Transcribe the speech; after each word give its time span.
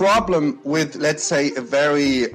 problem 0.00 0.58
with, 0.64 0.96
let's 0.96 1.22
say, 1.22 1.54
a 1.56 1.60
very 1.60 2.28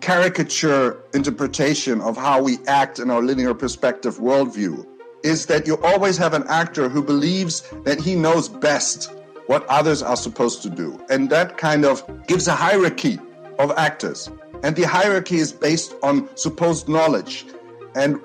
caricature 0.00 0.96
interpretation 1.12 2.00
of 2.00 2.16
how 2.16 2.40
we 2.40 2.56
act 2.68 3.00
in 3.00 3.10
our 3.10 3.20
linear 3.20 3.52
perspective 3.52 4.18
worldview 4.18 4.86
is 5.24 5.46
that 5.46 5.66
you 5.66 5.76
always 5.82 6.16
have 6.16 6.34
an 6.34 6.44
actor 6.46 6.88
who 6.88 7.02
believes 7.02 7.68
that 7.82 7.98
he 7.98 8.14
knows 8.14 8.48
best 8.48 9.12
what 9.48 9.66
others 9.66 10.04
are 10.04 10.14
supposed 10.14 10.62
to 10.62 10.70
do. 10.70 10.96
And 11.10 11.30
that 11.30 11.58
kind 11.58 11.84
of 11.84 12.04
gives 12.28 12.46
a 12.46 12.52
hierarchy 12.52 13.18
of 13.58 13.72
actors. 13.72 14.30
And 14.62 14.76
the 14.76 14.84
hierarchy 14.84 15.38
is 15.38 15.50
based 15.50 15.96
on 16.04 16.28
supposed 16.36 16.88
knowledge. 16.88 17.44
And 17.96 18.20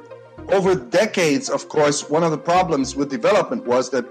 over 0.49 0.75
decades, 0.75 1.49
of 1.49 1.69
course, 1.69 2.07
one 2.07 2.23
of 2.23 2.29
the 2.29 2.37
problems 2.37 2.95
with 2.95 3.09
development 3.09 3.65
was 3.65 3.89
that 3.89 4.05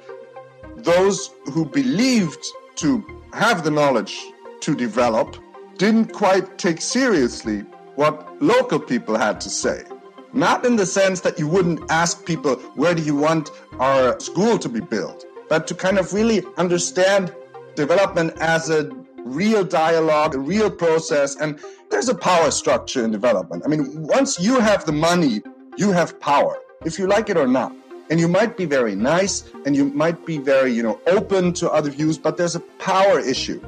those 0.75 1.31
who 1.45 1.65
believed 1.65 2.45
to 2.75 3.05
have 3.33 3.62
the 3.62 3.70
knowledge 3.70 4.20
to 4.61 4.75
develop 4.75 5.37
didn't 5.77 6.12
quite 6.12 6.59
take 6.59 6.80
seriously 6.80 7.61
what 7.95 8.43
local 8.43 8.79
people 8.81 9.17
had 9.17 9.41
to 9.41 9.51
say. 9.51 9.84
Not 10.33 10.65
in 10.67 10.77
the 10.77 10.87
sense 10.87 11.21
that 11.21 11.39
you 11.39 11.48
wouldn't 11.48 11.91
ask 11.91 12.27
people, 12.27 12.57
where 12.75 12.95
do 12.95 13.03
you 13.03 13.17
want 13.17 13.51
our 13.79 14.19
school 14.21 14.59
to 14.59 14.69
be 14.69 14.81
built? 14.81 15.25
But 15.48 15.67
to 15.69 15.75
kind 15.75 15.98
of 15.98 16.12
really 16.12 16.43
understand 16.57 17.34
development 17.75 18.34
as 18.41 18.69
a 18.71 18.91
real 19.25 19.65
dialogue, 19.65 20.34
a 20.34 20.39
real 20.39 20.70
process. 20.70 21.37
And 21.37 21.59
there's 21.91 22.09
a 22.09 22.15
power 22.15 22.51
structure 22.51 23.05
in 23.05 23.11
development. 23.11 23.62
I 23.65 23.69
mean, 23.69 24.06
once 24.06 24.39
you 24.39 24.61
have 24.61 24.84
the 24.84 24.93
money, 24.93 25.43
you 25.77 25.93
have 25.93 26.19
power, 26.20 26.59
if 26.84 26.98
you 26.98 27.06
like 27.06 27.31
it 27.31 27.37
or 27.37 27.47
not. 27.47 27.73
And 28.11 28.19
you 28.19 28.29
might 28.29 28.56
be 28.56 28.65
very 28.65 28.95
nice 28.95 29.45
and 29.67 29.77
you 29.77 29.86
might 29.86 30.25
be 30.25 30.39
very, 30.39 30.73
you 30.73 30.83
know, 30.83 30.98
open 31.06 31.53
to 31.55 31.70
other 31.70 31.91
views, 31.91 32.17
but 32.17 32.36
there's 32.36 32.56
a 32.56 32.61
power 32.79 33.20
issue. 33.20 33.61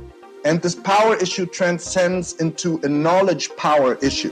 And 0.42 0.62
this 0.62 0.74
power 0.74 1.16
issue 1.16 1.44
transcends 1.44 2.33
into 2.41 2.80
a 2.83 2.88
knowledge 2.88 3.55
power 3.56 3.96
issue. 3.96 4.30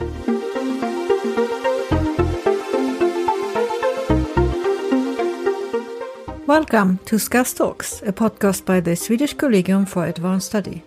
Welcome 6.47 6.97
to 7.05 7.19
SCAS 7.19 7.53
Talks, 7.53 8.01
a 8.01 8.11
podcast 8.11 8.65
by 8.65 8.79
the 8.79 8.95
Swedish 8.95 9.35
Collegium 9.35 9.85
for 9.85 10.07
Advanced 10.07 10.47
Study. 10.47 10.83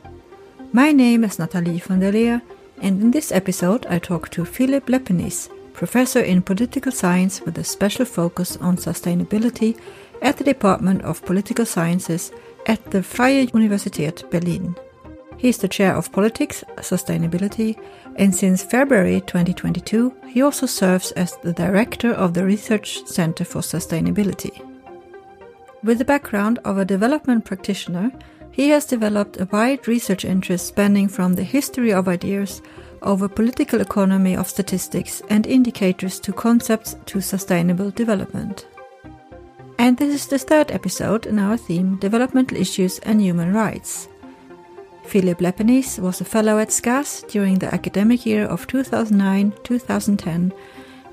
My 0.72 0.90
name 0.90 1.22
is 1.22 1.38
Nathalie 1.38 1.78
van 1.78 2.00
der 2.00 2.10
Leer, 2.10 2.42
and 2.80 3.00
in 3.00 3.10
this 3.12 3.30
episode 3.30 3.86
I 3.86 4.00
talk 4.00 4.28
to 4.30 4.44
Philipp 4.44 4.86
Lepenies, 4.86 5.48
professor 5.72 6.20
in 6.20 6.42
political 6.42 6.90
science 6.90 7.40
with 7.42 7.56
a 7.58 7.64
special 7.64 8.06
focus 8.06 8.56
on 8.56 8.76
sustainability 8.76 9.78
at 10.20 10.36
the 10.36 10.44
Department 10.44 11.02
of 11.02 11.24
Political 11.24 11.66
Sciences 11.66 12.32
at 12.66 12.90
the 12.90 13.04
Freie 13.04 13.46
Universität 13.46 14.28
Berlin. 14.28 14.74
He 15.42 15.48
is 15.48 15.58
the 15.58 15.66
chair 15.66 15.96
of 15.96 16.12
politics, 16.12 16.62
sustainability, 16.76 17.76
and 18.14 18.32
since 18.32 18.62
February 18.62 19.20
2022, 19.22 20.14
he 20.28 20.40
also 20.40 20.66
serves 20.66 21.10
as 21.12 21.36
the 21.38 21.52
director 21.52 22.12
of 22.12 22.32
the 22.32 22.44
Research 22.44 23.04
Center 23.06 23.44
for 23.44 23.60
Sustainability. 23.60 24.64
With 25.82 25.98
the 25.98 26.04
background 26.04 26.60
of 26.64 26.78
a 26.78 26.84
development 26.84 27.44
practitioner, 27.44 28.12
he 28.52 28.68
has 28.68 28.84
developed 28.84 29.40
a 29.40 29.48
wide 29.50 29.88
research 29.88 30.24
interest 30.24 30.68
spanning 30.68 31.08
from 31.08 31.34
the 31.34 31.42
history 31.42 31.92
of 31.92 32.06
ideas 32.06 32.62
over 33.02 33.28
political 33.28 33.80
economy 33.80 34.36
of 34.36 34.48
statistics 34.48 35.22
and 35.28 35.44
indicators 35.48 36.20
to 36.20 36.32
concepts 36.32 36.94
to 37.06 37.20
sustainable 37.20 37.90
development. 37.90 38.68
And 39.76 39.96
this 39.96 40.14
is 40.14 40.28
the 40.28 40.38
third 40.38 40.70
episode 40.70 41.26
in 41.26 41.40
our 41.40 41.56
theme 41.56 41.96
Developmental 41.96 42.58
Issues 42.58 43.00
and 43.00 43.20
Human 43.20 43.52
Rights. 43.52 44.06
Philipp 45.04 45.40
Lepenies 45.40 45.98
was 45.98 46.20
a 46.20 46.24
fellow 46.24 46.58
at 46.58 46.70
SCAS 46.72 47.24
during 47.28 47.58
the 47.58 47.72
academic 47.74 48.24
year 48.24 48.46
of 48.46 48.66
2009 48.66 49.52
2010, 49.62 50.52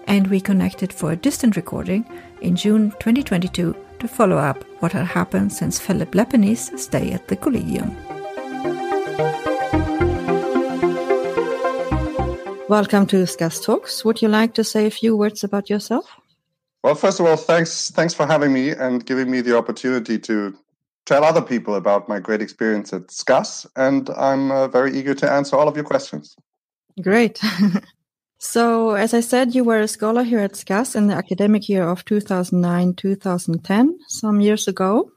and 0.08 0.28
we 0.28 0.40
connected 0.40 0.94
for 0.94 1.12
a 1.12 1.16
distant 1.16 1.56
recording 1.56 2.06
in 2.42 2.56
June 2.56 2.92
2022 3.00 3.76
to 4.00 4.08
follow 4.08 4.38
up 4.38 4.64
what 4.80 4.94
had 4.94 5.06
happened 5.06 5.52
since 5.52 5.80
Philipp 5.80 6.12
Lepenies' 6.12 6.78
stay 6.80 7.12
at 7.12 7.28
the 7.28 7.36
Collegium. 7.36 7.96
Welcome 12.70 13.08
to 13.08 13.26
SCAS 13.26 13.60
Talks. 13.60 14.06
Would 14.06 14.22
you 14.22 14.30
like 14.30 14.54
to 14.54 14.64
say 14.64 14.86
a 14.86 14.92
few 14.92 15.18
words 15.18 15.44
about 15.44 15.70
yourself? 15.70 16.06
Well, 16.84 16.96
first 16.96 17.20
of 17.20 17.26
all, 17.26 17.36
thanks 17.36 17.92
thanks 17.92 18.14
for 18.14 18.26
having 18.26 18.54
me 18.54 18.70
and 18.70 19.06
giving 19.06 19.30
me 19.30 19.42
the 19.42 19.58
opportunity 19.58 20.18
to 20.20 20.56
tell 21.10 21.24
other 21.24 21.42
people 21.42 21.76
about 21.76 22.08
my 22.08 22.20
great 22.20 22.42
experience 22.42 22.94
at 22.94 23.10
SCAS, 23.10 23.66
and 23.76 24.10
I'm 24.12 24.52
uh, 24.52 24.68
very 24.68 24.92
eager 24.98 25.16
to 25.16 25.32
answer 25.32 25.56
all 25.56 25.68
of 25.68 25.76
your 25.76 25.86
questions. 25.86 26.36
Great. 27.02 27.42
So, 28.42 28.92
as 28.92 29.14
I 29.14 29.20
said, 29.20 29.54
you 29.54 29.66
were 29.66 29.82
a 29.82 29.88
scholar 29.88 30.24
here 30.24 30.40
at 30.40 30.56
SCAS 30.56 30.96
in 30.96 31.08
the 31.08 31.14
academic 31.14 31.68
year 31.68 31.84
of 31.84 32.06
2009 32.06 32.94
2010, 32.94 34.00
some 34.08 34.40
years 34.40 34.66
ago. 34.66 35.12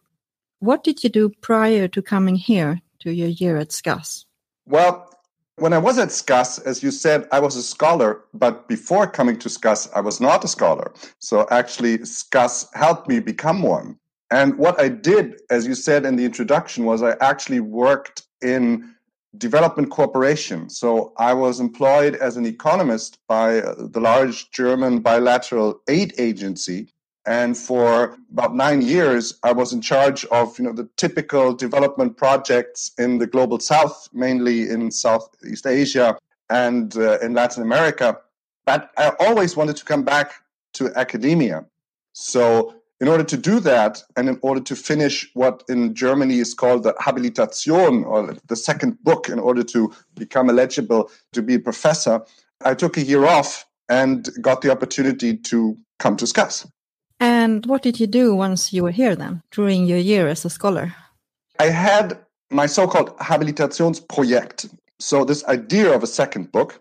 What 0.58 0.82
did 0.82 1.04
you 1.04 1.08
do 1.08 1.28
prior 1.40 1.86
to 1.86 2.02
coming 2.02 2.34
here 2.34 2.80
to 2.98 3.12
your 3.12 3.28
year 3.28 3.58
at 3.58 3.70
SCAS? 3.70 4.26
Well, 4.66 5.08
when 5.54 5.72
I 5.72 5.78
was 5.78 5.98
at 5.98 6.10
SCAS, 6.10 6.58
as 6.66 6.82
you 6.82 6.90
said, 6.90 7.28
I 7.30 7.38
was 7.38 7.54
a 7.54 7.62
scholar, 7.62 8.24
but 8.34 8.66
before 8.66 9.06
coming 9.06 9.38
to 9.38 9.48
SCAS, 9.48 9.88
I 9.94 10.00
was 10.00 10.20
not 10.20 10.42
a 10.42 10.48
scholar. 10.48 10.92
So, 11.20 11.46
actually, 11.52 11.98
SCAS 11.98 12.66
helped 12.74 13.06
me 13.06 13.20
become 13.20 13.62
one. 13.62 14.00
And 14.32 14.56
what 14.56 14.80
I 14.80 14.88
did, 14.88 15.42
as 15.50 15.66
you 15.66 15.74
said 15.74 16.06
in 16.06 16.16
the 16.16 16.24
introduction, 16.24 16.86
was 16.86 17.02
I 17.02 17.16
actually 17.20 17.60
worked 17.60 18.22
in 18.40 18.94
development 19.36 19.90
cooperation. 19.90 20.70
So 20.70 21.12
I 21.18 21.34
was 21.34 21.60
employed 21.60 22.14
as 22.14 22.38
an 22.38 22.46
economist 22.46 23.18
by 23.28 23.58
uh, 23.58 23.74
the 23.78 24.00
large 24.00 24.50
German 24.50 25.00
bilateral 25.00 25.82
aid 25.86 26.14
agency. 26.16 26.88
And 27.26 27.58
for 27.58 28.16
about 28.32 28.56
nine 28.56 28.80
years, 28.80 29.38
I 29.42 29.52
was 29.52 29.74
in 29.74 29.82
charge 29.82 30.24
of 30.26 30.58
you 30.58 30.64
know 30.64 30.72
the 30.72 30.88
typical 30.96 31.52
development 31.52 32.16
projects 32.16 32.90
in 32.98 33.18
the 33.18 33.26
global 33.26 33.60
south, 33.60 34.08
mainly 34.14 34.70
in 34.70 34.90
Southeast 34.90 35.66
Asia 35.66 36.16
and 36.48 36.96
uh, 36.96 37.18
in 37.20 37.34
Latin 37.34 37.62
America. 37.62 38.18
But 38.64 38.90
I 38.96 39.12
always 39.20 39.56
wanted 39.58 39.76
to 39.76 39.84
come 39.84 40.04
back 40.04 40.32
to 40.74 40.90
academia. 40.96 41.66
So 42.14 42.81
in 43.02 43.08
order 43.08 43.24
to 43.24 43.36
do 43.36 43.58
that, 43.58 44.00
and 44.16 44.28
in 44.28 44.38
order 44.42 44.60
to 44.60 44.76
finish 44.76 45.28
what 45.34 45.64
in 45.68 45.92
Germany 45.92 46.38
is 46.38 46.54
called 46.54 46.84
the 46.84 46.94
Habilitation, 47.00 48.04
or 48.04 48.36
the 48.46 48.54
second 48.54 48.96
book, 49.02 49.28
in 49.28 49.40
order 49.40 49.64
to 49.64 49.92
become 50.14 50.48
eligible 50.48 51.10
to 51.32 51.42
be 51.42 51.54
a 51.54 51.58
professor, 51.58 52.22
I 52.64 52.74
took 52.74 52.96
a 52.96 53.02
year 53.02 53.26
off 53.26 53.66
and 53.88 54.30
got 54.40 54.62
the 54.62 54.70
opportunity 54.70 55.36
to 55.36 55.76
come 55.98 56.16
to 56.18 56.28
SCAS. 56.28 56.70
And 57.18 57.66
what 57.66 57.82
did 57.82 57.98
you 57.98 58.06
do 58.06 58.36
once 58.36 58.72
you 58.72 58.84
were 58.84 58.92
here 58.92 59.16
then, 59.16 59.42
during 59.50 59.84
your 59.84 59.98
year 59.98 60.28
as 60.28 60.44
a 60.44 60.50
scholar? 60.50 60.94
I 61.58 61.70
had 61.70 62.16
my 62.52 62.66
so 62.66 62.86
called 62.86 63.18
Habilitationsprojekt, 63.18 64.72
so 65.00 65.24
this 65.24 65.44
idea 65.46 65.92
of 65.92 66.04
a 66.04 66.06
second 66.06 66.52
book. 66.52 66.80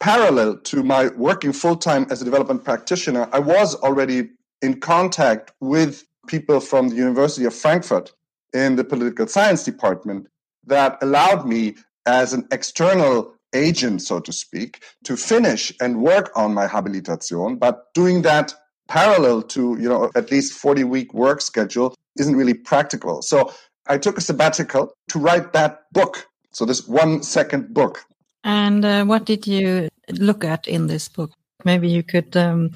Parallel 0.00 0.58
to 0.64 0.82
my 0.82 1.08
working 1.16 1.54
full 1.54 1.76
time 1.76 2.06
as 2.10 2.20
a 2.20 2.26
development 2.26 2.62
practitioner, 2.62 3.26
I 3.32 3.38
was 3.38 3.74
already 3.76 4.32
in 4.62 4.80
contact 4.80 5.52
with 5.60 6.04
people 6.26 6.60
from 6.60 6.88
the 6.88 6.94
University 6.94 7.44
of 7.44 7.54
Frankfurt 7.54 8.12
in 8.52 8.76
the 8.76 8.84
political 8.84 9.26
science 9.26 9.64
department 9.64 10.28
that 10.66 10.98
allowed 11.02 11.46
me 11.46 11.74
as 12.06 12.32
an 12.32 12.46
external 12.52 13.34
agent, 13.54 14.02
so 14.02 14.20
to 14.20 14.32
speak, 14.32 14.82
to 15.04 15.16
finish 15.16 15.72
and 15.80 16.00
work 16.00 16.30
on 16.36 16.54
my 16.54 16.66
habilitation. 16.66 17.56
But 17.56 17.92
doing 17.94 18.22
that 18.22 18.54
parallel 18.88 19.42
to, 19.42 19.76
you 19.80 19.88
know, 19.88 20.10
at 20.14 20.30
least 20.30 20.52
40 20.54 20.84
week 20.84 21.12
work 21.14 21.40
schedule 21.40 21.94
isn't 22.18 22.36
really 22.36 22.54
practical. 22.54 23.22
So 23.22 23.52
I 23.86 23.98
took 23.98 24.18
a 24.18 24.20
sabbatical 24.20 24.94
to 25.08 25.18
write 25.18 25.52
that 25.52 25.84
book. 25.92 26.28
So 26.52 26.64
this 26.64 26.86
one 26.86 27.22
second 27.22 27.74
book. 27.74 28.04
And 28.44 28.84
uh, 28.84 29.04
what 29.04 29.24
did 29.24 29.46
you 29.46 29.88
look 30.10 30.44
at 30.44 30.66
in 30.66 30.86
this 30.86 31.08
book? 31.08 31.32
Maybe 31.64 31.88
you 31.88 32.02
could 32.02 32.36
um, 32.36 32.72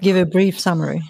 give 0.00 0.16
a 0.16 0.26
brief 0.26 0.58
summary. 0.58 1.02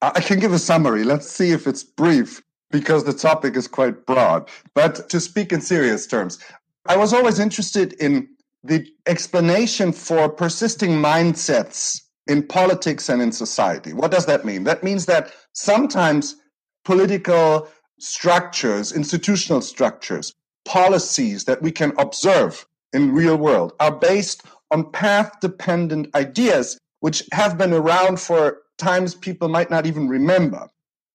I 0.00 0.20
can 0.20 0.40
give 0.40 0.52
a 0.52 0.58
summary. 0.58 1.04
Let's 1.04 1.28
see 1.30 1.52
if 1.52 1.66
it's 1.66 1.84
brief 1.84 2.42
because 2.70 3.04
the 3.04 3.12
topic 3.12 3.56
is 3.56 3.68
quite 3.68 4.06
broad. 4.06 4.48
But 4.74 5.08
to 5.10 5.20
speak 5.20 5.52
in 5.52 5.60
serious 5.60 6.06
terms, 6.06 6.38
I 6.86 6.96
was 6.96 7.12
always 7.12 7.38
interested 7.38 7.92
in 7.94 8.28
the 8.64 8.86
explanation 9.06 9.92
for 9.92 10.28
persisting 10.28 10.90
mindsets 10.90 12.00
in 12.26 12.46
politics 12.46 13.08
and 13.08 13.20
in 13.22 13.32
society. 13.32 13.92
What 13.92 14.10
does 14.10 14.26
that 14.26 14.44
mean? 14.44 14.64
That 14.64 14.82
means 14.82 15.06
that 15.06 15.32
sometimes 15.52 16.36
political 16.84 17.68
structures, 17.98 18.92
institutional 18.92 19.60
structures, 19.60 20.32
policies 20.64 21.44
that 21.44 21.62
we 21.62 21.70
can 21.70 21.92
observe 21.98 22.66
in 22.92 23.12
real 23.12 23.36
world 23.36 23.72
are 23.80 23.94
based 23.94 24.42
on 24.70 24.90
path 24.90 25.32
dependent 25.40 26.08
ideas 26.14 26.78
which 27.02 27.24
have 27.32 27.58
been 27.58 27.72
around 27.72 28.20
for 28.20 28.62
times 28.78 29.14
people 29.14 29.48
might 29.48 29.70
not 29.70 29.86
even 29.86 30.08
remember. 30.08 30.68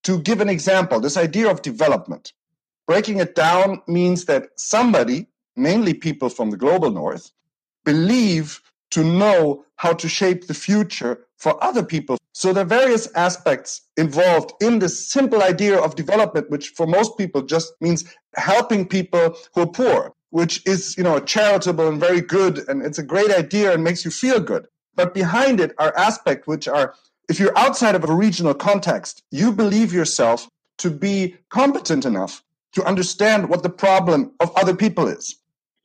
To 0.03 0.19
give 0.19 0.41
an 0.41 0.49
example, 0.49 0.99
this 0.99 1.15
idea 1.15 1.49
of 1.49 1.61
development, 1.61 2.33
breaking 2.85 3.19
it 3.19 3.35
down 3.35 3.81
means 3.87 4.25
that 4.25 4.49
somebody 4.57 5.27
mainly 5.55 5.93
people 5.93 6.29
from 6.29 6.51
the 6.51 6.57
global 6.57 6.91
north, 6.91 7.31
believe 7.85 8.61
to 8.91 9.01
know 9.03 9.65
how 9.77 9.93
to 9.93 10.09
shape 10.09 10.47
the 10.47 10.53
future 10.53 11.25
for 11.37 11.61
other 11.63 11.83
people. 11.83 12.17
So 12.33 12.51
there 12.51 12.63
are 12.63 12.67
various 12.81 13.09
aspects 13.13 13.81
involved 13.95 14.51
in 14.61 14.79
this 14.79 15.09
simple 15.09 15.41
idea 15.41 15.79
of 15.79 15.95
development, 15.95 16.49
which 16.49 16.69
for 16.69 16.85
most 16.85 17.17
people 17.17 17.41
just 17.43 17.73
means 17.79 18.03
helping 18.35 18.87
people 18.87 19.37
who 19.53 19.61
are 19.61 19.67
poor, 19.67 20.13
which 20.31 20.61
is, 20.67 20.97
you 20.97 21.03
know, 21.03 21.19
charitable 21.19 21.87
and 21.87 21.99
very 21.99 22.21
good. 22.21 22.59
And 22.67 22.85
it's 22.85 22.99
a 22.99 23.03
great 23.03 23.31
idea 23.31 23.73
and 23.73 23.83
makes 23.83 24.03
you 24.03 24.11
feel 24.11 24.41
good. 24.41 24.67
But 24.97 25.13
behind 25.13 25.61
it 25.61 25.73
are 25.77 25.95
aspects 25.95 26.47
which 26.47 26.67
are, 26.67 26.93
if 27.29 27.39
you're 27.39 27.57
outside 27.57 27.95
of 27.95 28.03
a 28.03 28.13
regional 28.13 28.53
context, 28.53 29.23
you 29.31 29.53
believe 29.53 29.93
yourself 29.93 30.49
to 30.79 30.91
be 30.91 31.37
competent 31.49 32.03
enough 32.05 32.43
to 32.73 32.83
understand 32.83 33.47
what 33.47 33.63
the 33.63 33.69
problem 33.69 34.33
of 34.41 34.51
other 34.57 34.75
people 34.75 35.07
is. 35.07 35.35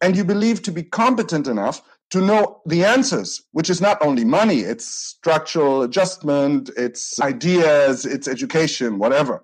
And 0.01 0.17
you 0.17 0.25
believe 0.25 0.63
to 0.63 0.73
be 0.73 0.83
competent 0.83 1.47
enough 1.47 1.83
to 2.11 2.21
know 2.21 2.61
the 2.67 2.85
answers, 2.85 3.43
which 3.53 3.71
is 3.71 3.81
not 3.81 4.05
only 4.05 4.25
money, 4.25 4.61
it's 4.61 4.85
structural 4.85 5.83
adjustment, 5.83 6.71
it's 6.77 7.21
ideas, 7.21 8.05
it's 8.05 8.27
education, 8.27 8.99
whatever. 8.99 9.43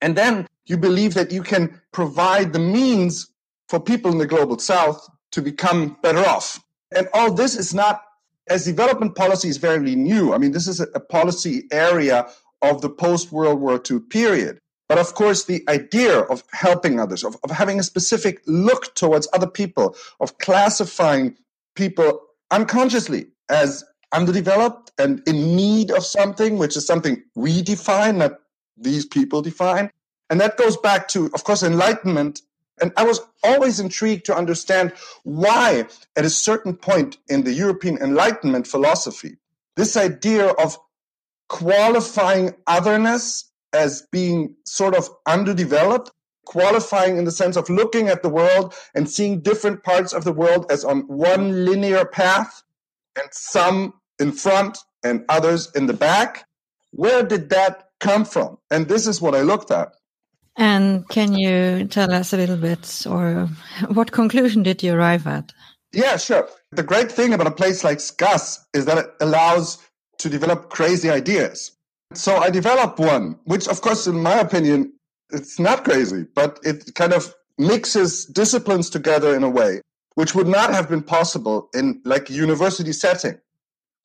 And 0.00 0.14
then 0.16 0.46
you 0.66 0.76
believe 0.76 1.14
that 1.14 1.32
you 1.32 1.42
can 1.42 1.80
provide 1.92 2.52
the 2.52 2.58
means 2.58 3.28
for 3.68 3.80
people 3.80 4.12
in 4.12 4.18
the 4.18 4.26
global 4.26 4.58
south 4.58 5.08
to 5.32 5.40
become 5.42 5.96
better 6.02 6.20
off. 6.20 6.60
And 6.94 7.08
all 7.14 7.32
this 7.32 7.56
is 7.56 7.74
not, 7.74 8.02
as 8.48 8.64
development 8.64 9.14
policy 9.14 9.48
is 9.48 9.56
very 9.56 9.94
new. 9.94 10.34
I 10.34 10.38
mean, 10.38 10.52
this 10.52 10.66
is 10.66 10.80
a, 10.80 11.00
policy 11.00 11.64
area 11.72 12.26
of 12.62 12.82
the 12.82 12.90
post 12.90 13.32
World 13.32 13.60
War 13.60 13.80
II 13.90 14.00
period. 14.00 14.58
But 14.88 14.98
of 14.98 15.14
course, 15.14 15.44
the 15.44 15.64
idea 15.68 16.20
of 16.20 16.44
helping 16.52 17.00
others, 17.00 17.24
of, 17.24 17.36
of 17.42 17.50
having 17.50 17.78
a 17.78 17.82
specific 17.82 18.42
look 18.46 18.94
towards 18.94 19.28
other 19.32 19.46
people, 19.46 19.96
of 20.20 20.38
classifying 20.38 21.36
people 21.74 22.20
unconsciously 22.50 23.26
as 23.48 23.84
underdeveloped 24.12 24.92
and 24.98 25.22
in 25.26 25.56
need 25.56 25.90
of 25.90 26.04
something, 26.04 26.58
which 26.58 26.76
is 26.76 26.86
something 26.86 27.22
we 27.34 27.62
define, 27.62 28.18
not 28.18 28.38
these 28.76 29.06
people 29.06 29.42
define. 29.42 29.90
And 30.30 30.40
that 30.40 30.56
goes 30.56 30.76
back 30.76 31.08
to, 31.08 31.30
of 31.34 31.44
course, 31.44 31.62
enlightenment. 31.62 32.42
And 32.80 32.92
I 32.96 33.04
was 33.04 33.20
always 33.42 33.78
intrigued 33.78 34.24
to 34.26 34.36
understand 34.36 34.92
why, 35.22 35.86
at 36.16 36.24
a 36.24 36.30
certain 36.30 36.76
point 36.76 37.18
in 37.28 37.44
the 37.44 37.52
European 37.52 37.98
Enlightenment 37.98 38.66
philosophy, 38.66 39.36
this 39.76 39.96
idea 39.96 40.48
of 40.48 40.78
qualifying 41.48 42.54
otherness 42.66 43.50
as 43.72 44.06
being 44.10 44.54
sort 44.64 44.94
of 44.94 45.08
underdeveloped 45.26 46.10
qualifying 46.44 47.16
in 47.16 47.24
the 47.24 47.30
sense 47.30 47.56
of 47.56 47.68
looking 47.68 48.08
at 48.08 48.22
the 48.22 48.28
world 48.28 48.74
and 48.94 49.08
seeing 49.08 49.40
different 49.40 49.82
parts 49.82 50.12
of 50.12 50.24
the 50.24 50.32
world 50.32 50.66
as 50.70 50.84
on 50.84 51.00
one 51.08 51.64
linear 51.64 52.04
path 52.04 52.62
and 53.16 53.28
some 53.32 53.94
in 54.18 54.32
front 54.32 54.78
and 55.02 55.24
others 55.28 55.70
in 55.74 55.86
the 55.86 55.92
back. 55.94 56.46
Where 56.90 57.22
did 57.22 57.50
that 57.50 57.88
come 58.00 58.24
from? 58.24 58.58
And 58.70 58.88
this 58.88 59.06
is 59.06 59.20
what 59.20 59.34
I 59.34 59.42
looked 59.42 59.70
at. 59.70 59.94
And 60.56 61.08
can 61.08 61.34
you 61.34 61.86
tell 61.86 62.12
us 62.12 62.32
a 62.32 62.36
little 62.36 62.56
bit, 62.56 63.06
or 63.08 63.48
what 63.88 64.12
conclusion 64.12 64.62
did 64.62 64.82
you 64.82 64.94
arrive 64.94 65.26
at? 65.26 65.52
Yeah, 65.92 66.16
sure. 66.16 66.48
The 66.72 66.82
great 66.82 67.10
thing 67.10 67.32
about 67.32 67.46
a 67.46 67.52
place 67.52 67.84
like 67.84 67.98
SCAS 68.00 68.64
is 68.72 68.84
that 68.86 68.98
it 68.98 69.06
allows 69.20 69.78
to 70.18 70.28
develop 70.28 70.70
crazy 70.70 71.10
ideas. 71.10 71.72
So 72.14 72.36
I 72.36 72.50
developed 72.50 72.98
one, 72.98 73.38
which, 73.44 73.68
of 73.68 73.80
course, 73.80 74.06
in 74.06 74.20
my 74.20 74.38
opinion, 74.38 74.92
it's 75.30 75.58
not 75.58 75.84
crazy, 75.84 76.26
but 76.34 76.60
it 76.62 76.94
kind 76.94 77.12
of 77.12 77.34
mixes 77.58 78.26
disciplines 78.26 78.90
together 78.90 79.34
in 79.34 79.42
a 79.42 79.50
way 79.50 79.80
which 80.14 80.34
would 80.34 80.46
not 80.46 80.72
have 80.72 80.88
been 80.88 81.02
possible 81.02 81.68
in 81.74 82.00
like 82.04 82.30
university 82.30 82.92
setting. 82.92 83.38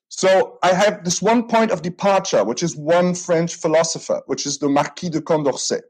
So 0.09 0.57
I 0.63 0.73
have 0.73 1.03
this 1.03 1.21
one 1.21 1.47
point 1.47 1.71
of 1.71 1.83
departure, 1.83 2.43
which 2.43 2.63
is 2.63 2.75
one 2.75 3.13
French 3.13 3.55
philosopher, 3.55 4.21
which 4.25 4.45
is 4.45 4.57
the 4.57 4.69
Marquis 4.69 5.09
de 5.09 5.21
Condorcet. 5.21 5.81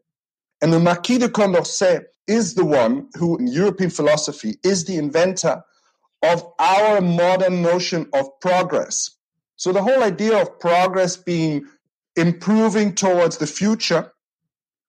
And 0.61 0.73
the 0.73 0.79
Marquis 0.79 1.19
de 1.19 1.29
Condorcet 1.29 2.05
is 2.27 2.55
the 2.55 2.65
one 2.65 3.07
who, 3.15 3.37
in 3.37 3.47
European 3.47 3.89
philosophy, 3.89 4.55
is 4.63 4.85
the 4.85 4.97
inventor 4.97 5.63
of 6.21 6.45
our 6.59 7.01
modern 7.01 7.61
notion 7.61 8.09
of 8.13 8.27
progress. 8.41 9.11
So 9.55 9.71
the 9.71 9.81
whole 9.81 10.03
idea 10.03 10.41
of 10.41 10.59
progress 10.59 11.17
being 11.17 11.65
improving 12.15 12.93
towards 12.93 13.37
the 13.37 13.47
future 13.47 14.11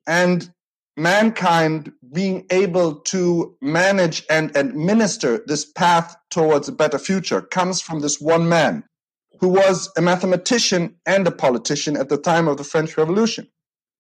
and 0.07 0.53
mankind 0.97 1.93
being 2.13 2.47
able 2.51 2.97
to 2.97 3.57
manage 3.63 4.25
and 4.29 4.55
administer 4.57 5.43
this 5.47 5.65
path 5.65 6.17
towards 6.31 6.69
a 6.69 6.73
better 6.73 6.99
future 6.99 7.41
comes 7.41 7.81
from 7.81 8.01
this 8.01 8.21
one 8.21 8.49
man 8.49 8.85
who 9.41 9.49
was 9.49 9.91
a 9.97 10.03
mathematician 10.03 10.97
and 11.07 11.27
a 11.27 11.31
politician 11.31 11.97
at 11.97 12.09
the 12.09 12.19
time 12.19 12.49
of 12.49 12.59
the 12.59 12.65
French 12.65 12.99
Revolution. 12.99 13.49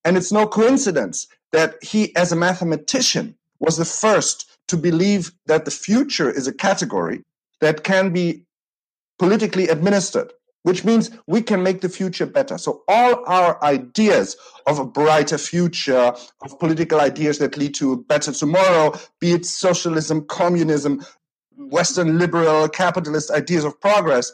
And 0.05 0.17
it's 0.17 0.33
no 0.33 0.47
coincidence 0.47 1.27
that 1.53 1.83
he, 1.83 2.15
as 2.17 2.33
a 2.33 2.37
mathematician, 2.37 3.37
was 3.59 3.77
the 3.77 3.85
first 3.85 4.59
to 4.69 4.77
believe 4.77 5.33
that 5.47 5.65
the 5.65 5.71
future 5.71 6.31
is 6.31 6.47
a 6.47 6.53
category 6.53 7.23
that 7.61 7.85
can 7.85 8.13
be 8.13 8.45
politically 9.19 9.69
administered 9.69 10.33
which 10.63 10.85
means 10.85 11.11
we 11.27 11.41
can 11.43 11.63
make 11.63 11.81
the 11.81 11.89
future 11.89 12.27
better. 12.27 12.59
So 12.59 12.83
all 12.87 13.25
our 13.27 13.63
ideas 13.65 14.37
of 14.67 14.79
a 14.79 14.85
brighter 14.85 15.39
future, 15.39 16.13
of 16.43 16.59
political 16.59 17.01
ideas 17.01 17.39
that 17.39 17.57
lead 17.57 17.75
to 17.75 17.93
a 17.93 17.97
better 17.97 18.33
tomorrow, 18.33 18.93
be 19.21 19.33
it 19.33 19.47
socialism, 19.47 20.27
communism, 20.27 21.05
Western 21.57 22.19
liberal 22.19 22.69
capitalist 22.69 23.31
ideas 23.31 23.65
of 23.65 23.81
progress, 23.81 24.33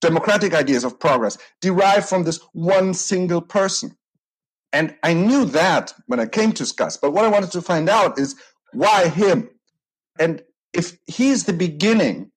democratic 0.00 0.54
ideas 0.54 0.84
of 0.84 0.98
progress, 0.98 1.38
derive 1.60 2.08
from 2.08 2.24
this 2.24 2.40
one 2.52 2.92
single 2.94 3.40
person. 3.40 3.96
And 4.72 4.96
I 5.02 5.12
knew 5.14 5.44
that 5.46 5.92
when 6.06 6.20
I 6.20 6.26
came 6.26 6.52
to 6.52 6.66
SCAS, 6.66 6.96
but 6.96 7.12
what 7.12 7.24
I 7.24 7.28
wanted 7.28 7.52
to 7.52 7.62
find 7.62 7.88
out 7.88 8.18
is 8.18 8.36
why 8.72 9.08
him? 9.08 9.50
And 10.18 10.42
if 10.72 10.98
he's 11.06 11.44
the 11.44 11.52
beginning 11.52 12.30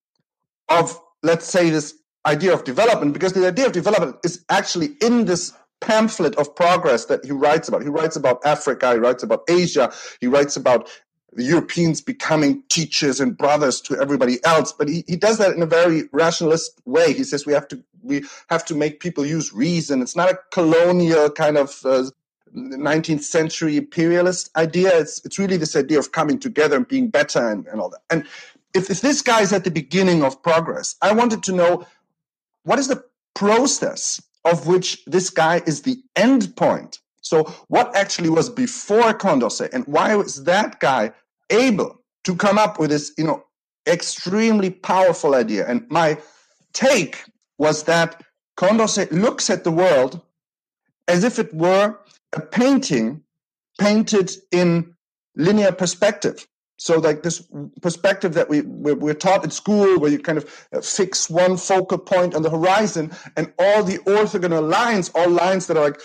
of, 0.70 1.00
let's 1.24 1.46
say, 1.46 1.70
this 1.70 1.94
idea 2.26 2.54
of 2.54 2.64
development 2.64 3.14
because 3.14 3.34
the 3.34 3.48
idea 3.48 3.66
of 3.66 3.72
development 3.72 4.18
is 4.24 4.44
actually 4.50 4.90
in 5.02 5.26
this 5.26 5.54
pamphlet 5.82 6.36
of 6.36 6.54
progress 6.56 7.06
that 7.06 7.24
he 7.24 7.32
writes 7.32 7.68
about. 7.68 7.84
He 7.84 7.90
writes 7.90 8.16
about 8.16 8.44
Africa, 8.46 8.94
he 8.94 9.00
writes 9.00 9.24
about 9.24 9.44
Asia, 9.48 9.92
he 10.20 10.28
writes 10.28 10.56
about 10.56 10.90
the 11.34 11.44
Europeans 11.44 12.02
becoming 12.02 12.64
teachers 12.70 13.20
and 13.20 13.38
brothers 13.38 13.82
to 13.82 14.00
everybody 14.02 14.44
else. 14.46 14.72
But 14.72 14.88
he, 14.88 15.04
he 15.08 15.18
does 15.18 15.38
that 15.38 15.54
in 15.54 15.62
a 15.62 15.68
very 15.68 16.04
rationalist 16.14 16.82
way. 16.86 17.14
He 17.14 17.24
says 17.24 17.46
we 17.46 17.54
have 17.54 17.68
to 17.70 17.84
we 18.02 18.24
have 18.50 18.64
to 18.66 18.76
make 18.76 19.00
people 19.00 19.26
use 19.26 19.52
reason. 19.54 20.02
It's 20.02 20.16
not 20.16 20.32
a 20.32 20.40
colonial 20.52 21.30
kind 21.30 21.58
of 21.58 21.80
uh, 21.84 22.06
19th 22.56 23.24
century 23.24 23.78
imperialist 23.78 24.50
idea. 24.56 24.98
It's 24.98 25.24
it's 25.26 25.38
really 25.38 25.58
this 25.58 25.76
idea 25.76 26.00
of 26.00 26.12
coming 26.12 26.40
together 26.40 26.78
and 26.78 26.88
being 26.88 27.10
better 27.10 27.50
and, 27.50 27.68
and 27.68 27.82
all 27.82 27.90
that. 27.90 28.02
And 28.10 28.26
if, 28.74 28.90
if 28.90 29.02
this 29.02 29.22
guy 29.22 29.42
is 29.42 29.54
at 29.54 29.64
the 29.64 29.72
beginning 29.72 30.24
of 30.24 30.42
progress, 30.42 30.96
I 31.02 31.14
wanted 31.14 31.44
to 31.44 31.52
know 31.52 31.86
what 32.64 32.80
is 32.80 32.88
the 32.88 33.04
process 33.34 34.22
of 34.46 34.68
which 34.68 35.04
this 35.06 35.30
guy 35.30 35.62
is 35.66 35.82
the 35.82 35.98
end 36.16 36.56
point? 36.56 37.00
So, 37.22 37.44
what 37.68 37.96
actually 37.96 38.30
was 38.30 38.50
before 38.50 39.14
Condorcet, 39.14 39.74
and 39.74 39.86
why 39.88 40.16
was 40.16 40.44
that 40.44 40.80
guy 40.80 41.12
able 41.50 42.00
to 42.24 42.36
come 42.36 42.58
up 42.58 42.80
with 42.80 42.92
this, 42.92 43.12
you 43.18 43.24
know, 43.24 43.44
extremely 43.88 44.70
powerful 44.70 45.34
idea? 45.34 45.68
And 45.68 45.86
my 45.90 46.20
take 46.74 47.24
was 47.58 47.84
that 47.84 48.24
Condorcet 48.58 49.12
looks 49.12 49.50
at 49.50 49.64
the 49.64 49.72
world 49.72 50.22
as 51.08 51.24
if 51.24 51.40
it 51.40 51.54
were 51.54 51.98
a 52.34 52.42
painting 52.42 53.24
painted 53.80 54.32
in 54.52 54.96
linear 55.36 55.72
perspective. 55.72 56.48
So, 56.78 57.00
like 57.00 57.24
this 57.24 57.48
perspective 57.82 58.34
that 58.34 58.50
we 58.50 58.62
we're, 58.62 59.14
taught 59.14 59.46
at 59.46 59.54
school, 59.54 59.98
where 59.98 60.12
you 60.12 60.20
kind 60.20 60.38
of 60.38 60.68
uh, 60.74 60.82
fix 60.82 61.30
one 61.30 61.56
focal 61.56 61.98
point 61.98 62.36
on 62.36 62.42
the 62.42 62.50
horizon, 62.50 63.12
and 63.38 63.54
all 63.58 63.82
the 63.82 64.00
orthogonal 64.00 64.70
lines, 64.70 65.10
all 65.16 65.30
lines 65.30 65.68
that 65.68 65.78
are 65.78 65.86
like 65.86 66.02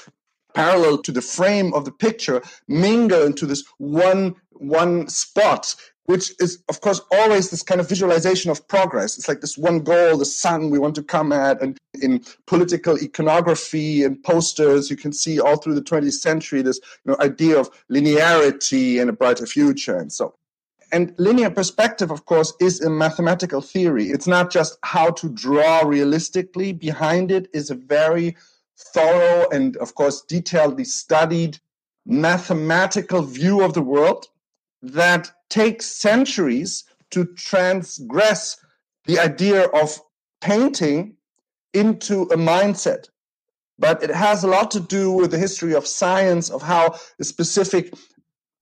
parallel 0.55 0.99
to 0.99 1.11
the 1.11 1.23
frame 1.23 1.75
of 1.75 1.85
the 1.85 1.91
picture, 1.91 2.41
mingle 2.69 3.25
into 3.25 3.47
this 3.47 3.65
one 3.79 4.37
one 4.53 5.09
spot, 5.09 5.75
which 6.11 6.33
is 6.41 6.63
of 6.69 6.81
course 6.81 7.01
always 7.13 7.51
this 7.51 7.63
kind 7.63 7.81
of 7.81 7.89
visualization 7.89 8.51
of 8.51 8.67
progress. 8.67 9.17
It's 9.17 9.29
like 9.29 9.41
this 9.41 9.57
one 9.57 9.79
goal, 9.79 10.19
the 10.19 10.25
sun 10.25 10.71
we 10.71 10.79
want 10.81 10.97
to 10.97 11.05
come 11.05 11.33
at, 11.33 11.63
and 11.63 11.79
in 12.03 12.25
political 12.47 12.97
iconography 12.97 14.03
and 14.03 14.21
posters, 14.25 14.91
you 14.91 14.97
can 14.97 15.13
see 15.13 15.39
all 15.39 15.57
through 15.57 15.77
the 15.77 15.83
20th 15.83 16.15
century 16.15 16.63
this 16.63 16.81
you 17.05 17.13
know, 17.13 17.17
idea 17.21 17.59
of 17.61 17.71
linearity 17.89 19.01
and 19.01 19.09
a 19.09 19.13
brighter 19.13 19.47
future, 19.47 19.97
and 19.97 20.13
so 20.13 20.35
and 20.93 21.15
linear 21.19 21.51
perspective, 21.51 22.11
of 22.11 22.25
course, 22.25 22.53
is 22.61 22.81
a 22.81 22.91
mathematical 22.91 23.61
theory. 23.61 24.07
It's 24.07 24.27
not 24.27 24.51
just 24.51 24.77
how 24.83 25.11
to 25.13 25.29
draw 25.29 25.83
realistically. 25.83 26.73
Behind 26.73 27.31
it 27.31 27.49
is 27.55 27.71
a 27.71 27.77
very 27.77 28.37
thorough 28.77 29.49
and, 29.51 29.77
of 29.77 29.95
course, 29.95 30.25
detailedly 30.29 30.87
studied 30.87 31.61
mathematical 32.05 33.23
view 33.23 33.63
of 33.63 33.75
the 33.75 33.83
world 33.83 34.27
that 34.83 35.31
takes 35.51 35.87
centuries 35.87 36.85
to 37.11 37.27
transgress 37.35 38.57
the 39.07 39.19
idea 39.19 39.67
of 39.67 40.01
painting 40.41 41.17
into 41.75 42.23
a 42.23 42.37
mindset. 42.37 43.09
But 43.79 44.03
it 44.03 44.11
has 44.11 44.45
a 44.45 44.49
lot 44.49 44.71
to 44.73 44.81
do 44.81 45.11
with 45.13 45.31
the 45.31 45.39
history 45.39 45.75
of 45.75 45.87
science, 45.87 46.51
of 46.51 46.63
how 46.63 46.97
a 47.19 47.25
specific 47.25 47.95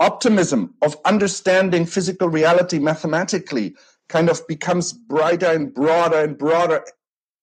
optimism 0.01 0.75
of 0.83 0.97
understanding 1.05 1.85
physical 1.87 2.29
reality 2.29 2.79
mathematically 2.79 3.75
kind 4.09 4.31
of 4.31 4.47
becomes 4.47 4.93
brighter 4.93 5.47
and 5.47 5.75
broader 5.75 6.19
and 6.19 6.39
broader 6.39 6.85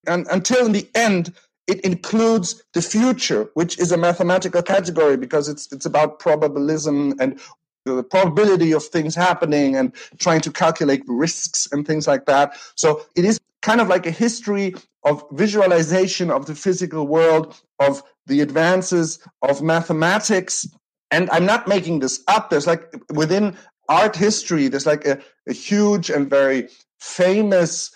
and 0.07 0.27
until 0.31 0.65
in 0.65 0.71
the 0.71 0.89
end 0.95 1.33
it 1.67 1.81
includes 1.81 2.63
the 2.73 2.81
future 2.81 3.49
which 3.55 3.77
is 3.79 3.91
a 3.91 3.97
mathematical 3.97 4.61
category 4.61 5.17
because 5.17 5.49
it's 5.49 5.71
it's 5.71 5.85
about 5.85 6.19
probabilism 6.19 7.13
and 7.19 7.39
the 7.85 8.03
probability 8.03 8.71
of 8.71 8.83
things 8.83 9.15
happening 9.15 9.75
and 9.75 9.93
trying 10.17 10.41
to 10.41 10.51
calculate 10.51 11.03
risks 11.07 11.67
and 11.71 11.85
things 11.85 12.07
like 12.07 12.25
that. 12.25 12.57
So 12.75 13.05
it 13.15 13.25
is 13.25 13.39
kind 13.61 13.79
of 13.79 13.87
like 13.87 14.05
a 14.05 14.11
history 14.11 14.75
of 15.03 15.23
visualization 15.31 16.31
of 16.31 16.47
the 16.47 16.55
physical 16.55 17.07
world 17.07 17.61
of 17.79 18.01
the 18.25 18.41
advances 18.41 19.19
of 19.43 19.61
mathematics. 19.61 20.67
And 21.11 21.29
i'm 21.29 21.45
not 21.45 21.67
making 21.67 21.99
this 21.99 22.23
up. 22.27 22.49
There's 22.49 22.67
like 22.67 22.91
within 23.13 23.55
art 23.87 24.15
history 24.15 24.67
there's 24.67 24.87
like 24.87 25.05
a, 25.05 25.19
a 25.47 25.53
huge 25.53 26.09
and 26.09 26.27
very 26.27 26.67
famous 26.99 27.91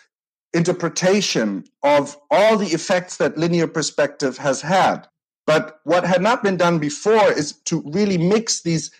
interpretation 0.53 1.63
of 1.81 2.15
all 2.29 2.57
the 2.57 2.67
effects 2.67 3.17
that 3.17 3.37
linear 3.37 3.67
perspective 3.67 4.37
has 4.37 4.61
had. 4.61 5.07
But 5.47 5.79
what 5.83 6.05
had 6.05 6.21
not 6.21 6.43
been 6.43 6.57
done 6.57 6.77
before 6.77 7.31
is 7.31 7.53
to 7.65 7.81
really 7.87 8.19
mix 8.19 8.61
these 8.61 8.91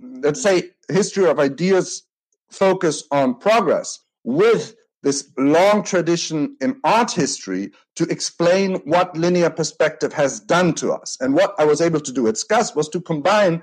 let's 0.00 0.42
say 0.42 0.70
history 0.88 1.26
of 1.26 1.38
ideas 1.38 2.02
focus 2.50 3.04
on 3.10 3.34
progress 3.34 4.00
with 4.24 4.74
this 5.02 5.30
long 5.38 5.82
tradition 5.82 6.56
in 6.60 6.78
art 6.84 7.10
history 7.10 7.72
to 7.96 8.04
explain 8.04 8.76
what 8.84 9.16
linear 9.16 9.48
perspective 9.50 10.12
has 10.12 10.40
done 10.40 10.74
to 10.74 10.92
us. 10.92 11.16
And 11.20 11.34
what 11.34 11.54
I 11.58 11.64
was 11.64 11.80
able 11.80 12.00
to 12.00 12.12
do 12.12 12.28
at 12.28 12.36
SCAS 12.36 12.76
was 12.76 12.88
to 12.90 13.00
combine 13.00 13.62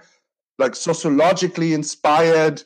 like 0.57 0.75
sociologically 0.75 1.73
inspired 1.73 2.63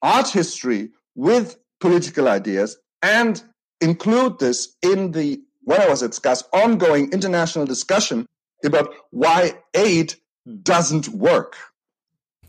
art 0.00 0.28
history 0.28 0.90
with 1.14 1.58
political 1.80 2.28
ideas 2.28 2.78
and 3.02 3.42
include 3.80 4.38
this 4.38 4.74
in 4.82 5.12
the 5.12 5.40
when 5.64 5.80
I 5.80 5.88
was 5.88 6.02
at 6.02 6.14
SCAS 6.14 6.44
ongoing 6.52 7.12
international 7.12 7.66
discussion 7.66 8.26
about 8.64 8.94
why 9.10 9.54
aid 9.74 10.14
doesn't 10.62 11.08
work. 11.08 11.56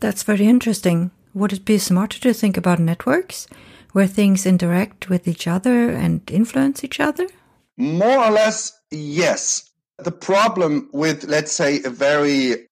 That's 0.00 0.22
very 0.22 0.46
interesting. 0.46 1.10
Would 1.34 1.52
it 1.52 1.64
be 1.64 1.78
smarter 1.78 2.18
to 2.20 2.32
think 2.32 2.56
about 2.56 2.78
networks? 2.78 3.46
where 3.96 4.06
things 4.06 4.44
interact 4.44 5.08
with 5.08 5.26
each 5.26 5.46
other 5.46 5.88
and 5.88 6.20
influence 6.30 6.84
each 6.84 7.00
other? 7.00 7.26
More 7.78 8.18
or 8.18 8.30
less, 8.30 8.78
yes. 8.90 9.70
The 9.96 10.12
problem 10.12 10.90
with, 10.92 11.24
let's 11.24 11.50
say, 11.50 11.82
a 11.82 11.88
very 11.88 12.68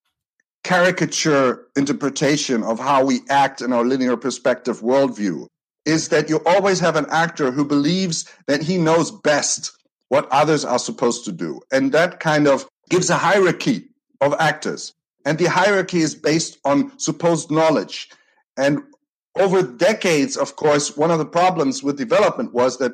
caricature 0.65 1.67
interpretation 1.77 2.63
of 2.63 2.79
how 2.79 3.07
we 3.07 3.21
act 3.31 3.63
in 3.63 3.73
our 3.73 3.87
linear 3.87 4.19
perspective 4.19 4.83
worldview 4.83 5.47
is 5.87 6.11
that 6.11 6.29
you 6.29 6.43
always 6.45 6.79
have 6.79 6.95
an 6.95 7.07
actor 7.09 7.51
who 7.51 7.65
believes 7.65 8.31
that 8.47 8.63
he 8.63 8.77
knows 8.77 9.11
best 9.11 9.73
what 10.11 10.29
others 10.31 10.63
are 10.63 10.79
supposed 10.79 11.25
to 11.25 11.33
do. 11.33 11.59
And 11.73 11.91
that 11.93 12.21
kind 12.21 12.47
of 12.47 12.69
gives 12.91 13.09
a 13.09 13.17
hierarchy 13.17 13.89
of 14.21 14.35
actors. 14.39 14.93
And 15.25 15.39
the 15.39 15.47
hierarchy 15.47 16.01
is 16.01 16.15
based 16.15 16.59
on 16.65 16.99
supposed 16.99 17.51
knowledge. 17.51 18.11
And 18.57 18.83
over 19.39 19.63
decades, 19.63 20.37
of 20.37 20.57
course, 20.57 20.97
one 20.97 21.11
of 21.11 21.19
the 21.19 21.27
problems 21.27 21.83
with 21.83 21.97
development 21.99 22.53
was 22.53 22.79
that 22.79 22.93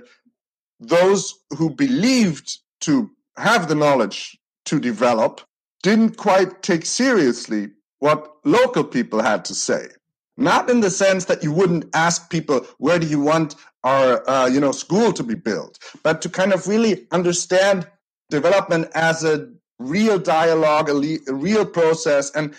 those 0.81 1.35
who 1.57 1.71
believed 1.71 2.59
to 2.81 3.11
have 3.37 3.69
the 3.69 3.75
knowledge 3.75 4.39
to 4.67 4.81
develop 4.81 5.43
didn't 5.83 6.17
quite 6.17 6.63
take 6.63 6.87
seriously 6.87 7.69
what 7.99 8.37
local 8.45 8.85
people 8.85 9.23
had 9.23 9.45
to 9.47 9.55
say. 9.55 9.89
Not 10.37 10.71
in 10.71 10.81
the 10.81 10.91
sense 10.91 11.27
that 11.27 11.43
you 11.45 11.53
wouldn't 11.53 11.85
ask 11.95 12.31
people, 12.31 12.67
where 12.79 12.99
do 12.99 13.07
you 13.07 13.21
want 13.21 13.57
our 13.85 14.29
uh, 14.29 14.47
you 14.47 14.61
know, 14.61 14.73
school 14.73 15.13
to 15.13 15.23
be 15.23 15.35
built, 15.35 15.79
but 16.03 16.23
to 16.23 16.29
kind 16.29 16.53
of 16.53 16.67
really 16.67 17.07
understand 17.11 17.87
development 18.31 18.89
as 18.95 19.25
a 19.25 19.51
real 19.81 20.19
dialogue, 20.19 20.89
a, 20.89 20.95
le- 20.95 21.19
a 21.27 21.35
real 21.35 21.67
process, 21.67 22.31
and 22.33 22.55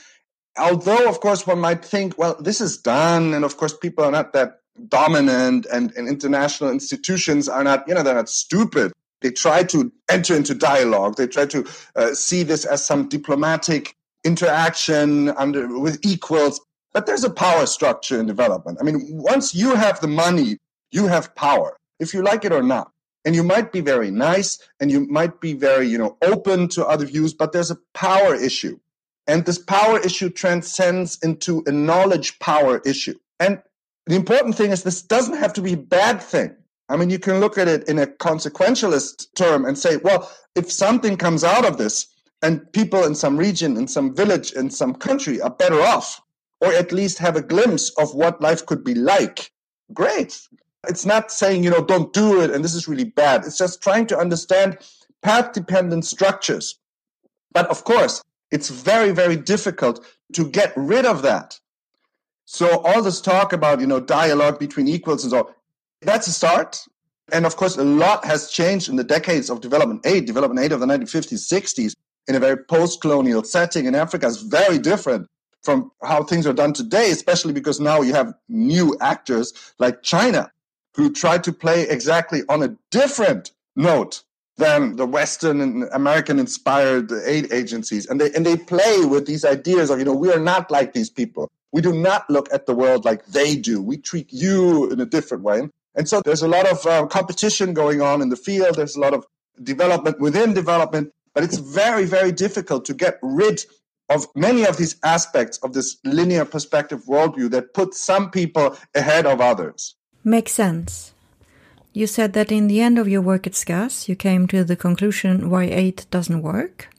although 0.58 1.08
of 1.10 1.20
course 1.22 1.48
one 1.48 1.60
might 1.60 1.84
think 1.84 2.18
well 2.18 2.36
this 2.40 2.60
is 2.60 2.78
done 2.78 3.34
and 3.34 3.46
of 3.46 3.58
course 3.58 3.76
people 3.76 4.04
are 4.04 4.12
not 4.12 4.34
that 4.34 4.60
dominant 4.90 5.66
and, 5.72 5.94
and 5.96 6.08
international 6.08 6.70
institutions 6.70 7.48
are 7.48 7.64
not 7.64 7.88
you 7.88 7.94
know 7.94 8.04
they're 8.04 8.16
not 8.16 8.30
stupid. 8.30 8.92
They 9.22 9.32
try 9.32 9.64
to 9.66 9.92
enter 10.10 10.36
into 10.36 10.56
dialogue. 10.56 11.16
They 11.16 11.28
try 11.28 11.46
to 11.46 11.66
uh, 11.96 12.14
see 12.16 12.42
this 12.42 12.66
as 12.66 12.84
some 12.84 13.08
diplomatic 13.08 13.96
interaction 14.24 15.30
under 15.30 15.80
with 15.80 16.00
equals. 16.04 16.60
But 16.94 17.06
there's 17.06 17.24
a 17.24 17.30
power 17.30 17.66
structure 17.68 18.20
in 18.20 18.26
development. 18.26 18.80
I 18.82 18.84
mean 18.84 19.00
once 19.10 19.56
you 19.56 19.76
have 19.76 20.02
the 20.02 20.08
money 20.08 20.58
you 20.92 21.08
have 21.08 21.34
power 21.36 21.78
if 22.00 22.14
you 22.14 22.22
like 22.24 22.44
it 22.44 22.52
or 22.52 22.64
not 22.64 22.92
and 23.26 23.36
you 23.36 23.44
might 23.44 23.72
be 23.72 23.82
very 23.82 24.12
nice 24.12 24.60
and 24.80 24.92
you 24.92 25.08
might 25.08 25.40
be 25.42 25.54
very 25.54 25.88
you 25.88 25.98
know 25.98 26.18
open 26.22 26.68
to 26.68 26.86
other 26.86 27.06
views 27.06 27.34
but 27.34 27.52
there's 27.52 27.72
a 27.72 27.78
power 27.94 28.36
issue 28.36 28.80
and 29.28 29.46
this 29.46 29.58
power 29.58 30.00
issue 30.00 30.30
transcends 30.30 31.18
into 31.24 31.64
a 31.66 31.72
knowledge 31.72 32.40
power 32.40 32.82
issue. 32.86 33.18
And 33.40 33.62
the 34.06 34.16
important 34.16 34.56
thing 34.56 34.72
is 34.72 34.84
this 34.84 35.02
doesn't 35.02 35.38
have 35.38 35.54
to 35.54 35.62
be 35.62 35.74
a 35.74 35.78
bad 35.78 36.22
thing. 36.22 36.56
I 36.90 36.98
mean, 36.98 37.10
you 37.10 37.20
can 37.20 37.40
look 37.40 37.58
at 37.58 37.68
it 37.68 37.88
in 37.88 38.00
a 38.00 38.08
consequentialist 38.08 39.28
term 39.36 39.64
and 39.64 39.78
say, 39.78 39.98
well, 39.98 40.30
if 40.56 40.72
something 40.72 41.16
comes 41.16 41.44
out 41.44 41.66
of 41.66 41.78
this 41.78 42.08
and 42.42 42.70
people 42.74 43.06
in 43.06 43.16
some 43.16 43.38
region, 43.38 43.78
in 43.78 43.88
some 43.88 44.14
village, 44.14 44.52
in 44.52 44.70
some 44.70 44.96
country 44.96 45.40
are 45.40 45.50
better 45.50 45.82
off, 45.82 46.22
or 46.60 46.74
at 46.74 46.92
least 46.92 47.20
have 47.20 47.38
a 47.38 47.42
glimpse 47.42 47.92
of 47.98 48.14
what 48.14 48.42
life 48.42 48.66
could 48.66 48.84
be 48.84 48.96
like, 48.96 49.52
great. 49.94 50.42
It's 50.88 51.06
not 51.06 51.32
saying, 51.32 51.64
you 51.64 51.70
know, 51.70 51.84
don't 51.84 52.12
do 52.12 52.42
it 52.42 52.52
and 52.52 52.64
this 52.64 52.74
is 52.74 52.88
really 52.88 53.04
bad. 53.04 53.46
It's 53.46 53.58
just 53.58 53.82
trying 53.82 54.08
to 54.08 54.18
understand 54.18 54.78
path 55.22 55.54
dependent 55.54 56.06
structures. 56.06 56.80
But 57.54 57.68
of 57.68 57.84
course, 57.84 58.24
it's 58.52 58.70
very, 58.70 59.12
very 59.12 59.36
difficult 59.36 60.06
to 60.34 60.50
get 60.50 60.74
rid 60.76 61.06
of 61.06 61.22
that. 61.22 61.60
So 62.46 62.80
all 62.80 63.02
this 63.02 63.22
talk 63.22 63.54
about, 63.54 63.80
you 63.80 63.88
know, 63.88 64.00
dialogue 64.00 64.60
between 64.60 64.88
equals 64.88 65.24
and 65.24 65.32
so, 65.32 65.54
that's 66.02 66.28
a 66.28 66.32
start. 66.32 66.84
And 67.32 67.46
of 67.46 67.56
course, 67.56 67.78
a 67.78 67.84
lot 67.84 68.26
has 68.26 68.50
changed 68.50 68.90
in 68.90 68.96
the 68.96 69.04
decades 69.04 69.50
of 69.50 69.62
development 69.62 70.06
aid. 70.06 70.26
Development 70.26 70.60
aid 70.60 70.72
of 70.72 70.80
the 70.80 70.86
1950s, 70.86 71.48
60s, 71.48 71.96
in 72.28 72.36
a 72.36 72.40
very 72.40 72.58
post-colonial 72.58 73.44
setting 73.44 73.86
in 73.86 73.96
Africa 73.96 74.26
is 74.26 74.42
very 74.42 74.78
different 74.78 75.28
from 75.64 75.92
how 76.04 76.24
things 76.24 76.48
are 76.48 76.54
done 76.54 76.74
today, 76.74 77.12
especially 77.12 77.54
because 77.54 77.80
now 77.80 78.02
you 78.02 78.14
have 78.14 78.34
new 78.50 78.98
actors 79.00 79.54
like 79.78 80.02
China 80.02 80.52
who 80.96 81.12
try 81.12 81.38
to 81.38 81.52
play 81.52 81.88
exactly 81.88 82.42
on 82.50 82.64
a 82.64 82.76
different 82.90 83.52
note 83.76 84.24
than 84.58 84.96
the 84.96 85.06
Western 85.06 85.62
and 85.62 85.84
American 85.94 86.38
inspired 86.38 87.12
aid 87.26 87.52
agencies. 87.52 88.06
And 88.06 88.20
they, 88.20 88.32
and 88.34 88.46
they 88.46 88.58
play 88.58 89.06
with 89.06 89.26
these 89.26 89.44
ideas 89.46 89.90
of, 89.90 90.00
you 90.00 90.06
know, 90.06 90.14
we 90.14 90.32
are 90.32 90.40
not 90.40 90.70
like 90.70 90.94
these 90.94 91.10
people. 91.10 91.50
We 91.72 91.82
do 91.82 91.94
not 91.94 92.30
look 92.30 92.48
at 92.54 92.66
the 92.66 92.76
world 92.76 93.06
like 93.06 93.26
they 93.28 93.56
do. 93.56 93.82
We 93.82 93.98
treat 93.98 94.32
you 94.32 94.92
in 94.92 95.00
a 95.00 95.06
different 95.06 95.44
way. 95.44 95.70
And 95.96 96.08
so 96.08 96.22
there's 96.22 96.42
a 96.42 96.48
lot 96.48 96.70
of 96.70 96.86
uh, 96.86 97.06
competition 97.08 97.74
going 97.74 98.02
on 98.02 98.22
in 98.22 98.30
the 98.30 98.36
field. 98.36 98.76
There's 98.76 98.96
a 98.96 99.00
lot 99.00 99.14
of 99.14 99.26
development 99.64 100.20
within 100.20 100.54
development, 100.54 101.12
but 101.34 101.44
it's 101.44 101.58
very, 101.58 102.06
very 102.06 102.32
difficult 102.32 102.86
to 102.86 102.94
get 102.94 103.20
rid 103.22 103.62
of 104.10 104.28
many 104.36 104.66
of 104.66 104.78
these 104.78 104.98
aspects 105.04 105.58
of 105.60 105.74
this 105.74 105.98
linear 106.04 106.46
perspective 106.46 107.04
worldview 107.06 107.50
that 107.52 107.74
puts 107.74 108.00
some 108.00 108.30
people 108.30 108.78
ahead 108.94 109.26
of 109.26 109.40
others. 109.40 109.96
Makes 110.24 110.52
sense. 110.52 111.14
You 111.94 112.06
said 112.06 112.34
that 112.34 112.52
in 112.52 112.68
the 112.68 112.80
end 112.80 113.00
of 113.00 113.10
your 113.10 113.22
work 113.22 113.48
at 113.48 113.56
SCAS, 113.56 114.08
you 114.08 114.16
came 114.16 114.48
to 114.48 114.64
the 114.64 114.76
conclusion 114.76 115.50
why 115.50 115.64
aid 115.64 116.06
doesn't 116.12 116.44
work. 116.44 116.90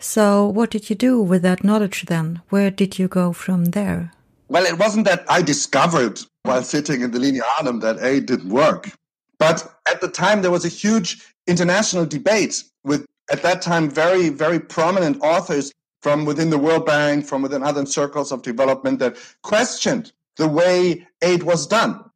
So, 0.00 0.46
what 0.46 0.70
did 0.70 0.90
you 0.90 0.96
do 0.96 1.22
with 1.22 1.42
that 1.42 1.62
knowledge 1.62 2.06
then? 2.06 2.42
Where 2.48 2.70
did 2.70 2.98
you 2.98 3.06
go 3.06 3.32
from 3.32 3.66
there? 3.66 4.12
Well, 4.48 4.64
it 4.64 4.78
wasn't 4.78 5.06
that 5.06 5.24
I 5.28 5.40
discovered 5.40 6.20
while 6.42 6.64
sitting 6.64 7.02
in 7.02 7.12
the 7.12 7.20
Linea 7.20 7.42
Arnhem 7.58 7.78
that 7.80 8.02
aid 8.02 8.26
didn't 8.26 8.50
work. 8.50 8.90
But 9.38 9.72
at 9.88 10.00
the 10.00 10.08
time, 10.08 10.42
there 10.42 10.50
was 10.50 10.64
a 10.64 10.68
huge 10.68 11.32
international 11.46 12.06
debate 12.06 12.64
with, 12.82 13.06
at 13.30 13.42
that 13.42 13.62
time, 13.62 13.88
very, 13.88 14.30
very 14.30 14.58
prominent 14.58 15.22
authors 15.22 15.72
from 16.02 16.24
within 16.24 16.50
the 16.50 16.58
World 16.58 16.86
Bank, 16.86 17.24
from 17.24 17.42
within 17.42 17.62
other 17.62 17.86
circles 17.86 18.32
of 18.32 18.42
development 18.42 18.98
that 18.98 19.16
questioned 19.42 20.12
the 20.36 20.48
way 20.48 21.06
aid 21.22 21.44
was 21.44 21.66
done 21.66 22.07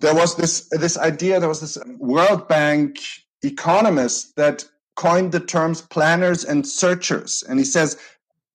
there 0.00 0.14
was 0.14 0.36
this 0.36 0.68
this 0.70 0.98
idea 0.98 1.40
there 1.40 1.48
was 1.48 1.60
this 1.60 1.78
world 1.98 2.48
bank 2.48 2.98
economist 3.42 4.36
that 4.36 4.64
coined 4.94 5.32
the 5.32 5.40
terms 5.40 5.82
planners 5.82 6.44
and 6.44 6.66
searchers 6.66 7.44
and 7.48 7.58
he 7.58 7.64
says 7.64 7.96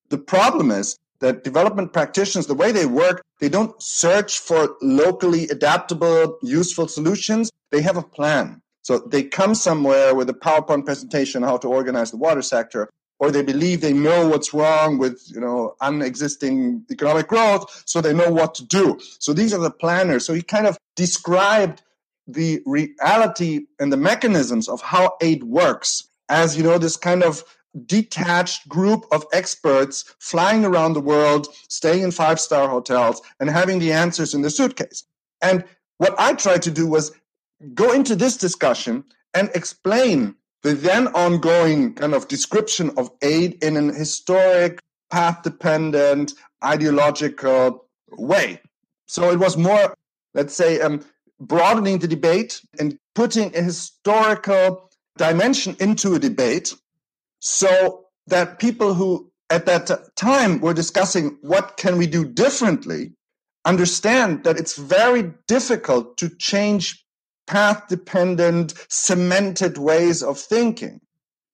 the 0.09 0.17
problem 0.17 0.71
is 0.71 0.97
that 1.21 1.43
development 1.43 1.93
practitioners, 1.93 2.47
the 2.47 2.53
way 2.53 2.71
they 2.71 2.85
work, 2.85 3.23
they 3.39 3.47
don't 3.47 3.81
search 3.81 4.39
for 4.39 4.75
locally 4.81 5.47
adaptable, 5.47 6.37
useful 6.41 6.87
solutions. 6.87 7.49
They 7.71 7.81
have 7.81 7.95
a 7.95 8.03
plan. 8.03 8.61
So 8.81 8.99
they 8.99 9.23
come 9.23 9.55
somewhere 9.55 10.13
with 10.13 10.29
a 10.29 10.33
PowerPoint 10.33 10.85
presentation 10.85 11.43
on 11.43 11.49
how 11.49 11.57
to 11.57 11.67
organize 11.67 12.11
the 12.11 12.17
water 12.17 12.41
sector, 12.41 12.89
or 13.21 13.29
they 13.29 13.43
believe 13.43 13.79
they 13.79 13.93
know 13.93 14.27
what's 14.27 14.51
wrong 14.53 14.97
with 14.97 15.23
you 15.33 15.39
know 15.39 15.75
unexisting 15.79 16.83
economic 16.91 17.27
growth, 17.27 17.83
so 17.85 18.01
they 18.01 18.13
know 18.13 18.31
what 18.31 18.55
to 18.55 18.65
do. 18.65 18.99
So 19.19 19.31
these 19.31 19.53
are 19.53 19.59
the 19.59 19.71
planners. 19.71 20.25
So 20.25 20.33
he 20.33 20.41
kind 20.41 20.65
of 20.67 20.77
described 20.95 21.83
the 22.27 22.61
reality 22.65 23.67
and 23.79 23.93
the 23.93 23.97
mechanisms 23.97 24.67
of 24.67 24.81
how 24.81 25.13
aid 25.21 25.43
works 25.43 26.09
as 26.29 26.57
you 26.57 26.63
know 26.63 26.77
this 26.77 26.97
kind 26.97 27.23
of 27.23 27.43
detached 27.85 28.67
group 28.67 29.05
of 29.11 29.25
experts 29.31 30.13
flying 30.19 30.65
around 30.65 30.93
the 30.93 30.99
world, 30.99 31.47
staying 31.69 32.03
in 32.03 32.11
five 32.11 32.39
star 32.39 32.67
hotels, 32.67 33.21
and 33.39 33.49
having 33.49 33.79
the 33.79 33.93
answers 33.93 34.33
in 34.33 34.41
the 34.41 34.49
suitcase. 34.49 35.03
And 35.41 35.63
what 35.99 36.15
I 36.17 36.33
tried 36.33 36.63
to 36.63 36.71
do 36.71 36.87
was 36.87 37.11
go 37.75 37.91
into 37.91 38.15
this 38.15 38.35
discussion 38.35 39.03
and 39.35 39.51
explain 39.53 40.35
the 40.63 40.73
then 40.73 41.07
ongoing 41.09 41.93
kind 41.93 42.13
of 42.13 42.27
description 42.27 42.91
of 42.97 43.09
aid 43.21 43.63
in 43.63 43.77
an 43.77 43.93
historic, 43.93 44.79
path 45.09 45.43
dependent, 45.43 46.33
ideological 46.63 47.85
way. 48.11 48.61
So 49.07 49.31
it 49.31 49.39
was 49.39 49.57
more, 49.57 49.93
let's 50.33 50.55
say, 50.55 50.79
um, 50.79 51.03
broadening 51.39 51.99
the 51.99 52.07
debate 52.07 52.61
and 52.79 52.97
putting 53.15 53.55
a 53.55 53.61
historical 53.61 54.89
dimension 55.17 55.75
into 55.79 56.13
a 56.13 56.19
debate 56.19 56.73
so 57.39 58.05
that 58.27 58.59
people 58.59 58.93
who 58.93 59.31
at 59.49 59.65
that 59.65 59.91
time 60.15 60.61
were 60.61 60.73
discussing 60.73 61.37
what 61.41 61.75
can 61.77 61.97
we 61.97 62.07
do 62.07 62.23
differently 62.23 63.11
understand 63.65 64.43
that 64.43 64.57
it's 64.57 64.77
very 64.77 65.33
difficult 65.47 66.17
to 66.17 66.29
change 66.37 67.03
path 67.47 67.87
dependent 67.87 68.73
cemented 68.87 69.77
ways 69.77 70.23
of 70.23 70.39
thinking. 70.39 71.01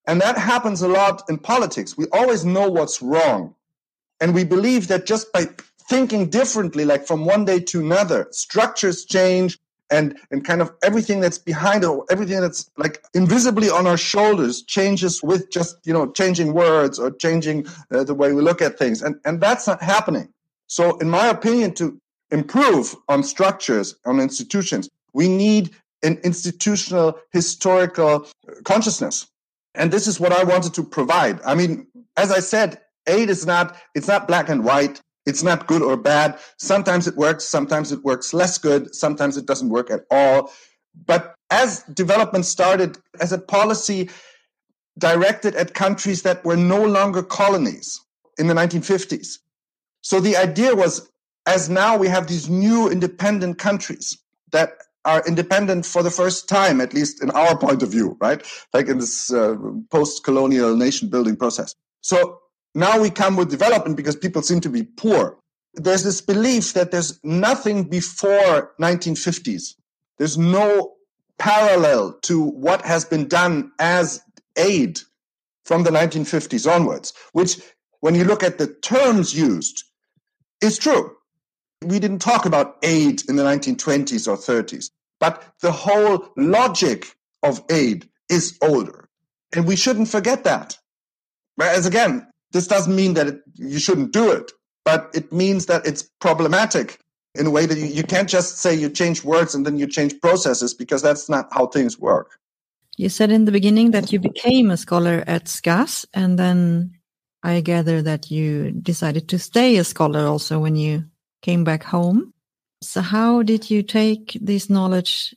And 0.08 0.22
that 0.22 0.38
happens 0.38 0.82
a 0.82 0.88
lot 0.88 1.24
in 1.30 1.38
politics. 1.38 1.98
We 1.98 2.06
always 2.14 2.46
know 2.46 2.70
what's 2.70 3.02
wrong. 3.02 3.56
And 4.22 4.34
we 4.34 4.44
believe 4.44 4.88
that 4.88 5.06
just 5.06 5.32
by 5.34 5.48
thinking 5.90 6.30
differently 6.30 6.86
like 6.86 7.06
from 7.06 7.26
one 7.26 7.46
day 7.46 7.60
to 7.60 7.80
another 7.80 8.28
structures 8.32 9.06
change 9.06 9.58
and 9.90 10.18
and 10.32 10.44
kind 10.44 10.62
of 10.62 10.70
everything 10.84 11.22
that's 11.22 11.38
behind 11.38 11.84
it 11.86 11.90
everything 12.12 12.42
that's 12.42 12.70
like 12.76 13.02
invisibly 13.14 13.70
on 13.70 13.88
our 13.88 13.96
shoulders 13.96 14.64
changes 14.64 15.24
with 15.24 15.50
just 15.50 15.78
you 15.86 15.94
know 15.94 16.12
changing 16.12 16.54
words 16.54 17.00
or 17.00 17.10
changing 17.10 17.66
uh, 17.92 18.04
the 18.04 18.14
way 18.14 18.34
we 18.34 18.42
look 18.42 18.62
at 18.62 18.78
things. 18.78 19.02
And 19.02 19.16
and 19.24 19.40
that's 19.40 19.68
not 19.68 19.82
happening. 19.82 20.34
So 20.68 20.98
in 20.98 21.10
my 21.10 21.28
opinion 21.28 21.74
to 21.76 22.00
improve 22.32 22.96
on 23.08 23.24
structures 23.24 23.96
on 24.06 24.20
institutions 24.20 24.90
we 25.20 25.28
need 25.28 25.64
an 26.04 26.16
institutional 26.30 27.08
historical 27.40 28.14
uh, 28.48 28.54
consciousness 28.72 29.16
and 29.80 29.92
this 29.92 30.06
is 30.12 30.20
what 30.20 30.32
i 30.32 30.44
wanted 30.44 30.74
to 30.74 30.84
provide 30.84 31.38
i 31.52 31.54
mean 31.60 31.72
as 32.24 32.30
i 32.32 32.42
said 32.54 32.70
aid 33.16 33.30
is 33.30 33.46
not 33.46 33.76
it's 33.96 34.10
not 34.14 34.28
black 34.28 34.48
and 34.54 34.64
white 34.64 35.02
it's 35.28 35.44
not 35.44 35.68
good 35.68 35.82
or 35.82 35.98
bad. 35.98 36.40
Sometimes 36.58 37.06
it 37.06 37.18
works, 37.18 37.44
sometimes 37.44 37.92
it 37.92 38.02
works 38.04 38.34
less 38.34 38.58
good, 38.58 38.96
sometimes 38.96 39.36
it 39.36 39.46
doesn't 39.46 39.70
work 39.70 39.92
at 39.92 40.06
all. 40.10 40.52
But 41.06 41.36
as 41.52 41.84
development 41.84 42.46
started 42.46 42.98
as 43.20 43.34
a 43.34 43.38
policy 43.38 44.10
directed 44.98 45.54
at 45.56 45.74
countries 45.74 46.22
that 46.22 46.44
were 46.46 46.56
no 46.56 46.82
longer 46.84 47.22
colonies 47.22 48.00
in 48.40 48.48
the 48.48 48.54
1950s. 48.54 49.40
So 50.02 50.22
the 50.22 50.38
idea 50.38 50.74
was 50.74 51.12
as 51.46 51.70
now 51.70 51.98
we 51.98 52.08
have 52.08 52.28
these 52.28 52.50
new 52.50 52.90
independent 52.90 53.60
countries 53.60 54.18
that 54.54 54.78
are 55.08 55.24
independent 55.26 55.86
for 55.86 56.04
the 56.04 56.12
first 56.12 56.50
time, 56.50 56.82
at 56.82 56.94
least 56.94 57.24
in 57.24 57.32
our 57.32 57.58
point 57.58 57.82
of 57.82 57.90
view, 57.90 58.18
right? 58.20 58.46
Like 58.74 58.90
in 58.90 59.00
this 59.00 59.34
uh, 59.34 59.56
post 59.90 60.24
colonial 60.24 60.76
nation 60.76 61.10
building 61.10 61.38
process. 61.38 61.74
So 62.02 62.40
now 62.76 63.00
we 63.00 63.10
come 63.10 63.38
with 63.38 63.50
development 63.50 63.96
because 63.96 64.18
people 64.18 64.42
seem 64.42 64.60
to 64.62 64.70
be 64.70 64.84
poor. 64.84 65.40
There's 65.74 66.04
this 66.04 66.22
belief 66.22 66.74
that 66.74 66.92
there's 66.92 67.20
nothing 67.24 67.86
before 67.86 68.74
1950s. 68.82 69.76
There's 70.18 70.38
no 70.38 70.94
parallel 71.40 72.20
to 72.24 72.42
what 72.42 72.82
has 72.84 73.06
been 73.06 73.28
done 73.28 73.72
as 73.80 74.22
aid 74.58 75.00
from 75.64 75.84
the 75.84 75.90
1950s 75.90 76.70
onwards, 76.70 77.14
which 77.32 77.58
when 78.02 78.16
you 78.16 78.24
look 78.24 78.44
at 78.44 78.58
the 78.58 78.68
terms 78.68 79.34
used 79.34 79.84
is 80.62 80.78
true. 80.78 81.16
We 81.84 82.00
didn't 82.00 82.20
talk 82.20 82.46
about 82.46 82.78
aid 82.84 83.24
in 83.30 83.36
the 83.36 83.44
1920s 83.44 84.28
or 84.28 84.36
30s, 84.36 84.90
but 85.20 85.44
the 85.62 85.72
whole 85.72 86.30
logic 86.38 87.16
of 87.44 87.64
aid 87.70 88.08
is 88.30 88.58
older. 88.62 89.08
And 89.56 89.66
we 89.66 89.76
shouldn't 89.76 90.10
forget 90.10 90.44
that. 90.44 90.78
Whereas 91.56 91.86
again, 91.86 92.28
this 92.52 92.68
doesn't 92.68 92.96
mean 92.96 93.14
that 93.16 93.28
it, 93.28 93.42
you 93.56 93.80
shouldn't 93.80 94.14
do 94.14 94.32
it, 94.32 94.52
but 94.86 95.10
it 95.14 95.32
means 95.32 95.66
that 95.66 95.86
it's 95.86 96.04
problematic 96.20 97.00
in 97.36 97.46
a 97.46 97.52
way 97.52 97.66
that 97.66 97.78
you, 97.78 97.86
you 97.86 98.04
can't 98.04 98.30
just 98.30 98.58
say 98.58 98.74
you 98.74 98.90
change 98.90 99.24
words 99.24 99.54
and 99.56 99.66
then 99.66 99.78
you 99.78 99.88
change 99.88 100.20
processes 100.22 100.74
because 100.74 101.02
that's 101.02 101.30
not 101.30 101.48
how 101.52 101.68
things 101.68 102.00
work. 102.00 102.40
You 102.98 103.10
said 103.10 103.32
in 103.32 103.46
the 103.46 103.52
beginning 103.52 103.92
that 103.92 104.12
you 104.12 104.20
became 104.20 104.72
a 104.72 104.78
scholar 104.78 105.24
at 105.28 105.48
SCAS, 105.48 106.06
and 106.16 106.40
then 106.40 106.98
I 107.44 107.62
gather 107.62 108.02
that 108.02 108.32
you 108.32 108.72
decided 108.72 109.30
to 109.30 109.40
stay 109.40 109.78
a 109.78 109.84
scholar 109.84 110.26
also 110.26 110.60
when 110.60 110.76
you 110.76 111.06
came 111.44 111.64
back 111.64 111.84
home. 111.84 112.34
So, 112.82 113.02
how 113.02 113.44
did 113.44 113.70
you 113.70 113.82
take 113.82 114.38
this 114.40 114.70
knowledge, 114.70 115.36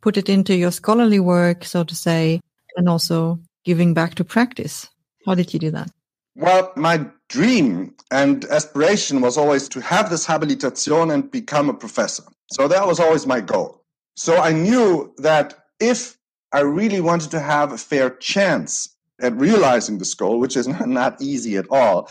put 0.00 0.16
it 0.16 0.28
into 0.28 0.56
your 0.56 0.70
scholarly 0.70 1.20
work, 1.20 1.64
so 1.64 1.84
to 1.84 1.94
say, 1.94 2.40
and 2.76 2.88
also 2.88 3.38
giving 3.64 3.92
back 3.94 4.14
to 4.16 4.24
practice? 4.24 4.88
How 5.26 5.34
did 5.34 5.52
you 5.52 5.60
do 5.60 5.70
that? 5.72 5.90
Well, 6.34 6.72
my 6.76 7.04
dream 7.28 7.94
and 8.10 8.44
aspiration 8.46 9.20
was 9.20 9.36
always 9.36 9.68
to 9.70 9.80
have 9.80 10.08
this 10.08 10.24
habilitation 10.24 11.10
and 11.10 11.30
become 11.30 11.68
a 11.68 11.74
professor. 11.74 12.22
So 12.52 12.68
that 12.68 12.86
was 12.86 13.00
always 13.00 13.26
my 13.26 13.40
goal. 13.40 13.82
So 14.16 14.36
I 14.36 14.52
knew 14.52 15.12
that 15.18 15.54
if 15.80 16.16
I 16.52 16.60
really 16.60 17.00
wanted 17.00 17.30
to 17.32 17.40
have 17.40 17.72
a 17.72 17.78
fair 17.78 18.10
chance 18.10 18.96
at 19.20 19.34
realizing 19.36 19.98
this 19.98 20.14
goal, 20.14 20.38
which 20.38 20.56
is 20.56 20.68
not 20.86 21.20
easy 21.20 21.56
at 21.56 21.66
all, 21.70 22.10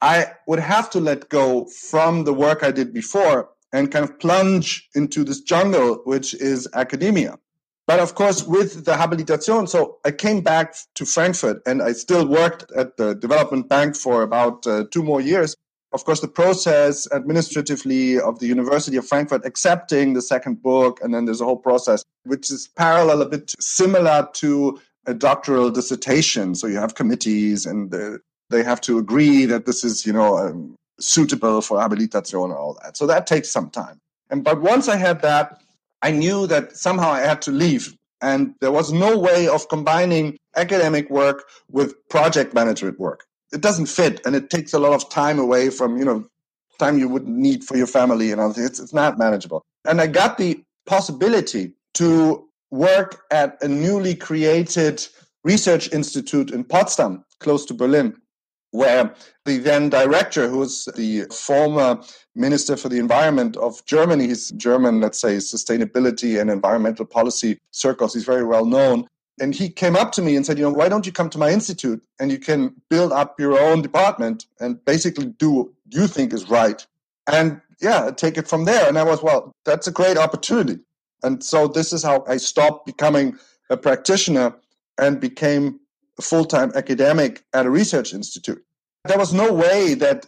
I 0.00 0.32
would 0.46 0.60
have 0.60 0.90
to 0.90 1.00
let 1.00 1.30
go 1.30 1.64
from 1.64 2.24
the 2.24 2.34
work 2.34 2.62
I 2.62 2.70
did 2.70 2.92
before 2.92 3.48
and 3.72 3.90
kind 3.90 4.04
of 4.04 4.18
plunge 4.18 4.88
into 4.94 5.24
this 5.24 5.40
jungle, 5.40 6.00
which 6.04 6.34
is 6.34 6.68
academia. 6.74 7.38
But 7.86 8.00
of 8.00 8.16
course, 8.16 8.42
with 8.44 8.84
the 8.84 8.96
habilitation, 8.96 9.66
so 9.68 9.98
I 10.04 10.10
came 10.10 10.40
back 10.40 10.74
to 10.94 11.04
Frankfurt 11.04 11.62
and 11.66 11.80
I 11.82 11.92
still 11.92 12.26
worked 12.26 12.70
at 12.72 12.96
the 12.96 13.14
development 13.14 13.68
bank 13.68 13.94
for 13.96 14.22
about 14.22 14.66
uh, 14.66 14.84
two 14.90 15.04
more 15.04 15.20
years. 15.20 15.54
Of 15.92 16.04
course, 16.04 16.20
the 16.20 16.28
process 16.28 17.06
administratively 17.12 18.18
of 18.18 18.40
the 18.40 18.46
University 18.46 18.96
of 18.96 19.06
Frankfurt 19.06 19.46
accepting 19.46 20.14
the 20.14 20.20
second 20.20 20.62
book, 20.62 20.98
and 21.00 21.14
then 21.14 21.26
there's 21.26 21.40
a 21.40 21.44
whole 21.44 21.56
process 21.56 22.04
which 22.24 22.50
is 22.50 22.68
parallel, 22.76 23.22
a 23.22 23.28
bit 23.28 23.54
similar 23.60 24.28
to 24.34 24.80
a 25.06 25.14
doctoral 25.14 25.70
dissertation. 25.70 26.56
So 26.56 26.66
you 26.66 26.78
have 26.78 26.96
committees 26.96 27.66
and 27.66 27.94
uh, 27.94 28.18
they 28.50 28.64
have 28.64 28.80
to 28.82 28.98
agree 28.98 29.44
that 29.46 29.64
this 29.64 29.84
is, 29.84 30.04
you 30.04 30.12
know, 30.12 30.36
um, 30.36 30.74
suitable 30.98 31.60
for 31.60 31.80
habilitation 31.80 32.40
and 32.40 32.52
all 32.52 32.78
that. 32.82 32.96
So 32.96 33.06
that 33.06 33.26
takes 33.26 33.50
some 33.50 33.70
time. 33.70 34.00
And 34.30 34.42
but 34.42 34.60
once 34.62 34.88
I 34.88 34.96
had 34.96 35.22
that, 35.22 35.60
I 36.02 36.10
knew 36.10 36.46
that 36.46 36.76
somehow 36.76 37.10
I 37.10 37.20
had 37.20 37.42
to 37.42 37.50
leave. 37.50 37.94
And 38.20 38.54
there 38.60 38.72
was 38.72 38.92
no 38.92 39.18
way 39.18 39.46
of 39.46 39.68
combining 39.68 40.38
academic 40.56 41.10
work 41.10 41.44
with 41.70 41.94
project 42.08 42.54
management 42.54 42.98
work. 42.98 43.24
It 43.52 43.60
doesn't 43.60 43.86
fit 43.86 44.20
and 44.24 44.34
it 44.34 44.50
takes 44.50 44.72
a 44.72 44.78
lot 44.78 44.94
of 44.94 45.08
time 45.10 45.38
away 45.38 45.70
from, 45.70 45.96
you 45.98 46.04
know, 46.04 46.26
time 46.78 46.98
you 46.98 47.08
would 47.08 47.26
need 47.26 47.64
for 47.64 47.76
your 47.76 47.86
family 47.86 48.32
and 48.32 48.40
other 48.40 48.62
It's, 48.62 48.80
it's 48.80 48.92
not 48.92 49.18
manageable. 49.18 49.62
And 49.86 50.00
I 50.00 50.06
got 50.06 50.38
the 50.38 50.62
possibility 50.86 51.72
to 51.94 52.46
work 52.70 53.22
at 53.30 53.62
a 53.62 53.68
newly 53.68 54.14
created 54.14 55.06
research 55.44 55.92
institute 55.92 56.50
in 56.50 56.64
Potsdam, 56.64 57.24
close 57.40 57.64
to 57.66 57.74
Berlin, 57.74 58.16
where 58.70 59.14
the 59.44 59.58
then 59.58 59.88
director, 59.88 60.48
who 60.48 60.58
was 60.58 60.86
the 60.96 61.24
former 61.32 62.00
minister 62.34 62.76
for 62.76 62.88
the 62.88 62.98
environment 62.98 63.56
of 63.56 63.84
Germany, 63.86 64.26
he's 64.26 64.50
German, 64.52 65.00
let's 65.00 65.18
say, 65.18 65.36
sustainability 65.36 66.40
and 66.40 66.50
environmental 66.50 67.06
policy 67.06 67.58
circles, 67.70 68.14
he's 68.14 68.24
very 68.24 68.44
well 68.44 68.66
known. 68.66 69.06
And 69.38 69.54
he 69.54 69.68
came 69.68 69.96
up 69.96 70.12
to 70.12 70.22
me 70.22 70.34
and 70.34 70.46
said, 70.46 70.58
you 70.58 70.64
know, 70.64 70.72
why 70.72 70.88
don't 70.88 71.04
you 71.04 71.12
come 71.12 71.28
to 71.30 71.38
my 71.38 71.50
institute 71.50 72.02
and 72.18 72.32
you 72.32 72.38
can 72.38 72.74
build 72.88 73.12
up 73.12 73.38
your 73.38 73.58
own 73.58 73.82
department 73.82 74.46
and 74.60 74.82
basically 74.84 75.26
do 75.26 75.50
what 75.50 75.68
you 75.90 76.06
think 76.06 76.32
is 76.32 76.48
right. 76.48 76.86
And 77.26 77.60
yeah, 77.80 78.10
take 78.10 78.38
it 78.38 78.48
from 78.48 78.64
there. 78.64 78.88
And 78.88 78.98
I 78.98 79.02
was, 79.02 79.22
well, 79.22 79.52
that's 79.64 79.86
a 79.86 79.92
great 79.92 80.16
opportunity. 80.16 80.78
And 81.22 81.44
so 81.44 81.68
this 81.68 81.92
is 81.92 82.02
how 82.02 82.24
I 82.26 82.38
stopped 82.38 82.86
becoming 82.86 83.38
a 83.68 83.76
practitioner 83.76 84.54
and 84.98 85.20
became 85.20 85.80
full 86.22 86.44
time 86.44 86.72
academic 86.74 87.44
at 87.52 87.66
a 87.66 87.70
research 87.70 88.14
institute 88.14 88.64
there 89.06 89.18
was 89.18 89.32
no 89.32 89.52
way 89.52 89.94
that 89.94 90.26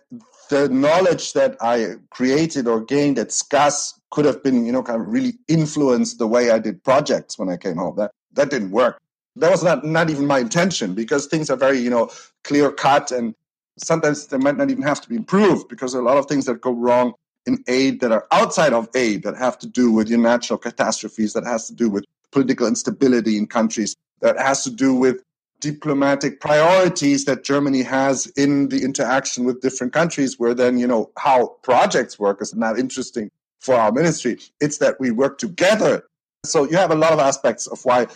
the 0.51 0.69
knowledge 0.69 1.33
that 1.35 1.57
I 1.61 1.95
created 2.11 2.67
or 2.67 2.81
gained 2.81 3.19
at 3.19 3.33
SCAS 3.33 3.95
could 4.11 4.25
have 4.25 4.43
been, 4.43 4.65
you 4.65 4.73
know, 4.73 4.83
kind 4.83 5.01
of 5.01 5.09
really 5.09 5.35
influenced 5.49 6.19
the 6.19 6.27
way 6.27 6.51
I 6.51 6.59
did 6.59 6.83
projects 6.83 7.39
when 7.39 7.49
I 7.49 7.57
came 7.57 7.77
home. 7.77 7.97
That 7.97 8.13
that 8.33 8.51
didn't 8.51 8.71
work. 8.71 8.99
That 9.37 9.51
was 9.51 9.63
not 9.63 9.85
not 9.85 10.11
even 10.11 10.27
my 10.27 10.39
intention 10.39 10.95
because 10.95 11.27
things 11.27 11.51
are 11.51 11.57
very, 11.57 11.79
you 11.79 11.91
know, 11.91 12.11
clear 12.45 12.71
cut 12.73 13.13
and 13.13 13.35
sometimes 13.77 14.27
they 14.29 14.39
might 14.39 14.57
not 14.57 14.71
even 14.71 14.83
have 14.83 15.01
to 15.03 15.09
be 15.09 15.17
improved 15.17 15.69
because 15.69 15.93
there 15.93 16.01
are 16.01 16.05
a 16.05 16.09
lot 16.09 16.17
of 16.17 16.27
things 16.27 16.47
that 16.47 16.61
go 16.61 16.73
wrong 16.73 17.13
in 17.47 17.63
aid 17.69 18.01
that 18.01 18.13
are 18.13 18.27
outside 18.33 18.73
of 18.73 18.89
aid 18.95 19.23
that 19.23 19.37
have 19.37 19.59
to 19.59 19.67
do 19.67 19.93
with 19.93 20.09
your 20.09 20.19
natural 20.19 20.59
catastrophes, 20.59 21.33
that 21.35 21.45
has 21.45 21.67
to 21.69 21.75
do 21.75 21.89
with 21.89 22.05
political 22.33 22.67
instability 22.67 23.39
in 23.39 23.47
countries, 23.47 23.95
that 24.21 24.39
has 24.39 24.65
to 24.65 24.71
do 24.71 24.95
with 24.95 25.23
diplomatic 25.61 26.41
priorities 26.41 27.25
that 27.25 27.45
Germany 27.45 27.83
has 27.83 28.27
in 28.37 28.69
the 28.69 28.85
interaction 28.85 29.45
with 29.45 29.61
different 29.61 29.93
countries, 29.93 30.39
where 30.39 30.55
then, 30.55 30.79
you 30.79 30.87
know, 30.87 31.11
how 31.19 31.57
projects 31.63 32.19
work 32.19 32.41
is 32.41 32.55
not 32.55 32.79
interesting 32.79 33.31
for 33.61 33.75
our 33.75 33.93
ministry. 33.93 34.39
It's 34.61 34.79
that 34.79 35.01
we 35.01 35.11
work 35.11 35.39
together. 35.39 36.05
So 36.45 36.65
you 36.65 36.77
have 36.77 36.91
a 36.91 36.95
lot 36.95 37.13
of 37.13 37.19
aspects 37.19 37.67
of 37.67 37.85
why 37.85 38.07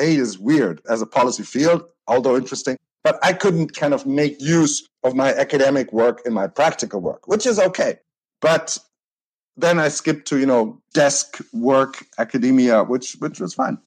aid 0.00 0.18
is 0.18 0.38
weird 0.38 0.80
as 0.88 1.02
a 1.02 1.06
policy 1.06 1.42
field, 1.42 1.84
although 2.06 2.36
interesting. 2.36 2.76
But 3.04 3.18
I 3.22 3.32
couldn't 3.32 3.74
kind 3.74 3.94
of 3.94 4.06
make 4.06 4.40
use 4.40 4.88
of 5.02 5.14
my 5.14 5.34
academic 5.34 5.92
work 5.92 6.22
in 6.24 6.32
my 6.32 6.46
practical 6.46 7.00
work, 7.00 7.26
which 7.26 7.46
is 7.46 7.58
okay. 7.58 7.98
But 8.40 8.78
then 9.56 9.80
I 9.80 9.88
skipped 9.88 10.28
to, 10.28 10.38
you 10.38 10.46
know, 10.46 10.80
desk 10.94 11.38
work, 11.52 12.06
academia, 12.18 12.84
which 12.84 13.16
which 13.18 13.40
was 13.40 13.54
fine. 13.54 13.78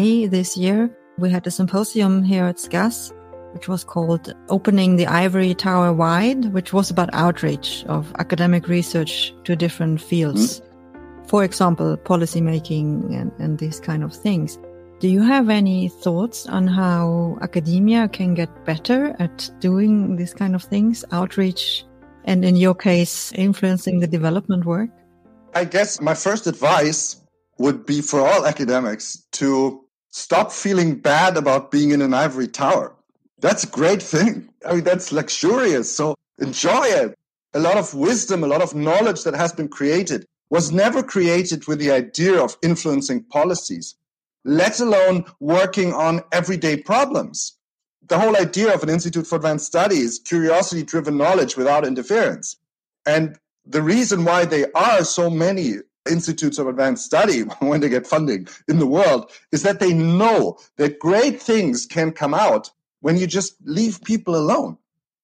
May 0.00 0.26
this 0.28 0.56
year, 0.56 0.88
we 1.18 1.28
had 1.28 1.46
a 1.46 1.50
symposium 1.50 2.22
here 2.22 2.46
at 2.46 2.58
SCAS, 2.58 3.12
which 3.52 3.68
was 3.68 3.84
called 3.84 4.34
Opening 4.48 4.96
the 4.96 5.06
Ivory 5.06 5.54
Tower 5.54 5.92
Wide, 5.92 6.54
which 6.54 6.72
was 6.72 6.90
about 6.90 7.10
outreach 7.12 7.84
of 7.84 8.10
academic 8.18 8.66
research 8.66 9.34
to 9.44 9.54
different 9.54 10.00
fields. 10.00 10.62
Mm. 10.62 11.28
For 11.28 11.44
example, 11.44 11.98
policymaking 11.98 13.14
and, 13.14 13.30
and 13.38 13.58
these 13.58 13.78
kind 13.78 14.02
of 14.02 14.14
things. 14.14 14.58
Do 15.00 15.08
you 15.08 15.20
have 15.20 15.50
any 15.50 15.90
thoughts 15.90 16.46
on 16.46 16.66
how 16.66 17.36
academia 17.42 18.08
can 18.08 18.32
get 18.32 18.64
better 18.64 19.14
at 19.18 19.50
doing 19.60 20.16
these 20.16 20.32
kind 20.32 20.54
of 20.54 20.62
things, 20.62 21.04
outreach, 21.12 21.84
and 22.24 22.42
in 22.42 22.56
your 22.56 22.74
case, 22.74 23.32
influencing 23.34 24.00
the 24.00 24.06
development 24.06 24.64
work? 24.64 24.88
I 25.54 25.66
guess 25.66 26.00
my 26.00 26.14
first 26.14 26.46
advice 26.46 27.20
would 27.58 27.84
be 27.84 28.00
for 28.00 28.20
all 28.20 28.46
academics 28.46 29.26
to 29.32 29.84
stop 30.10 30.52
feeling 30.52 30.96
bad 30.96 31.36
about 31.36 31.70
being 31.70 31.90
in 31.90 32.02
an 32.02 32.14
ivory 32.14 32.48
tower. 32.48 32.94
That's 33.40 33.64
a 33.64 33.68
great 33.68 34.02
thing. 34.02 34.48
I 34.66 34.74
mean, 34.74 34.84
that's 34.84 35.12
luxurious. 35.12 35.94
So 35.94 36.14
enjoy 36.38 36.84
it. 36.84 37.18
A 37.54 37.58
lot 37.58 37.78
of 37.78 37.94
wisdom, 37.94 38.44
a 38.44 38.46
lot 38.46 38.62
of 38.62 38.74
knowledge 38.74 39.24
that 39.24 39.34
has 39.34 39.52
been 39.52 39.68
created 39.68 40.26
was 40.50 40.72
never 40.72 41.02
created 41.02 41.66
with 41.66 41.78
the 41.78 41.90
idea 41.90 42.40
of 42.42 42.56
influencing 42.62 43.22
policies, 43.24 43.94
let 44.44 44.80
alone 44.80 45.24
working 45.38 45.92
on 45.92 46.20
everyday 46.32 46.76
problems. 46.76 47.56
The 48.08 48.18
whole 48.18 48.36
idea 48.36 48.74
of 48.74 48.82
an 48.82 48.88
Institute 48.88 49.26
for 49.26 49.36
Advanced 49.36 49.66
Studies, 49.66 50.18
curiosity 50.18 50.82
driven 50.82 51.16
knowledge 51.16 51.56
without 51.56 51.86
interference. 51.86 52.56
And 53.06 53.38
the 53.64 53.82
reason 53.82 54.24
why 54.24 54.44
there 54.44 54.70
are 54.74 55.04
so 55.04 55.30
many 55.30 55.76
institutes 56.08 56.58
of 56.58 56.66
advanced 56.66 57.04
study 57.04 57.40
when 57.60 57.80
they 57.80 57.88
get 57.88 58.06
funding 58.06 58.46
in 58.68 58.78
the 58.78 58.86
world 58.86 59.30
is 59.52 59.62
that 59.62 59.80
they 59.80 59.92
know 59.92 60.58
that 60.76 60.98
great 60.98 61.40
things 61.40 61.86
can 61.86 62.12
come 62.12 62.34
out 62.34 62.70
when 63.00 63.16
you 63.16 63.26
just 63.26 63.54
leave 63.64 64.02
people 64.04 64.36
alone. 64.36 64.76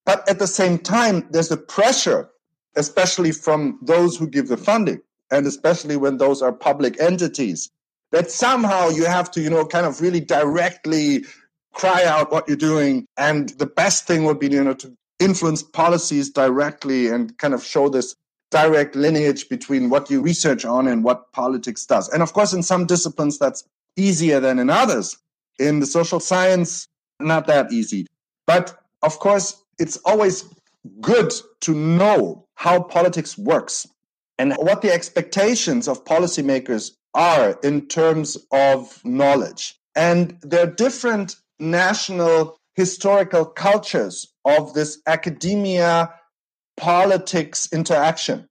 But 0.04 0.28
at 0.28 0.38
the 0.38 0.46
same 0.46 0.78
time, 0.78 1.26
there's 1.30 1.50
a 1.50 1.56
pressure, 1.56 2.30
especially 2.76 3.32
from 3.32 3.78
those 3.82 4.16
who 4.16 4.28
give 4.28 4.48
the 4.48 4.56
funding, 4.56 5.00
and 5.30 5.46
especially 5.46 5.96
when 5.96 6.16
those 6.16 6.42
are 6.42 6.52
public 6.52 7.00
entities, 7.00 7.70
that 8.12 8.30
somehow 8.30 8.88
you 8.88 9.04
have 9.04 9.30
to, 9.32 9.40
you 9.40 9.50
know, 9.50 9.66
kind 9.66 9.84
of 9.84 10.00
really 10.00 10.20
directly 10.20 11.24
cry 11.72 12.04
out 12.04 12.30
what 12.30 12.46
you're 12.48 12.56
doing. 12.56 13.06
And 13.16 13.48
the 13.50 13.66
best 13.66 14.06
thing 14.06 14.24
would 14.24 14.38
be, 14.38 14.48
you 14.48 14.62
know, 14.62 14.74
to 14.74 14.96
influence 15.18 15.62
policies 15.62 16.30
directly 16.30 17.08
and 17.08 17.36
kind 17.38 17.52
of 17.52 17.64
show 17.64 17.88
this 17.88 18.14
direct 18.50 18.94
lineage 18.94 19.48
between 19.48 19.90
what 19.90 20.10
you 20.10 20.20
research 20.20 20.64
on 20.64 20.86
and 20.86 21.04
what 21.04 21.32
politics 21.32 21.84
does. 21.84 22.08
And 22.08 22.22
of 22.22 22.32
course, 22.32 22.52
in 22.52 22.62
some 22.62 22.86
disciplines, 22.86 23.38
that's 23.38 23.64
easier 23.96 24.40
than 24.40 24.58
in 24.58 24.70
others. 24.70 25.16
In 25.58 25.80
the 25.80 25.86
social 25.86 26.20
science, 26.20 26.86
not 27.18 27.46
that 27.46 27.72
easy. 27.72 28.06
But 28.46 28.78
of 29.02 29.18
course, 29.18 29.62
it's 29.78 29.96
always 30.04 30.44
good 31.00 31.32
to 31.60 31.74
know 31.74 32.46
how 32.54 32.82
politics 32.82 33.36
works 33.36 33.86
and 34.38 34.54
what 34.54 34.82
the 34.82 34.92
expectations 34.92 35.88
of 35.88 36.04
policymakers 36.04 36.92
are 37.14 37.58
in 37.62 37.86
terms 37.86 38.36
of 38.52 39.02
knowledge. 39.04 39.78
And 39.94 40.38
there 40.42 40.64
are 40.64 40.70
different 40.70 41.36
national 41.58 42.58
historical 42.74 43.46
cultures 43.46 44.28
of 44.44 44.74
this 44.74 45.00
academia 45.06 46.12
politics 46.76 47.68
interaction. 47.72 48.48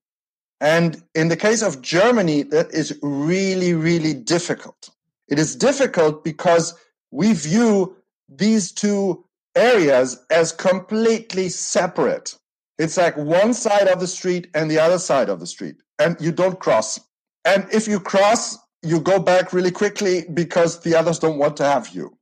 And 0.61 1.03
in 1.13 1.27
the 1.27 1.37
case 1.37 1.61
of 1.61 1.81
Germany, 1.81 2.43
that 2.43 2.71
is 2.73 2.97
really, 3.01 3.73
really 3.73 4.13
difficult. 4.13 4.89
It 5.27 5.39
is 5.39 5.55
difficult 5.55 6.23
because 6.23 6.73
we 7.11 7.33
view 7.33 7.97
these 8.29 8.71
two 8.71 9.25
areas 9.55 10.23
as 10.29 10.51
completely 10.51 11.49
separate. 11.49 12.35
It's 12.77 12.97
like 12.97 13.15
one 13.17 13.53
side 13.53 13.87
of 13.87 13.99
the 13.99 14.07
street 14.07 14.49
and 14.53 14.69
the 14.69 14.79
other 14.79 14.99
side 14.99 15.29
of 15.29 15.39
the 15.39 15.47
street, 15.47 15.75
and 15.99 16.17
you 16.19 16.31
don't 16.31 16.59
cross. 16.59 16.99
And 17.45 17.67
if 17.71 17.87
you 17.87 17.99
cross, 17.99 18.57
you 18.81 18.99
go 18.99 19.19
back 19.19 19.53
really 19.53 19.71
quickly 19.71 20.25
because 20.33 20.81
the 20.81 20.95
others 20.95 21.19
don't 21.19 21.37
want 21.37 21.57
to 21.57 21.63
have 21.63 21.89
you. 21.89 22.17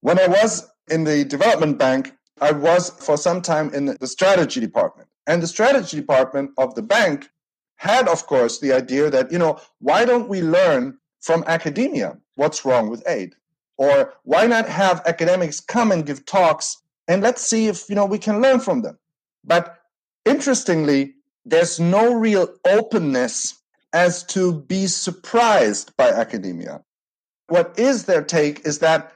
When 0.00 0.18
I 0.18 0.26
was 0.26 0.68
in 0.90 1.04
the 1.04 1.24
development 1.24 1.78
bank, 1.78 2.12
I 2.40 2.52
was 2.52 2.90
for 2.90 3.16
some 3.16 3.40
time 3.40 3.72
in 3.72 3.96
the 4.00 4.06
strategy 4.06 4.60
department. 4.60 5.08
And 5.26 5.42
the 5.42 5.46
strategy 5.46 5.96
department 5.96 6.50
of 6.58 6.74
the 6.74 6.82
bank 6.82 7.30
had, 7.76 8.08
of 8.08 8.26
course, 8.26 8.60
the 8.60 8.72
idea 8.72 9.10
that, 9.10 9.32
you 9.32 9.38
know, 9.38 9.60
why 9.80 10.04
don't 10.04 10.28
we 10.28 10.42
learn 10.42 10.98
from 11.20 11.44
academia 11.46 12.18
what's 12.34 12.64
wrong 12.64 12.88
with 12.88 13.06
aid? 13.06 13.34
Or 13.76 14.14
why 14.24 14.46
not 14.46 14.68
have 14.68 15.02
academics 15.06 15.60
come 15.60 15.92
and 15.92 16.06
give 16.06 16.24
talks 16.24 16.82
and 17.08 17.22
let's 17.22 17.42
see 17.42 17.66
if, 17.66 17.88
you 17.88 17.94
know, 17.94 18.06
we 18.06 18.18
can 18.18 18.40
learn 18.40 18.60
from 18.60 18.82
them. 18.82 18.98
But 19.44 19.78
interestingly, 20.24 21.14
there's 21.44 21.80
no 21.80 22.14
real 22.14 22.54
openness 22.66 23.60
as 23.92 24.22
to 24.24 24.60
be 24.62 24.86
surprised 24.86 25.94
by 25.96 26.08
academia. 26.08 26.82
What 27.48 27.78
is 27.78 28.04
their 28.04 28.22
take 28.22 28.64
is 28.64 28.78
that 28.78 29.12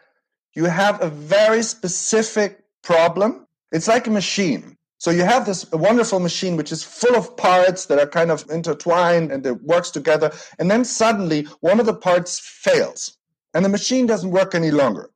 you 0.54 0.64
have 0.64 1.02
a 1.02 1.08
very 1.08 1.62
specific 1.62 2.64
problem. 2.82 3.46
It's 3.72 3.88
like 3.88 4.06
a 4.06 4.10
machine. 4.10 4.76
So 5.06 5.12
you 5.12 5.22
have 5.22 5.46
this 5.46 5.70
wonderful 5.70 6.18
machine 6.18 6.56
which 6.56 6.72
is 6.72 6.82
full 6.82 7.14
of 7.14 7.36
parts 7.36 7.86
that 7.86 8.00
are 8.00 8.08
kind 8.08 8.32
of 8.32 8.44
intertwined 8.50 9.30
and 9.30 9.46
it 9.46 9.62
works 9.62 9.92
together. 9.92 10.32
And 10.58 10.68
then 10.68 10.84
suddenly 10.84 11.44
one 11.60 11.78
of 11.78 11.86
the 11.86 11.94
parts 11.94 12.40
fails 12.40 13.16
and 13.54 13.64
the 13.64 13.68
machine 13.68 14.06
doesn't 14.06 14.32
work 14.32 14.52
any 14.52 14.72
longer. 14.72 15.10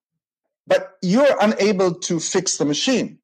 But 0.69 0.97
you're 1.03 1.37
unable 1.41 1.93
to 1.93 2.21
fix 2.21 2.57
the 2.57 2.65
machine. 2.65 3.19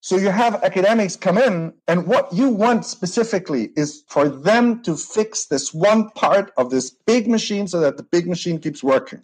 So 0.00 0.16
you 0.16 0.30
have 0.30 0.64
academics 0.64 1.14
come 1.14 1.36
in, 1.36 1.74
and 1.86 2.06
what 2.06 2.32
you 2.32 2.48
want 2.48 2.86
specifically 2.86 3.72
is 3.76 4.02
for 4.08 4.30
them 4.30 4.82
to 4.84 4.96
fix 4.96 5.44
this 5.44 5.74
one 5.74 6.08
part 6.12 6.52
of 6.56 6.70
this 6.70 6.88
big 6.88 7.28
machine 7.28 7.68
so 7.68 7.80
that 7.80 7.98
the 7.98 8.02
big 8.02 8.26
machine 8.26 8.58
keeps 8.58 8.82
working. 8.82 9.20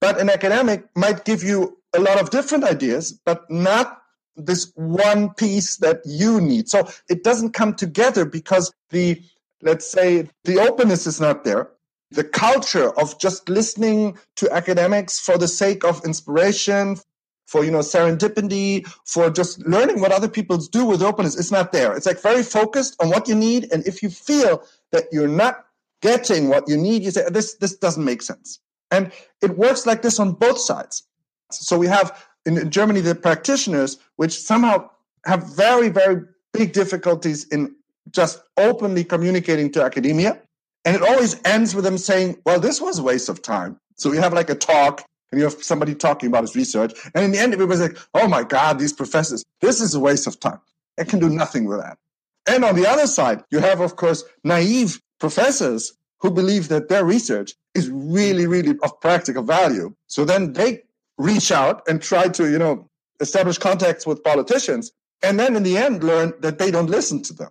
But 0.00 0.18
an 0.18 0.30
academic 0.30 0.88
might 0.96 1.26
give 1.26 1.42
you 1.42 1.76
a 1.92 2.00
lot 2.00 2.18
of 2.18 2.30
different 2.30 2.64
ideas, 2.64 3.12
but 3.12 3.50
not 3.50 4.00
this 4.36 4.72
one 4.74 5.34
piece 5.34 5.76
that 5.78 6.00
you 6.04 6.40
need. 6.40 6.68
So 6.68 6.88
it 7.08 7.24
doesn't 7.24 7.52
come 7.52 7.74
together 7.74 8.24
because 8.24 8.72
the, 8.90 9.20
let's 9.62 9.86
say, 9.86 10.28
the 10.44 10.58
openness 10.58 11.06
is 11.06 11.20
not 11.20 11.44
there. 11.44 11.70
The 12.10 12.24
culture 12.24 12.90
of 12.98 13.18
just 13.18 13.48
listening 13.48 14.16
to 14.36 14.52
academics 14.52 15.18
for 15.18 15.38
the 15.38 15.48
sake 15.48 15.84
of 15.84 16.04
inspiration, 16.04 16.98
for 17.46 17.64
you 17.64 17.70
know 17.70 17.80
serendipity, 17.80 18.86
for 19.04 19.28
just 19.30 19.58
learning 19.66 20.00
what 20.00 20.12
other 20.12 20.28
people 20.28 20.58
do 20.58 20.84
with 20.84 21.02
openness, 21.02 21.36
is 21.36 21.50
not 21.50 21.72
there. 21.72 21.96
It's 21.96 22.06
like 22.06 22.20
very 22.20 22.44
focused 22.44 22.96
on 23.00 23.08
what 23.08 23.26
you 23.28 23.34
need, 23.34 23.72
and 23.72 23.86
if 23.86 24.02
you 24.02 24.10
feel 24.10 24.62
that 24.92 25.04
you're 25.10 25.28
not 25.28 25.64
getting 26.00 26.48
what 26.48 26.68
you 26.68 26.76
need, 26.76 27.02
you 27.02 27.10
say 27.10 27.28
this 27.30 27.54
this 27.54 27.76
doesn't 27.76 28.04
make 28.04 28.22
sense. 28.22 28.60
And 28.90 29.10
it 29.42 29.56
works 29.58 29.84
like 29.86 30.02
this 30.02 30.20
on 30.20 30.32
both 30.32 30.58
sides. 30.58 31.02
So 31.50 31.78
we 31.78 31.86
have 31.88 32.24
in 32.46 32.70
Germany, 32.70 33.00
the 33.00 33.14
practitioners, 33.14 33.98
which 34.16 34.40
somehow 34.40 34.88
have 35.24 35.54
very, 35.54 35.88
very 35.88 36.22
big 36.52 36.72
difficulties 36.72 37.46
in 37.48 37.74
just 38.10 38.40
openly 38.56 39.04
communicating 39.04 39.70
to 39.72 39.82
academia. 39.82 40.40
And 40.84 40.94
it 40.94 41.02
always 41.02 41.40
ends 41.44 41.74
with 41.74 41.84
them 41.84 41.98
saying, 41.98 42.38
well, 42.46 42.60
this 42.60 42.80
was 42.80 42.98
a 42.98 43.02
waste 43.02 43.28
of 43.28 43.42
time. 43.42 43.78
So 43.96 44.08
we 44.08 44.18
have 44.18 44.32
like 44.32 44.48
a 44.48 44.54
talk 44.54 45.04
and 45.32 45.40
you 45.40 45.44
have 45.44 45.62
somebody 45.62 45.94
talking 45.94 46.28
about 46.28 46.42
his 46.42 46.54
research. 46.54 46.92
And 47.14 47.24
in 47.24 47.32
the 47.32 47.38
end, 47.38 47.52
everybody's 47.52 47.82
like, 47.82 47.98
oh 48.14 48.28
my 48.28 48.44
God, 48.44 48.78
these 48.78 48.92
professors, 48.92 49.44
this 49.60 49.80
is 49.80 49.94
a 49.94 50.00
waste 50.00 50.28
of 50.28 50.38
time. 50.38 50.60
I 50.98 51.04
can 51.04 51.18
do 51.18 51.28
nothing 51.28 51.64
with 51.64 51.80
that. 51.80 51.98
And 52.46 52.64
on 52.64 52.76
the 52.76 52.86
other 52.86 53.08
side, 53.08 53.42
you 53.50 53.58
have, 53.58 53.80
of 53.80 53.96
course, 53.96 54.22
naive 54.44 55.00
professors 55.18 55.92
who 56.20 56.30
believe 56.30 56.68
that 56.68 56.88
their 56.88 57.04
research 57.04 57.54
is 57.74 57.90
really, 57.90 58.46
really 58.46 58.76
of 58.82 59.00
practical 59.00 59.42
value. 59.42 59.94
So 60.06 60.24
then 60.24 60.52
they 60.52 60.82
reach 61.18 61.50
out 61.50 61.86
and 61.88 62.02
try 62.02 62.28
to, 62.28 62.50
you 62.50 62.58
know, 62.58 62.88
establish 63.20 63.58
contacts 63.58 64.06
with 64.06 64.22
politicians. 64.22 64.92
And 65.22 65.38
then 65.38 65.56
in 65.56 65.62
the 65.62 65.78
end, 65.78 66.04
learn 66.04 66.34
that 66.40 66.58
they 66.58 66.70
don't 66.70 66.90
listen 66.90 67.22
to 67.22 67.32
them 67.32 67.50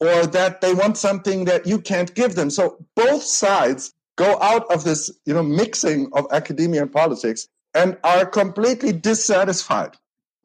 or 0.00 0.26
that 0.26 0.60
they 0.60 0.74
want 0.74 0.96
something 0.96 1.44
that 1.44 1.66
you 1.66 1.78
can't 1.78 2.14
give 2.14 2.34
them. 2.34 2.50
So 2.50 2.78
both 2.96 3.22
sides 3.22 3.92
go 4.16 4.40
out 4.40 4.70
of 4.72 4.84
this, 4.84 5.10
you 5.26 5.34
know, 5.34 5.42
mixing 5.42 6.10
of 6.12 6.26
academia 6.32 6.82
and 6.82 6.92
politics 6.92 7.48
and 7.74 7.98
are 8.04 8.24
completely 8.24 8.92
dissatisfied. 8.92 9.96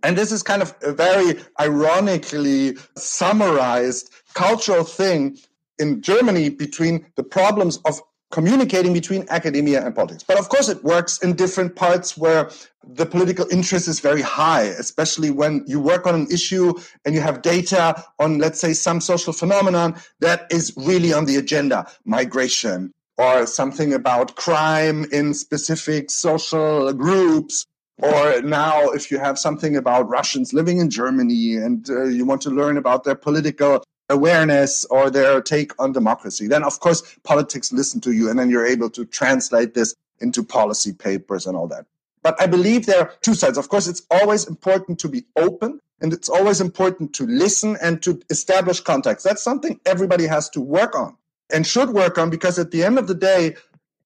And 0.01 0.17
this 0.17 0.31
is 0.31 0.43
kind 0.43 0.61
of 0.61 0.73
a 0.81 0.93
very 0.93 1.39
ironically 1.59 2.77
summarized 2.95 4.11
cultural 4.33 4.83
thing 4.83 5.37
in 5.77 6.01
Germany 6.01 6.49
between 6.49 7.05
the 7.15 7.23
problems 7.23 7.77
of 7.85 8.01
communicating 8.31 8.93
between 8.93 9.25
academia 9.29 9.83
and 9.83 9.95
politics. 9.95 10.23
But 10.23 10.37
of 10.37 10.49
course, 10.49 10.69
it 10.69 10.83
works 10.83 11.17
in 11.19 11.33
different 11.33 11.75
parts 11.75 12.15
where 12.17 12.49
the 12.87 13.05
political 13.05 13.47
interest 13.51 13.87
is 13.87 13.99
very 13.99 14.21
high, 14.21 14.63
especially 14.63 15.31
when 15.31 15.63
you 15.67 15.79
work 15.79 16.05
on 16.05 16.15
an 16.15 16.27
issue 16.31 16.73
and 17.05 17.15
you 17.15 17.21
have 17.21 17.41
data 17.41 18.03
on, 18.19 18.37
let's 18.37 18.59
say, 18.59 18.73
some 18.73 19.01
social 19.01 19.33
phenomenon 19.33 19.95
that 20.19 20.47
is 20.51 20.73
really 20.77 21.11
on 21.11 21.25
the 21.25 21.37
agenda 21.37 21.87
migration 22.05 22.91
or 23.17 23.45
something 23.45 23.93
about 23.93 24.35
crime 24.35 25.05
in 25.11 25.33
specific 25.33 26.09
social 26.09 26.93
groups. 26.93 27.65
Or 28.01 28.41
now, 28.41 28.89
if 28.91 29.11
you 29.11 29.19
have 29.19 29.37
something 29.37 29.75
about 29.75 30.07
Russians 30.07 30.53
living 30.53 30.77
in 30.77 30.89
Germany 30.89 31.55
and 31.55 31.89
uh, 31.89 32.05
you 32.05 32.25
want 32.25 32.41
to 32.43 32.49
learn 32.49 32.77
about 32.77 33.03
their 33.03 33.15
political 33.15 33.83
awareness 34.09 34.85
or 34.85 35.09
their 35.09 35.41
take 35.41 35.71
on 35.81 35.91
democracy. 35.91 36.47
Then, 36.47 36.63
of 36.63 36.79
course, 36.79 37.03
politics 37.23 37.71
listen 37.71 38.01
to 38.01 38.11
you, 38.11 38.29
and 38.29 38.37
then 38.37 38.49
you're 38.49 38.65
able 38.65 38.89
to 38.91 39.05
translate 39.05 39.73
this 39.73 39.95
into 40.19 40.43
policy 40.43 40.93
papers 40.93 41.45
and 41.45 41.55
all 41.55 41.67
that. 41.67 41.85
But 42.21 42.39
I 42.41 42.47
believe 42.47 42.85
there 42.85 42.99
are 42.99 43.13
two 43.21 43.33
sides. 43.33 43.57
Of 43.57 43.69
course, 43.69 43.87
it's 43.87 44.05
always 44.11 44.45
important 44.47 44.99
to 44.99 45.07
be 45.07 45.23
open 45.37 45.79
and 46.01 46.13
it's 46.13 46.29
always 46.29 46.61
important 46.61 47.13
to 47.13 47.25
listen 47.25 47.77
and 47.81 48.01
to 48.03 48.21
establish 48.29 48.79
contacts. 48.79 49.23
That's 49.23 49.43
something 49.43 49.79
everybody 49.85 50.27
has 50.27 50.49
to 50.51 50.61
work 50.61 50.97
on 50.97 51.15
and 51.51 51.65
should 51.65 51.89
work 51.89 52.17
on 52.17 52.29
because 52.29 52.59
at 52.59 52.71
the 52.71 52.83
end 52.83 52.97
of 52.97 53.07
the 53.07 53.15
day, 53.15 53.55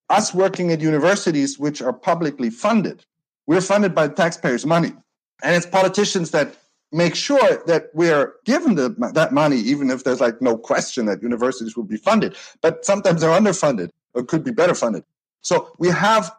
us 0.10 0.34
working 0.34 0.72
at 0.72 0.82
universities, 0.82 1.58
which 1.58 1.82
are 1.82 1.94
publicly 1.94 2.50
funded, 2.50 3.06
we're 3.48 3.62
funded 3.62 3.96
by 3.96 4.08
taxpayers' 4.08 4.66
money. 4.66 4.94
And 5.42 5.56
it's 5.56 5.66
politicians 5.66 6.32
that 6.32 6.56
make 6.93 7.15
sure 7.15 7.63
that 7.65 7.89
we're 7.93 8.36
given 8.45 8.75
the, 8.75 8.89
that 9.13 9.34
money, 9.34 9.58
even 9.58 9.89
if 9.89 10.03
there's 10.03 10.21
like 10.21 10.41
no 10.41 10.58
question 10.58 11.06
that 11.08 11.21
universities 11.23 11.75
will 11.75 11.84
be 11.84 11.97
funded. 11.97 12.36
But 12.62 12.86
sometimes 12.86 13.21
they're 13.21 13.38
underfunded 13.38 13.89
or 14.13 14.23
could 14.23 14.43
be 14.43 14.51
better 14.51 14.75
funded. 14.75 15.03
So 15.41 15.73
we 15.79 15.89
have, 15.89 16.32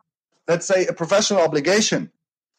let's 0.49 0.67
say, 0.67 0.87
a 0.87 0.93
professional 0.93 1.41
obligation 1.41 2.11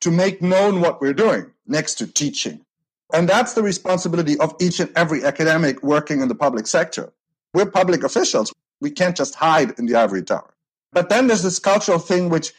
to 0.01 0.11
make 0.11 0.41
known 0.41 0.81
what 0.81 1.01
we're 1.01 1.13
doing 1.13 1.51
next 1.67 1.95
to 1.95 2.07
teaching. 2.07 2.65
And 3.13 3.29
that's 3.29 3.53
the 3.53 3.63
responsibility 3.63 4.37
of 4.39 4.53
each 4.59 4.79
and 4.79 4.91
every 4.95 5.23
academic 5.23 5.81
working 5.81 6.21
in 6.21 6.27
the 6.27 6.35
public 6.35 6.67
sector. 6.67 7.13
We're 7.53 7.69
public 7.71 8.03
officials. 8.03 8.53
We 8.81 8.91
can't 8.91 9.15
just 9.15 9.35
hide 9.35 9.79
in 9.79 9.85
the 9.85 9.95
ivory 9.95 10.23
tower. 10.23 10.53
But 10.91 11.09
then 11.09 11.27
there's 11.27 11.43
this 11.43 11.59
cultural 11.59 11.99
thing 11.99 12.29
which 12.29 12.51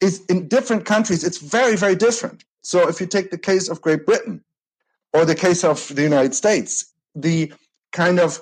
is 0.00 0.24
in 0.26 0.46
different 0.46 0.84
countries, 0.84 1.24
it's 1.24 1.38
very, 1.38 1.76
very 1.76 1.96
different. 1.96 2.44
So 2.62 2.88
if 2.88 3.00
you 3.00 3.06
take 3.06 3.30
the 3.30 3.38
case 3.38 3.68
of 3.68 3.80
Great 3.80 4.06
Britain, 4.06 4.44
or 5.12 5.24
the 5.24 5.34
case 5.34 5.64
of 5.64 5.88
the 5.94 6.02
United 6.02 6.34
States, 6.34 6.92
the 7.14 7.52
kind 7.92 8.20
of 8.20 8.40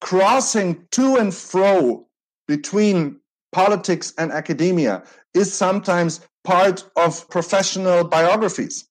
crossing 0.00 0.86
to 0.90 1.16
and 1.16 1.34
fro 1.34 2.06
between 2.48 3.20
politics 3.52 4.12
and 4.18 4.32
academia 4.32 5.02
is 5.34 5.52
sometimes 5.52 6.20
part 6.44 6.84
of 6.96 7.28
professional 7.28 8.04
biographies. 8.04 8.86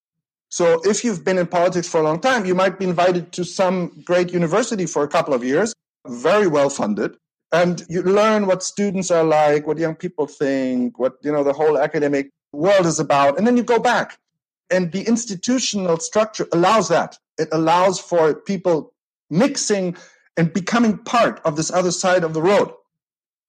So 0.50 0.82
if 0.84 1.04
you've 1.04 1.24
been 1.24 1.38
in 1.38 1.48
politics 1.48 1.88
for 1.88 2.00
a 2.00 2.04
long 2.04 2.20
time, 2.20 2.46
you 2.46 2.56
might 2.56 2.80
be 2.80 2.86
invited 2.86 3.32
to 3.34 3.44
some 3.44 3.92
great 4.04 4.32
university 4.32 4.86
for 4.86 5.04
a 5.04 5.08
couple 5.08 5.34
of 5.34 5.44
years, 5.44 5.74
very 6.08 6.48
well 6.48 6.70
funded, 6.70 7.18
and 7.52 7.84
you 7.90 8.02
learn 8.04 8.46
what 8.46 8.64
students 8.64 9.12
are 9.12 9.24
like, 9.24 9.68
what 9.68 9.78
young 9.78 9.96
people 9.96 10.28
think, 10.28 11.00
what 11.00 11.18
you 11.24 11.32
know 11.32 11.44
the 11.44 11.54
whole 11.54 11.78
academic 11.78 12.30
world 12.54 12.86
is 12.86 13.00
about, 13.00 13.38
and 13.38 13.46
then 13.46 13.58
you 13.58 13.64
go 13.64 13.80
back 13.80 14.18
and 14.70 14.92
the 14.92 15.04
institutional 15.04 15.98
structure 15.98 16.48
allows 16.52 16.90
that. 16.90 17.18
It 17.38 17.50
allows 17.52 18.00
for 18.00 18.34
people 18.34 18.94
mixing 19.30 19.96
and 20.38 20.54
becoming 20.54 20.98
part 20.98 21.42
of 21.46 21.56
this 21.56 21.72
other 21.72 21.92
side 21.92 22.24
of 22.24 22.34
the 22.34 22.42
road. 22.42 22.72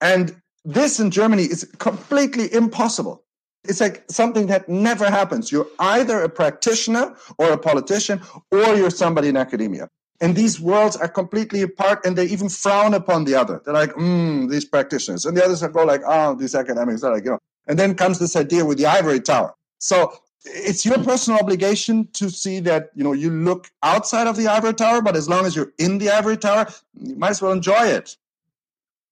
And 0.00 0.40
this 0.64 1.00
in 1.00 1.11
Germany 1.11 1.44
is 1.44 1.64
completely 1.79 2.52
impossible. 2.52 3.22
It's 3.64 3.81
like 3.81 4.05
something 4.11 4.46
that 4.46 4.68
never 4.68 5.11
happens. 5.11 5.50
You're 5.50 5.66
either 5.79 6.22
a 6.22 6.29
practitioner 6.29 7.16
or 7.38 7.50
a 7.50 7.59
politician, 7.59 8.20
or 8.50 8.76
you're 8.76 8.90
somebody 8.90 9.29
in 9.29 9.37
academia. 9.37 9.88
And 10.20 10.35
these 10.35 10.61
worlds 10.61 10.96
are 10.96 11.09
completely 11.09 11.62
apart 11.62 12.05
and 12.07 12.16
they 12.16 12.24
even 12.26 12.48
frown 12.48 12.94
upon 12.94 13.24
the 13.24 13.35
other. 13.35 13.61
They're 13.64 13.74
like, 13.74 13.92
mm, 13.94 14.50
these 14.50 14.64
practitioners. 14.64 15.26
And 15.26 15.37
the 15.37 15.44
others 15.44 15.62
go 15.62 15.85
like, 15.85 16.02
oh, 16.07 16.35
these 16.35 16.55
academics 16.55 17.02
are 17.02 17.12
like, 17.12 17.24
you 17.24 17.33
know. 17.33 17.38
And 17.66 17.79
then 17.79 17.94
comes 17.94 18.18
this 18.18 18.37
idea 18.37 18.64
with 18.64 18.79
the 18.79 18.87
ivory 18.87 19.20
tower. 19.20 19.55
So 19.79 20.12
it's 20.46 20.85
your 20.85 21.02
personal 21.02 21.38
obligation 21.40 22.09
to 22.12 22.30
see 22.30 22.61
that 22.61 22.90
you 22.94 23.04
know 23.04 23.12
you 23.12 23.30
look 23.30 23.70
outside 23.82 24.26
of 24.26 24.37
the 24.37 24.46
ivory 24.48 24.74
tower 24.74 25.02
but 25.02 25.16
as 25.16 25.28
long 25.28 25.44
as 25.44 25.56
you're 25.56 25.72
in 25.78 25.98
the 25.98 26.11
ivory 26.11 26.37
tower 26.37 26.66
you 27.00 27.16
might 27.16 27.30
as 27.30 27.42
well 27.42 27.52
enjoy 27.52 27.87
it. 27.87 28.16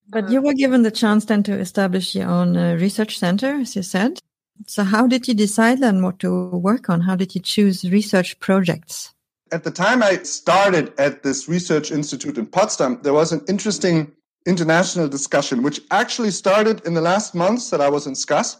But 0.09 0.29
you 0.29 0.41
were 0.41 0.53
given 0.53 0.83
the 0.83 0.91
chance 0.91 1.25
then 1.25 1.43
to 1.43 1.53
establish 1.53 2.15
your 2.15 2.27
own 2.27 2.55
uh, 2.55 2.75
research 2.75 3.17
center 3.17 3.55
as 3.55 3.75
you 3.75 3.83
said. 3.83 4.19
So 4.67 4.83
how 4.83 5.07
did 5.07 5.27
you 5.27 5.33
decide 5.33 5.81
then 5.81 6.01
what 6.01 6.19
to 6.19 6.49
work 6.49 6.89
on? 6.89 7.01
How 7.01 7.15
did 7.15 7.35
you 7.35 7.41
choose 7.41 7.83
research 7.91 8.39
projects? 8.39 9.13
At 9.51 9.63
the 9.63 9.71
time 9.71 10.01
i 10.01 10.17
started 10.23 10.93
at 10.99 11.23
this 11.23 11.47
research 11.47 11.91
institute 11.91 12.37
in 12.37 12.47
potsdam 12.47 12.99
there 13.03 13.13
was 13.13 13.31
an 13.31 13.41
interesting 13.47 14.11
international 14.47 15.07
discussion 15.07 15.63
which 15.63 15.79
actually 15.91 16.31
started 16.31 16.85
in 16.85 16.93
the 16.93 17.01
last 17.01 17.35
months 17.35 17.69
that 17.69 17.79
i 17.79 17.89
was 17.89 18.07
in 18.07 18.15
SCAS 18.15 18.57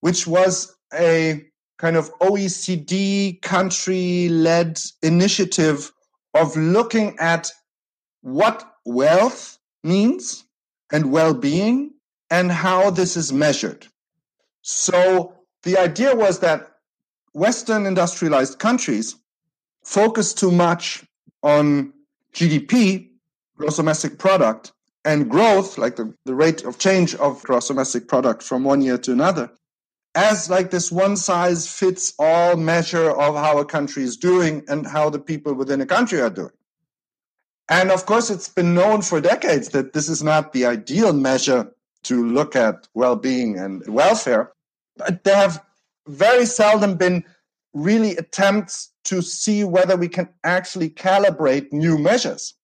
which 0.00 0.26
was 0.26 0.76
a 0.92 1.44
kind 1.78 1.96
of 1.96 2.12
OECD 2.18 3.40
country 3.42 4.28
led 4.28 4.80
initiative 5.02 5.92
of 6.34 6.56
looking 6.56 7.16
at 7.18 7.50
what 8.22 8.76
wealth 8.84 9.58
means 9.82 10.44
and 10.92 11.12
well 11.12 11.34
being 11.34 11.92
and 12.30 12.50
how 12.50 12.90
this 12.90 13.16
is 13.16 13.32
measured. 13.32 13.86
So 14.62 15.34
the 15.64 15.76
idea 15.78 16.14
was 16.14 16.38
that 16.40 16.72
Western 17.34 17.86
industrialized 17.86 18.58
countries 18.58 19.16
focus 19.84 20.32
too 20.34 20.50
much 20.50 21.04
on 21.42 21.92
GDP, 22.32 23.10
gross 23.56 23.76
domestic 23.76 24.18
product, 24.18 24.72
and 25.04 25.28
growth, 25.28 25.78
like 25.78 25.96
the, 25.96 26.14
the 26.24 26.34
rate 26.34 26.62
of 26.62 26.78
change 26.78 27.14
of 27.16 27.42
gross 27.42 27.68
domestic 27.68 28.06
product 28.06 28.42
from 28.42 28.64
one 28.64 28.80
year 28.82 28.98
to 28.98 29.12
another, 29.12 29.50
as 30.14 30.50
like 30.50 30.70
this 30.70 30.92
one 30.92 31.16
size 31.16 31.66
fits 31.66 32.12
all 32.18 32.56
measure 32.56 33.10
of 33.10 33.34
how 33.34 33.58
a 33.58 33.64
country 33.64 34.02
is 34.02 34.16
doing 34.16 34.62
and 34.68 34.86
how 34.86 35.08
the 35.08 35.18
people 35.18 35.54
within 35.54 35.80
a 35.80 35.86
country 35.86 36.20
are 36.20 36.30
doing. 36.30 36.50
And 37.68 37.90
of 37.90 38.04
course, 38.04 38.28
it's 38.28 38.48
been 38.48 38.74
known 38.74 39.02
for 39.02 39.20
decades 39.20 39.70
that 39.70 39.92
this 39.92 40.08
is 40.08 40.22
not 40.22 40.52
the 40.52 40.66
ideal 40.66 41.12
measure 41.12 41.72
to 42.04 42.26
look 42.26 42.54
at 42.54 42.88
well 42.94 43.16
being 43.16 43.58
and 43.58 43.82
welfare. 43.86 44.52
But 44.96 45.24
there 45.24 45.36
have 45.36 45.64
very 46.06 46.44
seldom 46.44 46.96
been 46.96 47.24
really 47.72 48.16
attempts 48.16 48.90
to 49.04 49.22
see 49.22 49.64
whether 49.64 49.96
we 49.96 50.08
can 50.08 50.28
actually 50.44 50.90
calibrate 50.90 51.72
new 51.72 51.96
measures. 51.96 52.54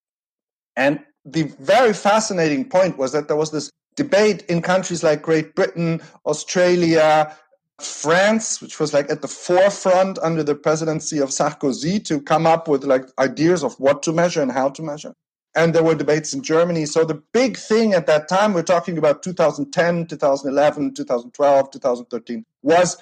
And 0.75 0.99
the 1.25 1.43
very 1.59 1.93
fascinating 1.93 2.69
point 2.69 2.97
was 2.97 3.11
that 3.13 3.27
there 3.27 3.37
was 3.37 3.51
this 3.51 3.71
debate 3.99 4.41
in 4.47 4.61
countries 4.61 5.03
like 5.03 5.21
Great 5.21 5.55
Britain, 5.55 6.01
Australia, 6.25 7.35
France, 7.81 8.61
which 8.61 8.79
was 8.79 8.93
like 8.93 9.11
at 9.11 9.21
the 9.21 9.27
forefront 9.27 10.17
under 10.19 10.41
the 10.41 10.55
presidency 10.55 11.19
of 11.19 11.29
Sarkozy 11.29 12.03
to 12.05 12.21
come 12.21 12.47
up 12.47 12.69
with 12.69 12.85
like 12.85 13.05
ideas 13.19 13.61
of 13.61 13.73
what 13.77 14.01
to 14.03 14.13
measure 14.13 14.41
and 14.41 14.53
how 14.53 14.69
to 14.69 14.81
measure. 14.81 15.13
And 15.53 15.75
there 15.75 15.83
were 15.83 15.95
debates 15.95 16.33
in 16.33 16.41
Germany. 16.43 16.85
So 16.85 17.03
the 17.03 17.21
big 17.33 17.57
thing 17.57 17.93
at 17.93 18.07
that 18.07 18.29
time, 18.29 18.53
we're 18.53 18.71
talking 18.75 18.97
about 18.97 19.21
2010, 19.21 20.07
2011, 20.07 20.93
2012, 20.93 21.71
2013, 21.71 22.45
was 22.61 22.97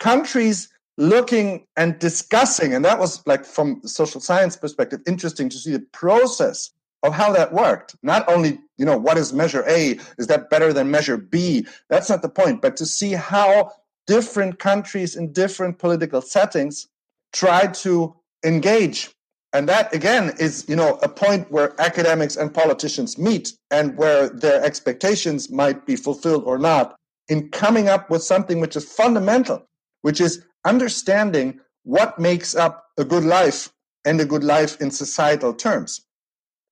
countries 0.00 0.68
looking 0.98 1.66
and 1.76 1.98
discussing. 1.98 2.74
And 2.74 2.84
that 2.84 2.98
was 2.98 3.26
like 3.26 3.46
from 3.46 3.80
social 3.84 4.20
science 4.20 4.56
perspective, 4.56 5.00
interesting 5.06 5.48
to 5.48 5.56
see 5.56 5.72
the 5.72 5.86
process 5.92 6.70
of 7.02 7.12
how 7.12 7.32
that 7.32 7.52
worked. 7.52 7.96
Not 8.02 8.28
only, 8.28 8.58
you 8.78 8.84
know, 8.84 8.96
what 8.96 9.18
is 9.18 9.32
measure 9.32 9.64
A? 9.68 9.98
Is 10.18 10.26
that 10.28 10.50
better 10.50 10.72
than 10.72 10.90
measure 10.90 11.16
B? 11.16 11.66
That's 11.88 12.08
not 12.08 12.22
the 12.22 12.28
point, 12.28 12.62
but 12.62 12.76
to 12.76 12.86
see 12.86 13.12
how 13.12 13.72
different 14.06 14.58
countries 14.58 15.16
in 15.16 15.32
different 15.32 15.78
political 15.78 16.20
settings 16.20 16.88
try 17.32 17.66
to 17.66 18.14
engage. 18.44 19.10
And 19.52 19.68
that 19.68 19.94
again 19.94 20.32
is, 20.38 20.64
you 20.68 20.76
know, 20.76 20.98
a 21.02 21.08
point 21.08 21.50
where 21.50 21.78
academics 21.80 22.36
and 22.36 22.52
politicians 22.52 23.18
meet 23.18 23.52
and 23.70 23.96
where 23.96 24.28
their 24.28 24.64
expectations 24.64 25.50
might 25.50 25.84
be 25.86 25.96
fulfilled 25.96 26.44
or 26.44 26.58
not 26.58 26.96
in 27.28 27.50
coming 27.50 27.88
up 27.88 28.10
with 28.10 28.22
something 28.22 28.60
which 28.60 28.76
is 28.76 28.90
fundamental, 28.90 29.66
which 30.02 30.20
is 30.20 30.44
understanding 30.64 31.60
what 31.84 32.18
makes 32.18 32.54
up 32.54 32.86
a 32.98 33.04
good 33.04 33.24
life 33.24 33.70
and 34.04 34.20
a 34.20 34.24
good 34.24 34.44
life 34.44 34.80
in 34.80 34.90
societal 34.90 35.52
terms. 35.52 36.00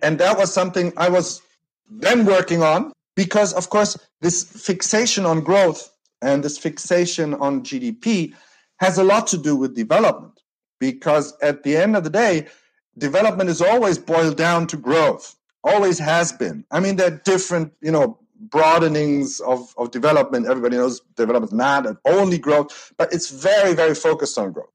And 0.03 0.19
that 0.19 0.39
was 0.39 0.53
something 0.53 0.93
I 0.97 1.09
was 1.09 1.43
then 1.89 2.25
working 2.25 2.63
on 2.63 2.93
because, 3.17 3.53
of 3.53 3.71
course, 3.71 3.97
this 4.21 4.45
fixation 4.45 5.27
on 5.27 5.41
growth 5.41 5.91
and 6.23 6.43
this 6.43 6.59
fixation 6.59 7.35
on 7.35 7.63
GDP 7.63 8.35
has 8.79 8.99
a 8.99 9.05
lot 9.05 9.27
to 9.29 9.39
do 9.39 9.57
with 9.57 9.75
development. 9.75 10.41
Because 10.79 11.35
at 11.43 11.63
the 11.63 11.77
end 11.77 11.97
of 11.97 12.05
the 12.05 12.11
day, 12.11 12.47
development 12.97 13.51
is 13.51 13.61
always 13.61 13.99
boiled 13.99 14.37
down 14.37 14.67
to 14.69 14.77
growth, 14.77 15.37
always 15.63 15.99
has 15.99 16.33
been. 16.33 16.65
I 16.71 16.81
mean, 16.81 16.97
there 16.97 17.09
are 17.09 17.23
different, 17.25 17.73
you 17.83 17.91
know, 17.91 18.19
broadenings 18.49 19.41
of, 19.41 19.75
of 19.77 19.91
development. 19.91 20.47
Everybody 20.47 20.77
knows 20.77 21.01
development 21.17 21.53
is 21.53 21.57
not 21.57 21.87
only 22.07 22.39
growth, 22.39 22.93
but 22.97 23.13
it's 23.13 23.31
very, 23.31 23.75
very 23.75 23.95
focused 23.95 24.39
on 24.39 24.53
growth. 24.53 24.70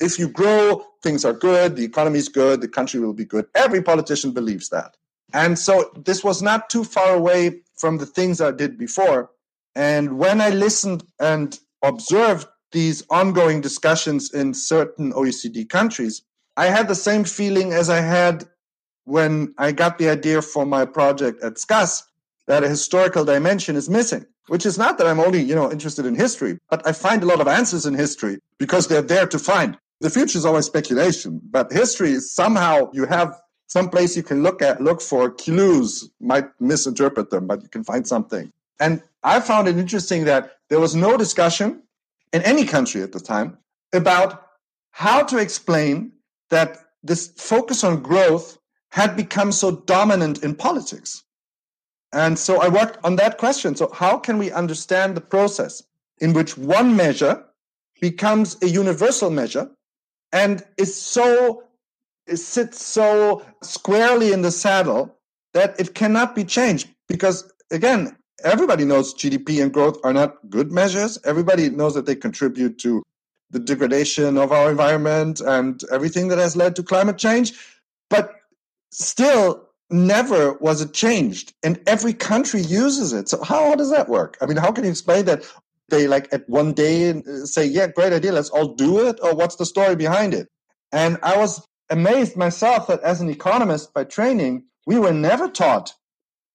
If 0.00 0.18
you 0.18 0.28
grow, 0.28 0.84
things 1.02 1.24
are 1.24 1.32
good, 1.32 1.76
the 1.76 1.84
economy 1.84 2.18
is 2.18 2.28
good, 2.28 2.60
the 2.60 2.68
country 2.68 3.00
will 3.00 3.12
be 3.12 3.24
good. 3.24 3.46
Every 3.54 3.82
politician 3.82 4.32
believes 4.32 4.68
that. 4.70 4.96
And 5.32 5.58
so 5.58 5.90
this 6.04 6.24
was 6.24 6.40
not 6.42 6.70
too 6.70 6.84
far 6.84 7.14
away 7.14 7.62
from 7.76 7.98
the 7.98 8.06
things 8.06 8.40
I 8.40 8.52
did 8.52 8.78
before. 8.78 9.30
And 9.74 10.18
when 10.18 10.40
I 10.40 10.50
listened 10.50 11.04
and 11.20 11.58
observed 11.82 12.46
these 12.72 13.04
ongoing 13.10 13.60
discussions 13.60 14.32
in 14.32 14.54
certain 14.54 15.12
OECD 15.12 15.68
countries, 15.68 16.22
I 16.56 16.66
had 16.66 16.88
the 16.88 16.94
same 16.94 17.24
feeling 17.24 17.72
as 17.72 17.90
I 17.90 18.00
had 18.00 18.44
when 19.04 19.54
I 19.58 19.72
got 19.72 19.98
the 19.98 20.08
idea 20.08 20.42
for 20.42 20.66
my 20.66 20.84
project 20.84 21.42
at 21.42 21.58
SCAS 21.58 22.02
that 22.46 22.64
a 22.64 22.68
historical 22.68 23.24
dimension 23.24 23.76
is 23.76 23.88
missing 23.88 24.26
which 24.48 24.66
is 24.66 24.76
not 24.76 24.98
that 24.98 25.06
i'm 25.06 25.20
only 25.20 25.40
you 25.40 25.54
know 25.54 25.70
interested 25.70 26.04
in 26.04 26.14
history 26.14 26.58
but 26.68 26.84
i 26.86 26.92
find 26.92 27.22
a 27.22 27.26
lot 27.26 27.40
of 27.40 27.46
answers 27.46 27.86
in 27.86 27.94
history 27.94 28.38
because 28.58 28.88
they're 28.88 29.02
there 29.02 29.26
to 29.26 29.38
find 29.38 29.78
the 30.00 30.10
future 30.10 30.38
is 30.38 30.44
always 30.44 30.66
speculation 30.66 31.40
but 31.50 31.72
history 31.72 32.12
is 32.12 32.30
somehow 32.30 32.90
you 32.92 33.04
have 33.06 33.40
some 33.68 33.90
place 33.90 34.16
you 34.16 34.22
can 34.22 34.42
look 34.42 34.62
at 34.62 34.80
look 34.80 35.00
for 35.00 35.30
clues. 35.30 36.10
Might 36.20 36.46
misinterpret 36.60 37.30
them 37.30 37.46
but 37.46 37.62
you 37.62 37.68
can 37.68 37.84
find 37.84 38.06
something. 38.06 38.52
And 38.80 39.02
i 39.22 39.40
found 39.40 39.68
it 39.68 39.76
interesting 39.76 40.24
that 40.24 40.58
there 40.68 40.80
was 40.80 40.94
no 40.94 41.16
discussion 41.16 41.82
in 42.32 42.42
any 42.42 42.64
country 42.64 43.02
at 43.02 43.12
the 43.12 43.20
time 43.20 43.58
about 43.92 44.46
how 44.90 45.22
to 45.22 45.38
explain 45.38 46.12
that 46.50 46.78
this 47.02 47.28
focus 47.36 47.84
on 47.84 48.02
growth 48.02 48.58
had 48.90 49.16
become 49.16 49.52
so 49.52 49.70
dominant 49.70 50.42
in 50.42 50.54
politics. 50.54 51.24
And 52.12 52.38
so 52.38 52.60
I 52.60 52.68
worked 52.68 52.98
on 53.04 53.16
that 53.16 53.36
question. 53.38 53.76
So, 53.76 53.90
how 53.92 54.16
can 54.16 54.38
we 54.38 54.50
understand 54.50 55.14
the 55.14 55.20
process 55.20 55.82
in 56.20 56.32
which 56.32 56.56
one 56.56 56.96
measure 56.96 57.44
becomes 58.00 58.56
a 58.62 58.68
universal 58.68 59.30
measure 59.30 59.70
and 60.32 60.64
is 60.76 61.00
so 61.00 61.64
it 62.26 62.36
sits 62.36 62.84
so 62.84 63.42
squarely 63.62 64.32
in 64.32 64.42
the 64.42 64.50
saddle 64.50 65.16
that 65.54 65.78
it 65.80 65.94
cannot 65.94 66.34
be 66.34 66.44
changed? 66.44 66.88
Because 67.08 67.50
again, 67.70 68.16
everybody 68.44 68.84
knows 68.84 69.14
GDP 69.14 69.62
and 69.62 69.72
growth 69.72 69.98
are 70.04 70.12
not 70.12 70.36
good 70.50 70.70
measures. 70.70 71.18
Everybody 71.24 71.70
knows 71.70 71.94
that 71.94 72.06
they 72.06 72.14
contribute 72.14 72.78
to 72.80 73.02
the 73.50 73.58
degradation 73.58 74.36
of 74.36 74.52
our 74.52 74.70
environment 74.70 75.40
and 75.40 75.82
everything 75.90 76.28
that 76.28 76.38
has 76.38 76.54
led 76.54 76.76
to 76.76 76.82
climate 76.82 77.16
change. 77.16 77.54
But 78.10 78.34
still, 78.90 79.68
never 79.90 80.52
was 80.54 80.82
it 80.82 80.92
changed 80.92 81.54
and 81.62 81.80
every 81.86 82.12
country 82.12 82.60
uses 82.60 83.12
it 83.12 83.28
so 83.28 83.42
how, 83.42 83.70
how 83.70 83.74
does 83.74 83.90
that 83.90 84.08
work 84.08 84.36
i 84.42 84.46
mean 84.46 84.56
how 84.56 84.70
can 84.70 84.84
you 84.84 84.90
explain 84.90 85.24
that 85.24 85.42
they 85.88 86.06
like 86.06 86.28
at 86.32 86.48
one 86.48 86.72
day 86.72 87.10
uh, 87.10 87.44
say 87.44 87.64
yeah 87.64 87.86
great 87.86 88.12
idea 88.12 88.32
let's 88.32 88.50
all 88.50 88.74
do 88.74 89.06
it 89.06 89.18
or 89.22 89.34
what's 89.34 89.56
the 89.56 89.66
story 89.66 89.96
behind 89.96 90.34
it? 90.34 90.48
And 90.92 91.18
i 91.22 91.36
was 91.36 91.66
amazed 91.90 92.36
myself 92.36 92.86
that 92.88 93.00
as 93.00 93.20
an 93.20 93.30
economist 93.30 93.92
by 93.94 94.04
training 94.04 94.64
we 94.86 94.98
were 94.98 95.12
never 95.12 95.48
taught 95.48 95.92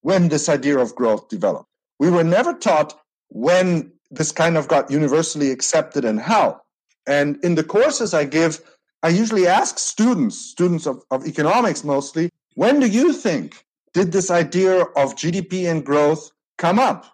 when 0.01 0.29
this 0.29 0.49
idea 0.49 0.77
of 0.79 0.95
growth 0.95 1.29
developed. 1.29 1.69
We 1.99 2.09
were 2.09 2.23
never 2.23 2.53
taught 2.53 2.99
when 3.29 3.91
this 4.11 4.31
kind 4.31 4.57
of 4.57 4.67
got 4.67 4.91
universally 4.91 5.49
accepted 5.51 6.03
and 6.03 6.19
how. 6.19 6.61
And 7.07 7.43
in 7.43 7.55
the 7.55 7.63
courses 7.63 8.13
i 8.13 8.23
give 8.23 8.61
i 9.01 9.09
usually 9.09 9.47
ask 9.47 9.77
students 9.77 10.37
students 10.37 10.85
of, 10.85 11.03
of 11.11 11.25
economics 11.25 11.83
mostly 11.83 12.29
when 12.55 12.79
do 12.79 12.87
you 12.87 13.13
think 13.13 13.65
did 13.93 14.11
this 14.11 14.31
idea 14.31 14.81
of 14.81 15.15
GDP 15.15 15.69
and 15.69 15.85
growth 15.85 16.31
come 16.57 16.79
up? 16.79 17.12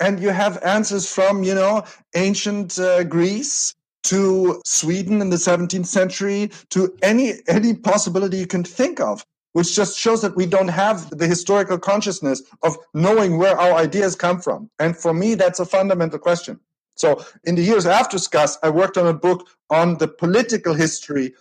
And 0.00 0.18
you 0.18 0.30
have 0.30 0.62
answers 0.64 1.12
from, 1.12 1.44
you 1.44 1.54
know, 1.54 1.84
ancient 2.14 2.78
uh, 2.78 3.04
Greece 3.04 3.74
to 4.04 4.60
Sweden 4.64 5.20
in 5.20 5.28
the 5.28 5.36
17th 5.36 5.86
century 5.86 6.50
to 6.70 6.92
any 7.02 7.34
any 7.46 7.74
possibility 7.74 8.38
you 8.38 8.46
can 8.46 8.64
think 8.64 8.98
of, 8.98 9.24
which 9.52 9.76
just 9.76 9.98
shows 9.98 10.22
that 10.22 10.36
we 10.36 10.46
don't 10.46 10.68
have 10.68 11.10
the 11.10 11.26
historical 11.26 11.78
consciousness 11.78 12.42
of 12.62 12.78
knowing 12.94 13.36
where 13.36 13.58
our 13.58 13.74
ideas 13.74 14.16
come 14.16 14.40
from. 14.40 14.70
And 14.78 14.96
for 14.96 15.12
me, 15.12 15.34
that's 15.34 15.60
a 15.60 15.66
fundamental 15.66 16.18
question. 16.18 16.58
So 16.96 17.24
in 17.44 17.54
the 17.54 17.62
years 17.62 17.86
after 17.86 18.18
SCAS, 18.18 18.58
I 18.62 18.70
worked 18.70 18.98
on 18.98 19.06
a 19.06 19.14
book 19.14 19.48
on 19.70 19.98
the 19.98 20.08
political 20.08 20.74
history 20.74 21.34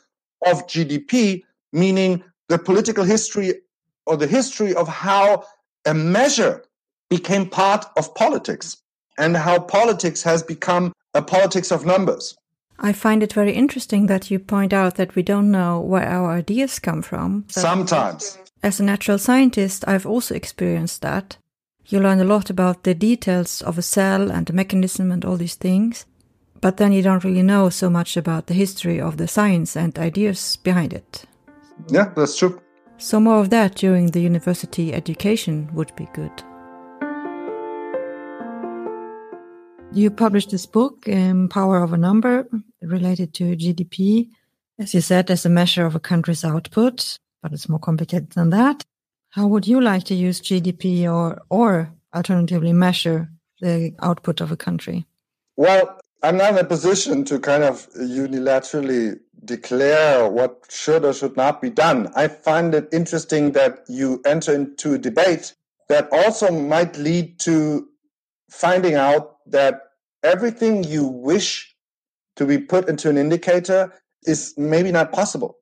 of 0.46 0.68
GDP, 0.68 1.44
meaning 1.74 2.24
the 2.48 2.58
political 2.60 3.04
history 3.04 3.56
or 4.06 4.18
the 4.18 4.28
history 4.28 4.74
of 4.74 4.88
how 4.88 5.46
a 5.86 5.94
measure 5.94 6.64
became 7.10 7.50
part 7.50 7.86
of 7.98 8.14
politics 8.16 8.78
and 9.18 9.36
how 9.36 9.60
politics 9.60 10.24
has 10.24 10.44
become 10.44 10.94
a 11.14 11.22
politics 11.22 11.72
of 11.72 11.86
numbers. 11.86 12.36
I 12.80 12.94
find 12.94 13.22
it 13.22 13.34
very 13.34 13.54
interesting 13.54 14.06
that 14.06 14.32
you 14.32 14.40
point 14.40 14.72
out 14.72 14.96
that 14.96 15.16
we 15.16 15.24
don't 15.24 15.52
know 15.52 15.82
where 15.82 16.08
our 16.08 16.32
ideas 16.32 16.80
come 16.80 17.02
from. 17.02 17.46
Sometimes. 17.50 18.38
As 18.64 18.80
a 18.80 18.84
natural 18.84 19.18
scientist, 19.18 19.84
I've 19.88 20.06
also 20.06 20.36
experienced 20.36 21.02
that. 21.02 21.38
You 21.88 22.00
learn 22.00 22.20
a 22.20 22.26
lot 22.26 22.50
about 22.50 22.84
the 22.84 22.94
details 22.94 23.62
of 23.62 23.78
a 23.78 23.82
cell 23.82 24.32
and 24.32 24.46
the 24.46 24.54
mechanism 24.54 25.12
and 25.12 25.26
all 25.26 25.38
these 25.38 25.56
things, 25.56 26.06
but 26.62 26.78
then 26.78 26.92
you 26.92 27.02
don't 27.02 27.24
really 27.24 27.42
know 27.42 27.70
so 27.70 27.90
much 27.90 28.16
about 28.16 28.48
the 28.48 28.54
history 28.54 29.02
of 29.02 29.18
the 29.18 29.28
science 29.28 29.76
and 29.76 29.98
ideas 29.98 30.58
behind 30.58 30.94
it. 30.94 31.26
Yeah, 31.88 32.12
that's 32.16 32.38
true. 32.38 32.62
So 32.98 33.20
more 33.20 33.40
of 33.40 33.50
that 33.50 33.76
during 33.76 34.12
the 34.12 34.22
university 34.22 34.94
education 34.94 35.70
would 35.74 35.96
be 35.96 36.08
good. 36.14 36.44
You 39.92 40.12
published 40.12 40.52
this 40.52 40.68
book, 40.68 41.10
um, 41.10 41.50
Power 41.50 41.82
of 41.82 41.94
a 41.94 41.98
Number, 41.98 42.48
related 42.82 43.34
to 43.36 43.56
GDP, 43.56 44.30
as 44.78 44.94
you 44.94 45.02
said, 45.02 45.32
as 45.32 45.46
a 45.46 45.50
measure 45.50 45.86
of 45.86 45.96
a 45.96 46.00
country's 46.00 46.46
output, 46.46 47.18
but 47.42 47.52
it's 47.54 47.68
more 47.68 47.80
complicated 47.80 48.32
than 48.32 48.52
that. 48.52 48.86
How 49.32 49.48
would 49.48 49.68
you 49.68 49.82
like 49.82 50.04
to 50.06 50.16
use 50.16 50.42
GDP 50.42 51.12
or, 51.12 51.42
or 51.50 51.92
alternatively 52.16 52.72
measure 52.72 53.30
the 53.62 53.94
output 54.02 54.42
of 54.42 54.52
a 54.52 54.58
country? 54.58 55.06
Well, 55.58 56.00
I'm 56.22 56.38
not 56.38 56.54
in 56.54 56.60
a 56.60 56.64
position 56.64 57.26
to 57.26 57.40
kind 57.40 57.64
of 57.64 57.90
unilaterally 57.94 59.20
declare 59.44 60.30
what 60.30 60.66
should 60.70 61.04
or 61.04 61.14
should 61.14 61.36
not 61.36 61.62
be 61.62 61.70
done. 61.70 62.12
I 62.16 62.28
find 62.28 62.76
it 62.76 62.90
interesting 62.92 63.54
that 63.54 63.86
you 63.88 64.22
enter 64.26 64.54
into 64.54 64.94
a 64.94 64.98
debate 64.98 65.56
that 65.88 66.10
also 66.12 66.52
might 66.52 66.98
lead 66.98 67.40
to 67.40 67.88
finding 68.50 68.96
out 68.96 69.38
that 69.52 69.82
everything 70.24 70.84
you 70.84 71.06
wish 71.08 71.76
to 72.36 72.46
be 72.46 72.58
put 72.58 72.90
into 72.90 73.10
an 73.10 73.18
indicator 73.18 73.94
is 74.24 74.54
maybe 74.58 74.92
not 74.92 75.12
possible. 75.12 75.58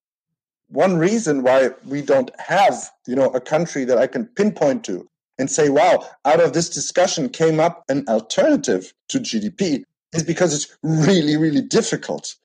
One 0.70 0.98
reason 0.98 1.44
why 1.44 1.70
we 1.86 2.02
don't 2.02 2.32
have, 2.40 2.90
you 3.08 3.16
know, 3.16 3.30
a 3.30 3.40
country 3.40 3.86
that 3.86 3.98
I 3.98 4.08
can 4.08 4.26
pinpoint 4.26 4.84
to 4.86 5.08
and 5.40 5.50
say, 5.50 5.70
wow, 5.70 6.06
out 6.26 6.42
of 6.42 6.54
this 6.54 6.70
discussion 6.70 7.30
came 7.30 7.60
up 7.60 7.84
an 7.90 8.06
alternative 8.08 8.92
to 9.10 9.20
GDP 9.20 9.84
is 10.14 10.24
because 10.24 10.54
it's 10.54 10.76
really, 10.84 11.38
really 11.38 11.62
difficult 11.62 12.36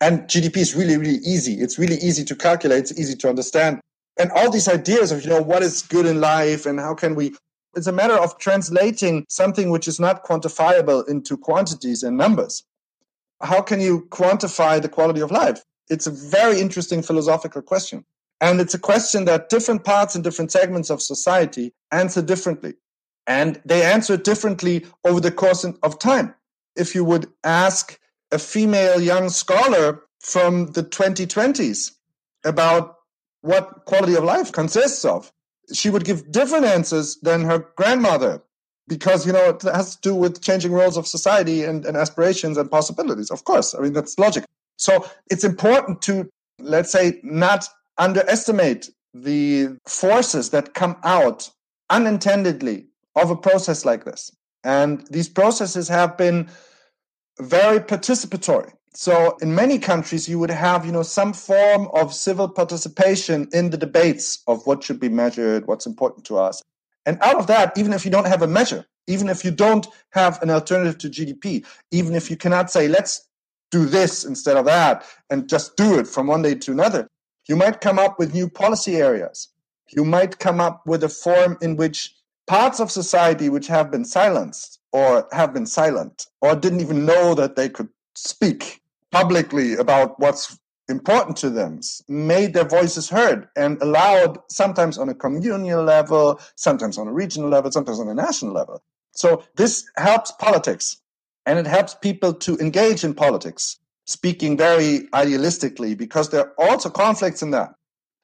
and 0.00 0.22
GDP 0.24 0.58
is 0.58 0.74
really, 0.74 0.96
really 0.96 1.20
easy. 1.24 1.54
It's 1.54 1.78
really 1.78 1.96
easy 1.96 2.24
to 2.24 2.36
calculate. 2.36 2.80
It's 2.80 2.98
easy 2.98 3.16
to 3.16 3.28
understand. 3.28 3.80
And 4.18 4.30
all 4.32 4.50
these 4.50 4.68
ideas 4.68 5.12
of, 5.12 5.24
you 5.24 5.30
know, 5.30 5.40
what 5.40 5.62
is 5.62 5.82
good 5.82 6.06
in 6.06 6.20
life 6.20 6.66
and 6.66 6.78
how 6.78 6.94
can 6.94 7.14
we, 7.14 7.34
it's 7.76 7.86
a 7.86 7.92
matter 7.92 8.14
of 8.14 8.38
translating 8.38 9.24
something 9.28 9.70
which 9.70 9.88
is 9.88 10.00
not 10.00 10.24
quantifiable 10.24 11.06
into 11.08 11.36
quantities 11.36 12.02
and 12.02 12.16
numbers. 12.16 12.64
How 13.40 13.60
can 13.60 13.80
you 13.80 14.06
quantify 14.10 14.80
the 14.80 14.88
quality 14.88 15.20
of 15.20 15.30
life? 15.30 15.62
It's 15.88 16.06
a 16.06 16.10
very 16.10 16.60
interesting 16.60 17.02
philosophical 17.02 17.62
question. 17.62 18.04
And 18.40 18.60
it's 18.60 18.74
a 18.74 18.78
question 18.78 19.24
that 19.26 19.48
different 19.48 19.84
parts 19.84 20.14
and 20.14 20.24
different 20.24 20.52
segments 20.52 20.90
of 20.90 21.00
society 21.00 21.72
answer 21.92 22.22
differently. 22.22 22.74
And 23.26 23.60
they 23.64 23.82
answer 23.82 24.16
differently 24.16 24.86
over 25.04 25.20
the 25.20 25.30
course 25.30 25.64
of 25.64 25.98
time. 25.98 26.34
If 26.76 26.94
you 26.94 27.04
would 27.04 27.30
ask 27.42 27.98
a 28.32 28.38
female 28.38 29.00
young 29.00 29.28
scholar 29.28 30.02
from 30.20 30.72
the 30.72 30.82
2020s 30.82 31.92
about 32.44 32.96
what 33.42 33.84
quality 33.84 34.14
of 34.14 34.24
life 34.24 34.52
consists 34.52 35.04
of, 35.04 35.32
she 35.72 35.90
would 35.90 36.04
give 36.04 36.30
different 36.30 36.64
answers 36.64 37.16
than 37.22 37.42
her 37.42 37.66
grandmother 37.76 38.42
because 38.86 39.26
you 39.26 39.32
know 39.32 39.50
it 39.50 39.62
has 39.62 39.96
to 39.96 40.00
do 40.02 40.14
with 40.14 40.42
changing 40.42 40.72
roles 40.72 40.96
of 40.96 41.06
society 41.06 41.64
and, 41.64 41.84
and 41.86 41.96
aspirations 41.96 42.58
and 42.58 42.70
possibilities. 42.70 43.30
Of 43.30 43.44
course. 43.44 43.74
I 43.74 43.80
mean 43.80 43.92
that's 43.92 44.18
logic. 44.18 44.44
So 44.76 45.06
it's 45.30 45.44
important 45.44 46.02
to 46.02 46.28
let's 46.58 46.90
say 46.90 47.20
not 47.22 47.68
underestimate 47.98 48.90
the 49.12 49.76
forces 49.86 50.50
that 50.50 50.74
come 50.74 50.96
out 51.04 51.50
unintendedly 51.90 52.86
of 53.16 53.30
a 53.30 53.36
process 53.36 53.84
like 53.84 54.04
this. 54.04 54.30
And 54.64 55.06
these 55.10 55.28
processes 55.28 55.88
have 55.88 56.16
been 56.16 56.48
very 57.38 57.80
participatory 57.80 58.72
so 58.96 59.36
in 59.42 59.54
many 59.54 59.78
countries 59.78 60.28
you 60.28 60.38
would 60.38 60.50
have 60.50 60.86
you 60.86 60.92
know 60.92 61.02
some 61.02 61.32
form 61.32 61.88
of 61.92 62.14
civil 62.14 62.48
participation 62.48 63.48
in 63.52 63.70
the 63.70 63.76
debates 63.76 64.42
of 64.46 64.66
what 64.66 64.82
should 64.82 65.00
be 65.00 65.08
measured 65.08 65.66
what's 65.66 65.86
important 65.86 66.24
to 66.24 66.36
us 66.38 66.62
and 67.06 67.18
out 67.20 67.36
of 67.36 67.46
that, 67.48 67.76
even 67.76 67.92
if 67.92 68.04
you 68.04 68.10
don't 68.10 68.26
have 68.26 68.42
a 68.42 68.46
measure, 68.46 68.86
even 69.06 69.28
if 69.28 69.44
you 69.44 69.50
don't 69.50 69.86
have 70.10 70.40
an 70.42 70.50
alternative 70.50 70.98
to 70.98 71.10
GDP, 71.10 71.64
even 71.90 72.14
if 72.14 72.30
you 72.30 72.36
cannot 72.36 72.70
say, 72.70 72.88
let's 72.88 73.28
do 73.70 73.84
this 73.84 74.24
instead 74.24 74.56
of 74.56 74.64
that 74.66 75.04
and 75.30 75.48
just 75.48 75.76
do 75.76 75.98
it 75.98 76.06
from 76.06 76.26
one 76.26 76.42
day 76.42 76.54
to 76.54 76.72
another, 76.72 77.08
you 77.46 77.56
might 77.56 77.80
come 77.80 77.98
up 77.98 78.18
with 78.18 78.32
new 78.32 78.48
policy 78.48 78.96
areas. 78.96 79.48
You 79.90 80.04
might 80.04 80.38
come 80.38 80.60
up 80.60 80.86
with 80.86 81.04
a 81.04 81.08
form 81.08 81.58
in 81.60 81.76
which 81.76 82.14
parts 82.46 82.80
of 82.80 82.90
society 82.90 83.48
which 83.48 83.66
have 83.66 83.90
been 83.90 84.04
silenced 84.04 84.78
or 84.92 85.28
have 85.32 85.52
been 85.52 85.66
silent 85.66 86.26
or 86.40 86.56
didn't 86.56 86.80
even 86.80 87.04
know 87.04 87.34
that 87.34 87.56
they 87.56 87.68
could 87.68 87.88
speak 88.14 88.80
publicly 89.14 89.74
about 89.74 90.18
what's 90.18 90.58
important 90.88 91.36
to 91.36 91.48
them, 91.48 91.80
made 92.08 92.52
their 92.52 92.64
voices 92.64 93.08
heard, 93.08 93.48
and 93.56 93.80
allowed 93.80 94.38
sometimes 94.48 94.98
on 94.98 95.08
a 95.08 95.14
communal 95.14 95.84
level, 95.84 96.40
sometimes 96.56 96.98
on 96.98 97.06
a 97.06 97.12
regional 97.12 97.48
level, 97.48 97.70
sometimes 97.70 98.00
on 98.00 98.08
a 98.08 98.14
national 98.14 98.52
level. 98.52 98.82
So 99.12 99.44
this 99.54 99.84
helps 99.96 100.32
politics 100.32 100.96
and 101.46 101.58
it 101.60 101.66
helps 101.66 101.94
people 101.94 102.34
to 102.34 102.58
engage 102.58 103.04
in 103.04 103.14
politics, 103.14 103.78
speaking 104.06 104.56
very 104.56 105.02
idealistically, 105.12 105.96
because 105.96 106.30
there 106.30 106.46
are 106.46 106.54
also 106.58 106.90
conflicts 106.90 107.40
in 107.40 107.52
that. 107.52 107.74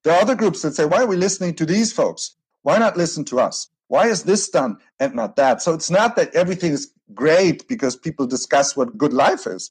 There 0.02 0.12
are 0.14 0.22
other 0.22 0.34
groups 0.34 0.62
that 0.62 0.74
say, 0.74 0.86
why 0.86 1.02
are 1.02 1.06
we 1.06 1.16
listening 1.16 1.54
to 1.54 1.66
these 1.66 1.92
folks? 1.92 2.34
Why 2.62 2.78
not 2.78 2.96
listen 2.96 3.24
to 3.26 3.38
us? 3.38 3.68
Why 3.86 4.08
is 4.08 4.24
this 4.24 4.48
done 4.48 4.78
and 4.98 5.14
not 5.14 5.36
that? 5.36 5.62
So 5.62 5.72
it's 5.72 5.90
not 5.90 6.16
that 6.16 6.34
everything 6.34 6.72
is 6.72 6.92
great 7.14 7.68
because 7.68 7.94
people 7.96 8.26
discuss 8.26 8.76
what 8.76 8.98
good 8.98 9.12
life 9.12 9.46
is. 9.46 9.70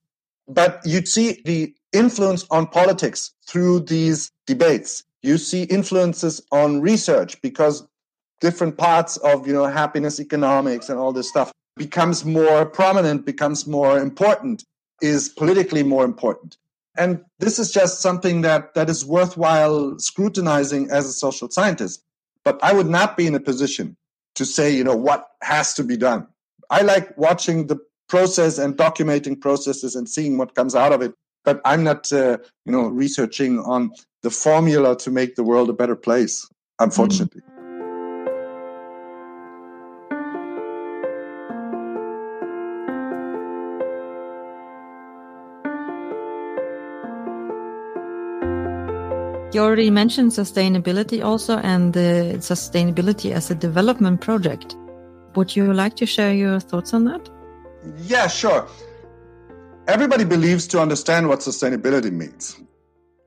But 0.49 0.81
you 0.85 1.05
see 1.05 1.41
the 1.45 1.73
influence 1.93 2.45
on 2.49 2.67
politics 2.67 3.31
through 3.47 3.81
these 3.81 4.31
debates. 4.45 5.03
You 5.21 5.37
see 5.37 5.63
influences 5.63 6.41
on 6.51 6.81
research 6.81 7.41
because 7.41 7.87
different 8.41 8.77
parts 8.77 9.17
of 9.17 9.45
you 9.47 9.53
know 9.53 9.65
happiness 9.65 10.19
economics 10.19 10.89
and 10.89 10.97
all 10.99 11.13
this 11.13 11.29
stuff 11.29 11.51
becomes 11.75 12.25
more 12.25 12.65
prominent, 12.65 13.25
becomes 13.25 13.67
more 13.67 13.99
important, 13.99 14.63
is 15.01 15.29
politically 15.29 15.83
more 15.83 16.03
important. 16.03 16.57
And 16.97 17.23
this 17.39 17.57
is 17.59 17.71
just 17.71 18.01
something 18.01 18.41
that, 18.41 18.73
that 18.73 18.89
is 18.89 19.05
worthwhile 19.05 19.97
scrutinizing 19.99 20.91
as 20.91 21.05
a 21.05 21.13
social 21.13 21.49
scientist. 21.49 22.03
But 22.43 22.59
I 22.61 22.73
would 22.73 22.87
not 22.87 23.15
be 23.15 23.25
in 23.25 23.35
a 23.35 23.39
position 23.39 23.95
to 24.35 24.45
say, 24.45 24.75
you 24.75 24.83
know, 24.83 24.95
what 24.95 25.27
has 25.41 25.73
to 25.75 25.83
be 25.83 25.95
done. 25.95 26.27
I 26.69 26.81
like 26.81 27.17
watching 27.17 27.67
the 27.67 27.77
process 28.09 28.57
and 28.57 28.75
documenting 28.75 29.39
processes 29.39 29.95
and 29.95 30.09
seeing 30.09 30.37
what 30.37 30.55
comes 30.55 30.75
out 30.75 30.91
of 30.91 31.01
it. 31.01 31.13
But 31.45 31.61
I'm 31.63 31.83
not, 31.83 32.11
uh, 32.11 32.37
you 32.65 32.71
know, 32.71 32.87
researching 32.87 33.59
on 33.59 33.91
the 34.23 34.29
formula 34.29 34.97
to 34.97 35.11
make 35.11 35.35
the 35.35 35.43
world 35.43 35.69
a 35.69 35.73
better 35.73 35.95
place, 35.95 36.45
unfortunately. 36.79 37.41
Mm. 37.41 37.59
You 49.51 49.61
already 49.61 49.89
mentioned 49.89 50.31
sustainability 50.31 51.23
also 51.23 51.57
and 51.57 51.91
the 51.91 52.35
sustainability 52.37 53.31
as 53.31 53.49
a 53.49 53.55
development 53.55 54.21
project. 54.21 54.75
Would 55.35 55.55
you 55.55 55.73
like 55.73 55.95
to 55.95 56.05
share 56.05 56.33
your 56.33 56.59
thoughts 56.59 56.93
on 56.93 57.05
that? 57.05 57.29
Yeah, 57.97 58.27
sure. 58.27 58.67
Everybody 59.87 60.23
believes 60.23 60.67
to 60.67 60.81
understand 60.81 61.27
what 61.27 61.39
sustainability 61.39 62.11
means. 62.11 62.57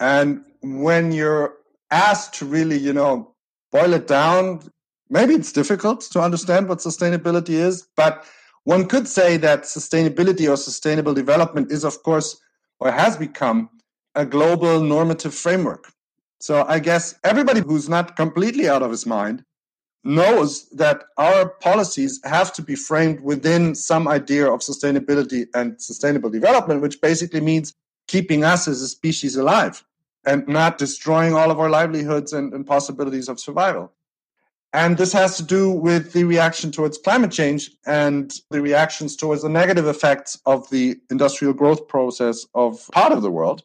And 0.00 0.44
when 0.62 1.12
you're 1.12 1.54
asked 1.90 2.34
to 2.34 2.46
really, 2.46 2.78
you 2.78 2.92
know, 2.92 3.34
boil 3.70 3.94
it 3.94 4.06
down, 4.06 4.62
maybe 5.08 5.34
it's 5.34 5.52
difficult 5.52 6.02
to 6.12 6.20
understand 6.20 6.68
what 6.68 6.78
sustainability 6.78 7.50
is, 7.50 7.88
but 7.96 8.24
one 8.64 8.86
could 8.86 9.08
say 9.08 9.36
that 9.38 9.62
sustainability 9.62 10.48
or 10.48 10.56
sustainable 10.56 11.14
development 11.14 11.72
is, 11.72 11.84
of 11.84 12.02
course, 12.02 12.40
or 12.78 12.92
has 12.92 13.16
become 13.16 13.70
a 14.14 14.24
global 14.24 14.80
normative 14.80 15.34
framework. 15.34 15.92
So 16.40 16.64
I 16.68 16.78
guess 16.78 17.14
everybody 17.24 17.60
who's 17.60 17.88
not 17.88 18.16
completely 18.16 18.68
out 18.68 18.82
of 18.82 18.90
his 18.90 19.06
mind 19.06 19.44
knows 20.04 20.68
that 20.70 21.04
our 21.16 21.48
policies 21.48 22.20
have 22.24 22.52
to 22.54 22.62
be 22.62 22.74
framed 22.74 23.20
within 23.20 23.74
some 23.74 24.08
idea 24.08 24.50
of 24.50 24.60
sustainability 24.60 25.46
and 25.54 25.80
sustainable 25.80 26.30
development, 26.30 26.82
which 26.82 27.00
basically 27.00 27.40
means 27.40 27.74
keeping 28.08 28.42
us 28.44 28.66
as 28.66 28.82
a 28.82 28.88
species 28.88 29.36
alive 29.36 29.84
and 30.24 30.46
not 30.48 30.78
destroying 30.78 31.34
all 31.34 31.50
of 31.50 31.58
our 31.58 31.70
livelihoods 31.70 32.32
and, 32.32 32.52
and 32.52 32.66
possibilities 32.66 33.28
of 33.28 33.38
survival. 33.38 33.92
And 34.72 34.96
this 34.96 35.12
has 35.12 35.36
to 35.36 35.42
do 35.42 35.70
with 35.70 36.12
the 36.12 36.24
reaction 36.24 36.72
towards 36.72 36.96
climate 36.96 37.30
change 37.30 37.70
and 37.86 38.32
the 38.50 38.62
reactions 38.62 39.16
towards 39.16 39.42
the 39.42 39.48
negative 39.48 39.86
effects 39.86 40.38
of 40.46 40.68
the 40.70 40.98
industrial 41.10 41.52
growth 41.52 41.88
process 41.88 42.46
of 42.54 42.88
part 42.92 43.12
of 43.12 43.22
the 43.22 43.30
world. 43.30 43.62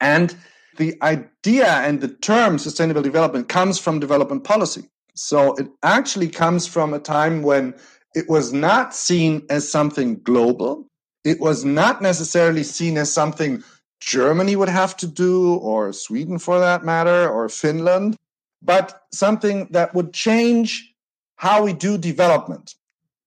And 0.00 0.36
the 0.76 0.96
idea 1.02 1.66
and 1.66 2.00
the 2.00 2.08
term 2.08 2.58
sustainable 2.58 3.02
development 3.02 3.48
comes 3.48 3.80
from 3.80 3.98
development 3.98 4.44
policy. 4.44 4.88
So 5.18 5.54
it 5.54 5.68
actually 5.82 6.28
comes 6.28 6.66
from 6.66 6.94
a 6.94 6.98
time 6.98 7.42
when 7.42 7.74
it 8.14 8.28
was 8.28 8.52
not 8.52 8.94
seen 8.94 9.44
as 9.50 9.70
something 9.70 10.20
global. 10.22 10.86
It 11.24 11.40
was 11.40 11.64
not 11.64 12.00
necessarily 12.00 12.62
seen 12.62 12.96
as 12.96 13.12
something 13.12 13.62
Germany 14.00 14.54
would 14.54 14.68
have 14.68 14.96
to 14.98 15.06
do, 15.06 15.54
or 15.56 15.92
Sweden 15.92 16.38
for 16.38 16.60
that 16.60 16.84
matter, 16.84 17.28
or 17.28 17.48
Finland, 17.48 18.16
but 18.62 19.02
something 19.12 19.66
that 19.72 19.92
would 19.94 20.12
change 20.12 20.94
how 21.36 21.64
we 21.64 21.72
do 21.72 21.98
development, 21.98 22.74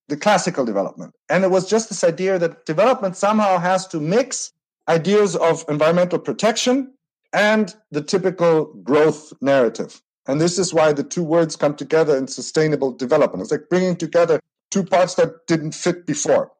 the 0.07 0.17
classical 0.17 0.65
development. 0.65 1.13
And 1.29 1.43
it 1.43 1.51
was 1.51 1.69
just 1.69 1.89
this 1.89 2.03
idea 2.03 2.39
that 2.39 2.65
development 2.65 3.17
somehow 3.17 3.57
has 3.57 3.85
to 3.87 3.99
mix 3.99 4.51
ideas 4.87 5.35
of 5.35 5.65
environmental 5.67 6.19
protection 6.19 6.93
and 7.33 7.75
the 7.91 8.01
typical 8.01 8.73
growth 8.83 9.33
narrative. 9.41 10.01
And 10.31 10.39
this 10.39 10.57
is 10.57 10.73
why 10.73 10.93
the 10.93 11.03
two 11.03 11.23
words 11.23 11.57
come 11.57 11.75
together 11.75 12.15
in 12.15 12.25
sustainable 12.25 12.93
development. 12.93 13.41
It's 13.41 13.51
like 13.51 13.67
bringing 13.69 13.97
together 13.97 14.39
two 14.69 14.81
parts 14.81 15.15
that 15.15 15.45
didn't 15.45 15.75
fit 15.75 16.05
before. 16.05 16.53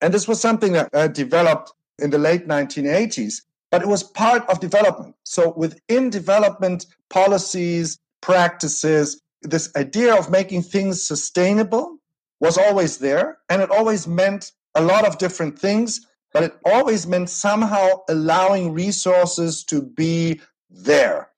And 0.00 0.14
this 0.14 0.28
was 0.28 0.40
something 0.40 0.74
that 0.74 0.90
uh, 0.92 1.08
developed 1.08 1.72
in 1.98 2.10
the 2.10 2.18
late 2.18 2.46
1980s, 2.46 3.42
but 3.72 3.82
it 3.82 3.88
was 3.88 4.04
part 4.04 4.48
of 4.48 4.60
development. 4.60 5.16
So 5.24 5.52
within 5.56 6.08
development 6.08 6.86
policies, 7.10 7.98
practices, 8.22 9.20
this 9.42 9.74
idea 9.74 10.14
of 10.14 10.30
making 10.30 10.62
things 10.62 11.02
sustainable 11.02 11.98
was 12.38 12.56
always 12.56 12.98
there. 12.98 13.38
And 13.48 13.60
it 13.60 13.72
always 13.72 14.06
meant 14.06 14.52
a 14.76 14.82
lot 14.82 15.04
of 15.04 15.18
different 15.18 15.58
things, 15.58 16.06
but 16.32 16.44
it 16.44 16.56
always 16.64 17.08
meant 17.08 17.28
somehow 17.28 18.02
allowing 18.08 18.72
resources 18.72 19.64
to 19.64 19.82
be 19.82 20.40
there 20.70 21.30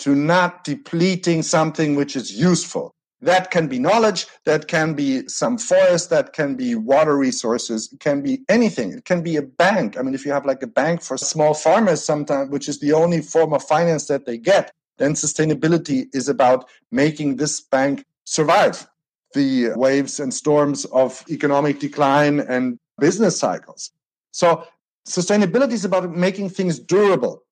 to 0.00 0.14
not 0.14 0.64
depleting 0.64 1.42
something 1.42 1.96
which 1.96 2.16
is 2.16 2.32
useful. 2.32 2.92
That 3.22 3.50
can 3.50 3.66
be 3.66 3.78
knowledge, 3.78 4.26
that 4.44 4.68
can 4.68 4.92
be 4.94 5.26
some 5.26 5.56
forest, 5.56 6.10
that 6.10 6.34
can 6.34 6.54
be 6.54 6.74
water 6.74 7.16
resources, 7.16 7.90
it 7.92 8.00
can 8.00 8.22
be 8.22 8.42
anything. 8.48 8.92
It 8.92 9.04
can 9.04 9.22
be 9.22 9.36
a 9.36 9.42
bank. 9.42 9.98
I 9.98 10.02
mean, 10.02 10.14
if 10.14 10.26
you 10.26 10.32
have 10.32 10.44
like 10.44 10.62
a 10.62 10.66
bank 10.66 11.02
for 11.02 11.16
small 11.16 11.54
farmers 11.54 12.04
sometimes, 12.04 12.50
which 12.50 12.68
is 12.68 12.78
the 12.78 12.92
only 12.92 13.22
form 13.22 13.54
of 13.54 13.62
finance 13.62 14.06
that 14.08 14.26
they 14.26 14.36
get, 14.36 14.70
then 14.98 15.14
sustainability 15.14 16.06
is 16.14 16.28
about 16.28 16.68
making 16.90 17.36
this 17.36 17.60
bank 17.60 18.04
survive 18.24 18.86
the 19.34 19.70
waves 19.76 20.20
and 20.20 20.32
storms 20.32 20.84
of 20.86 21.24
economic 21.30 21.78
decline 21.78 22.40
and 22.40 22.78
business 22.98 23.38
cycles. 23.38 23.92
So 24.32 24.66
sustainability 25.08 25.72
is 25.72 25.84
about 25.84 26.10
making 26.14 26.50
things 26.50 26.78
durable 26.78 27.42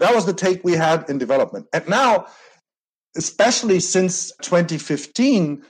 That 0.00 0.14
was 0.14 0.26
the 0.26 0.34
take 0.34 0.64
we 0.64 0.72
had 0.72 1.08
in 1.08 1.18
development. 1.18 1.66
And 1.72 1.88
now, 1.88 2.26
especially 3.16 3.80
since 3.80 4.32
2015, 4.42 5.62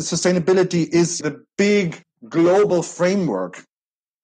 sustainability 0.00 0.88
is 0.88 1.18
the 1.18 1.44
big 1.56 2.02
global 2.28 2.82
framework 2.82 3.62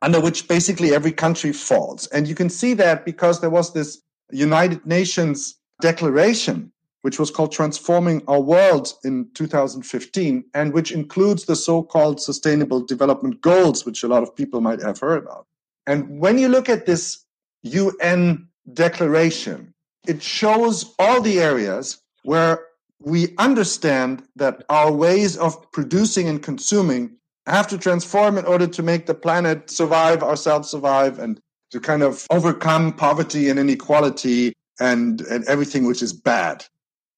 under 0.02 0.20
which 0.20 0.48
basically 0.48 0.94
every 0.94 1.12
country 1.12 1.52
falls. 1.52 2.06
And 2.08 2.26
you 2.26 2.34
can 2.34 2.48
see 2.48 2.74
that 2.74 3.04
because 3.04 3.40
there 3.40 3.50
was 3.50 3.74
this 3.74 4.00
United 4.32 4.86
Nations 4.86 5.56
declaration, 5.82 6.72
which 7.02 7.18
was 7.18 7.30
called 7.30 7.52
Transforming 7.52 8.22
Our 8.26 8.40
World 8.40 8.94
in 9.04 9.28
2015, 9.34 10.44
and 10.54 10.72
which 10.72 10.90
includes 10.90 11.44
the 11.44 11.56
so 11.56 11.82
called 11.82 12.20
Sustainable 12.20 12.80
Development 12.80 13.40
Goals, 13.42 13.84
which 13.84 14.02
a 14.02 14.08
lot 14.08 14.22
of 14.22 14.34
people 14.34 14.60
might 14.62 14.80
have 14.80 15.00
heard 15.00 15.22
about. 15.22 15.46
And 15.86 16.18
when 16.18 16.38
you 16.38 16.48
look 16.48 16.68
at 16.70 16.86
this 16.86 17.24
UN 17.62 18.48
declaration, 18.72 19.74
it 20.06 20.22
shows 20.22 20.94
all 20.98 21.20
the 21.20 21.40
areas 21.40 22.00
where 22.22 22.66
we 23.00 23.34
understand 23.38 24.22
that 24.36 24.64
our 24.68 24.92
ways 24.92 25.36
of 25.36 25.70
producing 25.72 26.28
and 26.28 26.42
consuming 26.42 27.16
have 27.46 27.66
to 27.68 27.78
transform 27.78 28.38
in 28.38 28.44
order 28.44 28.66
to 28.66 28.82
make 28.82 29.06
the 29.06 29.14
planet 29.14 29.70
survive, 29.70 30.22
ourselves 30.22 30.70
survive, 30.70 31.18
and 31.18 31.40
to 31.70 31.80
kind 31.80 32.02
of 32.02 32.26
overcome 32.30 32.92
poverty 32.92 33.48
and 33.48 33.58
inequality 33.58 34.52
and, 34.78 35.22
and 35.22 35.44
everything 35.46 35.86
which 35.86 36.02
is 36.02 36.12
bad. 36.12 36.64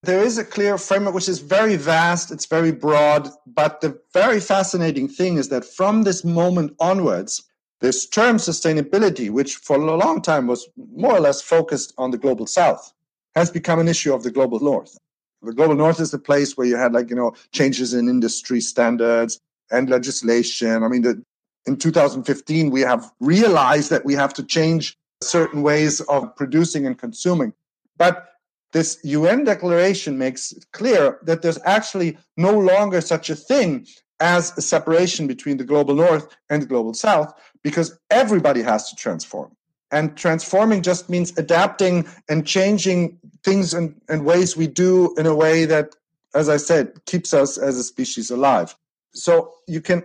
There 0.05 0.23
is 0.23 0.37
a 0.37 0.45
clear 0.45 0.79
framework 0.79 1.15
which 1.15 1.29
is 1.29 1.39
very 1.39 1.77
vast, 1.77 2.33
it's 2.33 2.47
very 2.47 2.73
broad, 2.73 3.29
but 3.47 3.81
the 3.81 4.01
very 4.13 4.41
fascinating 4.41 5.09
thing 5.09 5.37
is 5.37 5.49
that 5.51 5.65
from 5.65 6.03
this 6.03 6.25
moment 6.25 6.75
onwards, 6.81 7.43
this 7.83 8.07
term 8.07 8.37
sustainability, 8.37 9.29
which 9.29 9.57
for 9.57 9.77
a 9.77 9.97
long 9.97 10.23
time 10.23 10.47
was 10.47 10.69
more 10.95 11.17
or 11.17 11.21
less 11.21 11.43
focused 11.43 11.93
on 11.99 12.13
the 12.13 12.17
global 12.17 12.47
south, 12.47 12.93
has 13.35 13.51
become 13.51 13.81
an 13.81 13.89
issue 13.89 14.15
of 14.15 14.23
the 14.23 14.31
global 14.31 14.61
north. 14.61 14.97
The 15.43 15.53
global 15.53 15.75
north 15.75 15.99
is 15.99 16.13
the 16.13 16.19
place 16.19 16.57
where 16.57 16.67
you 16.67 16.77
had 16.77 16.93
like, 16.93 17.11
you 17.11 17.17
know, 17.17 17.35
changes 17.51 17.93
in 17.93 18.09
industry 18.09 18.61
standards 18.61 19.41
and 19.73 19.91
legislation. 19.91 20.85
I 20.85 20.89
mean, 20.89 21.03
the, 21.03 21.21
in 21.67 21.77
2015, 21.77 22.71
we 22.71 22.83
have 22.83 23.11
realized 23.19 23.91
that 23.91 24.05
we 24.05 24.15
have 24.15 24.33
to 24.35 24.45
change 24.45 24.97
certain 25.21 25.63
ways 25.63 26.01
of 26.03 26.37
producing 26.37 26.87
and 26.87 26.97
consuming. 26.97 27.53
But 27.97 28.29
this 28.73 29.01
UN 29.03 29.43
declaration 29.43 30.19
makes 30.19 30.55
clear 30.73 31.19
that 31.25 31.43
there's 31.43 31.59
actually 31.65 32.17
no 32.37 32.57
longer 32.57 33.01
such 33.01 33.29
a 33.29 33.35
thing 33.35 33.87
as 34.21 34.57
a 34.57 34.63
separation 34.63 35.27
between 35.27 35.57
the 35.57 35.65
global 35.65 35.97
north 35.97 36.29
and 36.49 36.63
the 36.63 36.67
global 36.67 36.95
south 36.95 37.35
because 37.63 37.99
everybody 38.11 38.63
has 38.63 38.89
to 38.91 38.97
transform. 38.97 39.53
And 39.91 40.17
transforming 40.17 40.83
just 40.83 41.11
means 41.11 41.37
adapting 41.37 42.07
and 42.29 42.47
changing 42.47 43.19
things 43.45 43.75
and, 43.75 44.01
and 44.09 44.25
ways 44.25 44.57
we 44.57 44.67
do 44.67 45.15
in 45.17 45.27
a 45.27 45.35
way 45.35 45.67
that, 45.67 45.95
as 46.35 46.49
I 46.49 46.57
said, 46.57 47.05
keeps 47.05 47.35
us 47.35 47.59
as 47.59 47.77
a 47.77 47.85
species 47.85 48.31
alive. 48.31 48.75
So 49.13 49.53
you 49.69 49.83
can 49.83 50.03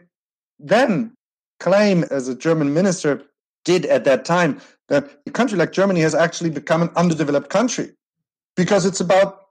then 0.60 1.14
claim, 1.60 2.04
as 2.12 2.28
a 2.28 2.36
German 2.36 2.74
minister 2.74 3.24
did 3.64 3.86
at 3.86 4.04
that 4.04 4.26
time, 4.26 4.60
that 4.90 5.10
a 5.26 5.32
country 5.32 5.58
like 5.58 5.72
Germany 5.72 6.02
has 6.02 6.16
actually 6.16 6.50
become 6.50 6.82
an 6.82 6.90
underdeveloped 6.96 7.50
country 7.50 7.92
because 8.56 8.86
it's 8.86 9.00
about 9.00 9.48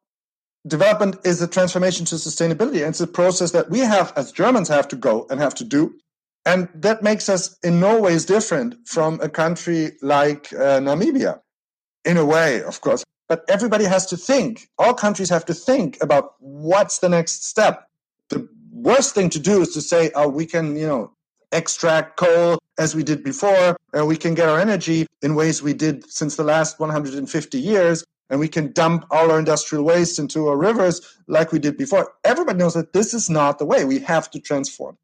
development 0.67 1.17
is 1.25 1.41
a 1.41 1.47
transformation 1.49 2.05
to 2.07 2.17
sustainability. 2.17 2.81
And 2.81 2.89
it's 2.89 3.01
a 3.01 3.07
process 3.07 3.53
that 3.53 3.71
we 3.71 3.81
have, 3.81 4.13
as 4.17 4.33
Germans, 4.33 4.69
have 4.69 4.89
to 4.89 4.97
go 4.97 5.27
and 5.31 5.41
have 5.41 5.55
to 5.57 5.65
do. 5.65 5.95
And 6.47 6.69
that 6.77 7.03
makes 7.03 7.29
us 7.29 7.59
in 7.65 7.81
no 7.81 8.01
ways 8.01 8.25
different 8.25 8.77
from 8.87 9.21
a 9.21 9.29
country 9.29 9.97
like 10.01 10.53
uh, 10.53 10.79
Namibia, 10.79 11.41
in 12.05 12.17
a 12.17 12.25
way, 12.25 12.63
of 12.63 12.81
course. 12.81 13.03
But 13.29 13.45
everybody 13.49 13.85
has 13.85 14.07
to 14.07 14.17
think, 14.17 14.69
all 14.79 14.95
countries 14.95 15.29
have 15.29 15.45
to 15.47 15.55
think 15.55 15.99
about 16.01 16.35
what's 16.39 17.01
the 17.01 17.09
next 17.09 17.47
step. 17.47 17.89
The 18.29 18.49
worst 18.73 19.13
thing 19.13 19.29
to 19.31 19.41
do 19.41 19.61
is 19.61 19.75
to 19.75 19.81
say, 19.81 20.13
oh, 20.15 20.29
we 20.29 20.47
can, 20.47 20.77
you 20.77 20.87
know, 20.87 21.13
extract 21.51 22.17
coal 22.17 22.59
as 22.79 22.95
we 22.95 23.03
did 23.03 23.25
before, 23.25 23.77
and 23.93 24.07
we 24.07 24.17
can 24.17 24.35
get 24.35 24.49
our 24.49 24.61
energy 24.61 25.09
in 25.23 25.35
ways 25.35 25.63
we 25.63 25.75
did 25.75 26.09
since 26.09 26.37
the 26.37 26.45
last 26.45 26.79
150 26.79 27.59
years, 27.59 28.05
and 28.31 28.39
we 28.39 28.49
can 28.49 28.71
dump 28.71 29.05
all 29.11 29.33
our 29.33 29.41
industrial 29.41 29.83
waste 29.83 30.21
into 30.21 30.47
our 30.47 30.57
rivers 30.57 31.01
like 31.27 31.51
we 31.51 31.59
did 31.59 31.77
before. 31.77 32.13
Everybody 32.25 32.59
knows 32.59 32.75
that 32.75 32.93
this 32.93 33.15
is 33.15 33.29
not 33.29 33.59
the 33.59 33.65
way. 33.65 33.85
We 33.85 33.99
have 34.01 34.31
to 34.31 34.41
transform. 34.41 34.97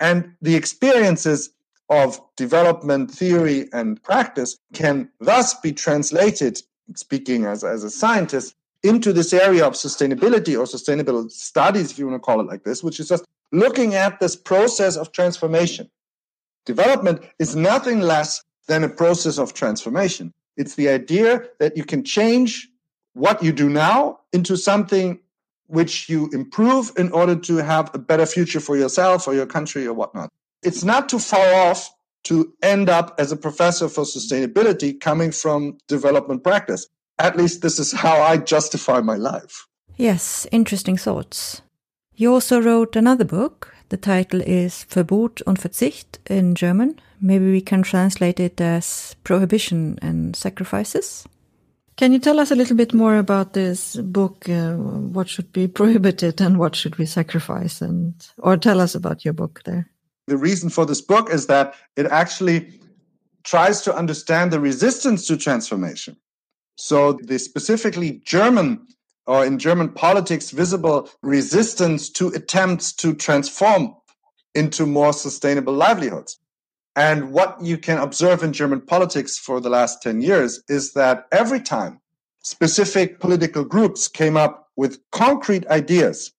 And 0.00 0.34
the 0.40 0.54
experiences 0.54 1.50
of 1.90 2.20
development 2.36 3.10
theory 3.10 3.68
and 3.72 4.02
practice 4.02 4.58
can 4.74 5.08
thus 5.20 5.54
be 5.54 5.72
translated, 5.72 6.62
speaking 6.94 7.46
as, 7.46 7.64
as 7.64 7.84
a 7.84 7.90
scientist, 7.90 8.54
into 8.82 9.12
this 9.12 9.32
area 9.32 9.66
of 9.66 9.72
sustainability 9.72 10.58
or 10.58 10.66
sustainable 10.66 11.28
studies, 11.30 11.90
if 11.90 11.98
you 11.98 12.06
want 12.06 12.20
to 12.20 12.24
call 12.24 12.40
it 12.40 12.46
like 12.46 12.62
this, 12.64 12.82
which 12.82 13.00
is 13.00 13.08
just 13.08 13.24
looking 13.50 13.94
at 13.94 14.20
this 14.20 14.36
process 14.36 14.96
of 14.96 15.10
transformation. 15.12 15.90
Development 16.64 17.20
is 17.38 17.56
nothing 17.56 18.00
less 18.00 18.44
than 18.66 18.84
a 18.84 18.88
process 18.88 19.38
of 19.38 19.54
transformation. 19.54 20.32
It's 20.56 20.74
the 20.74 20.88
idea 20.88 21.44
that 21.58 21.76
you 21.76 21.84
can 21.84 22.04
change 22.04 22.68
what 23.14 23.42
you 23.42 23.52
do 23.52 23.68
now 23.68 24.20
into 24.32 24.56
something 24.56 25.18
which 25.68 26.08
you 26.08 26.28
improve 26.32 26.92
in 26.96 27.12
order 27.12 27.36
to 27.36 27.56
have 27.58 27.94
a 27.94 27.98
better 27.98 28.26
future 28.26 28.60
for 28.60 28.76
yourself 28.76 29.28
or 29.28 29.34
your 29.34 29.46
country 29.46 29.86
or 29.86 29.94
whatnot. 29.94 30.30
It's 30.62 30.82
not 30.82 31.08
too 31.08 31.18
far 31.18 31.54
off 31.54 31.90
to 32.24 32.52
end 32.62 32.88
up 32.88 33.14
as 33.18 33.32
a 33.32 33.36
professor 33.36 33.88
for 33.88 34.04
sustainability 34.04 34.98
coming 34.98 35.30
from 35.30 35.78
development 35.86 36.42
practice. 36.42 36.86
At 37.18 37.36
least 37.36 37.62
this 37.62 37.78
is 37.78 37.92
how 37.92 38.20
I 38.20 38.38
justify 38.38 39.00
my 39.00 39.16
life. 39.16 39.66
Yes, 39.96 40.46
interesting 40.52 40.96
thoughts. 40.96 41.62
You 42.14 42.32
also 42.32 42.60
wrote 42.60 42.96
another 42.96 43.24
book. 43.24 43.74
The 43.90 43.96
title 43.96 44.42
is 44.42 44.84
Verbot 44.90 45.42
und 45.46 45.58
Verzicht 45.58 46.18
in 46.28 46.54
German. 46.54 47.00
Maybe 47.20 47.50
we 47.50 47.60
can 47.60 47.82
translate 47.82 48.38
it 48.38 48.60
as 48.60 49.16
Prohibition 49.24 49.98
and 50.02 50.36
Sacrifices. 50.36 51.26
Can 51.98 52.12
you 52.12 52.20
tell 52.20 52.38
us 52.38 52.52
a 52.52 52.54
little 52.54 52.76
bit 52.76 52.94
more 52.94 53.16
about 53.16 53.54
this 53.54 53.96
book? 53.96 54.48
Uh, 54.48 54.74
what 54.74 55.28
should 55.28 55.52
be 55.52 55.66
prohibited 55.80 56.40
and 56.40 56.56
what 56.56 56.76
should 56.76 56.96
we 56.96 57.04
sacrifice? 57.04 57.82
And 57.82 58.14
or 58.38 58.56
tell 58.56 58.80
us 58.80 58.94
about 58.94 59.24
your 59.24 59.34
book 59.34 59.62
there. 59.64 59.90
The 60.28 60.36
reason 60.36 60.70
for 60.70 60.86
this 60.86 61.00
book 61.00 61.28
is 61.28 61.48
that 61.48 61.74
it 61.96 62.06
actually 62.06 62.72
tries 63.42 63.80
to 63.82 63.94
understand 63.96 64.52
the 64.52 64.60
resistance 64.60 65.26
to 65.26 65.36
transformation. 65.36 66.16
So 66.76 67.14
the 67.14 67.38
specifically 67.38 68.22
German 68.24 68.86
or 69.26 69.44
in 69.44 69.58
German 69.58 69.88
politics 69.88 70.52
visible 70.52 71.10
resistance 71.22 72.10
to 72.10 72.28
attempts 72.28 72.92
to 72.92 73.12
transform 73.12 73.96
into 74.54 74.86
more 74.86 75.12
sustainable 75.12 75.72
livelihoods. 75.72 76.38
And 76.98 77.32
what 77.32 77.56
you 77.62 77.78
can 77.78 77.98
observe 77.98 78.42
in 78.42 78.52
German 78.52 78.80
politics 78.80 79.38
for 79.38 79.60
the 79.60 79.70
last 79.70 80.02
10 80.02 80.20
years 80.20 80.62
is 80.68 80.92
that 80.94 81.26
every 81.30 81.60
time 81.60 82.00
specific 82.42 83.20
political 83.20 83.64
groups 83.64 84.08
came 84.08 84.36
up 84.36 84.68
with 84.76 84.98
concrete 85.12 85.66
ideas 85.68 86.32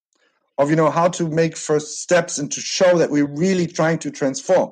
of 0.57 0.69
you 0.69 0.75
know 0.75 0.91
how 0.91 1.07
to 1.07 1.29
make 1.29 1.55
first 1.55 2.01
steps 2.01 2.37
and 2.37 2.51
to 2.51 2.59
show 2.59 2.97
that 2.97 3.09
we're 3.09 3.25
really 3.25 3.65
trying 3.67 3.97
to 3.99 4.11
transform 4.11 4.71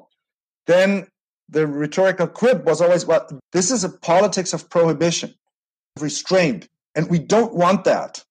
then 0.65 1.07
the 1.47 1.65
rhetorical 1.65 2.27
quip 2.27 2.65
was 2.65 2.81
always 2.81 3.05
well 3.05 3.25
this 3.53 3.71
is 3.71 3.85
a 3.85 3.89
politics 3.89 4.51
of 4.53 4.69
prohibition 4.69 5.33
restrained. 6.01 6.67
And 6.95 7.09
we 7.09 7.19
don't 7.19 7.53
want 7.53 7.83
that. 7.85 8.23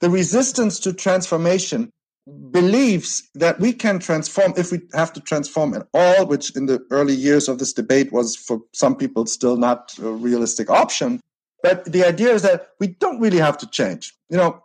The 0.00 0.10
resistance 0.10 0.78
to 0.80 0.92
transformation 0.92 1.90
believes 2.50 3.28
that 3.34 3.60
we 3.60 3.72
can 3.72 3.98
transform 3.98 4.54
if 4.56 4.72
we 4.72 4.80
have 4.94 5.12
to 5.12 5.20
transform 5.20 5.74
at 5.74 5.86
all, 5.92 6.26
which 6.26 6.56
in 6.56 6.66
the 6.66 6.84
early 6.90 7.14
years 7.14 7.48
of 7.48 7.58
this 7.58 7.72
debate 7.72 8.12
was 8.12 8.34
for 8.34 8.62
some 8.72 8.96
people 8.96 9.26
still 9.26 9.56
not 9.56 9.94
a 9.98 10.10
realistic 10.10 10.70
option. 10.70 11.20
But 11.62 11.84
the 11.84 12.04
idea 12.04 12.32
is 12.32 12.42
that 12.42 12.68
we 12.80 12.88
don't 12.88 13.20
really 13.20 13.38
have 13.38 13.58
to 13.58 13.66
change. 13.66 14.14
You 14.30 14.36
know, 14.36 14.62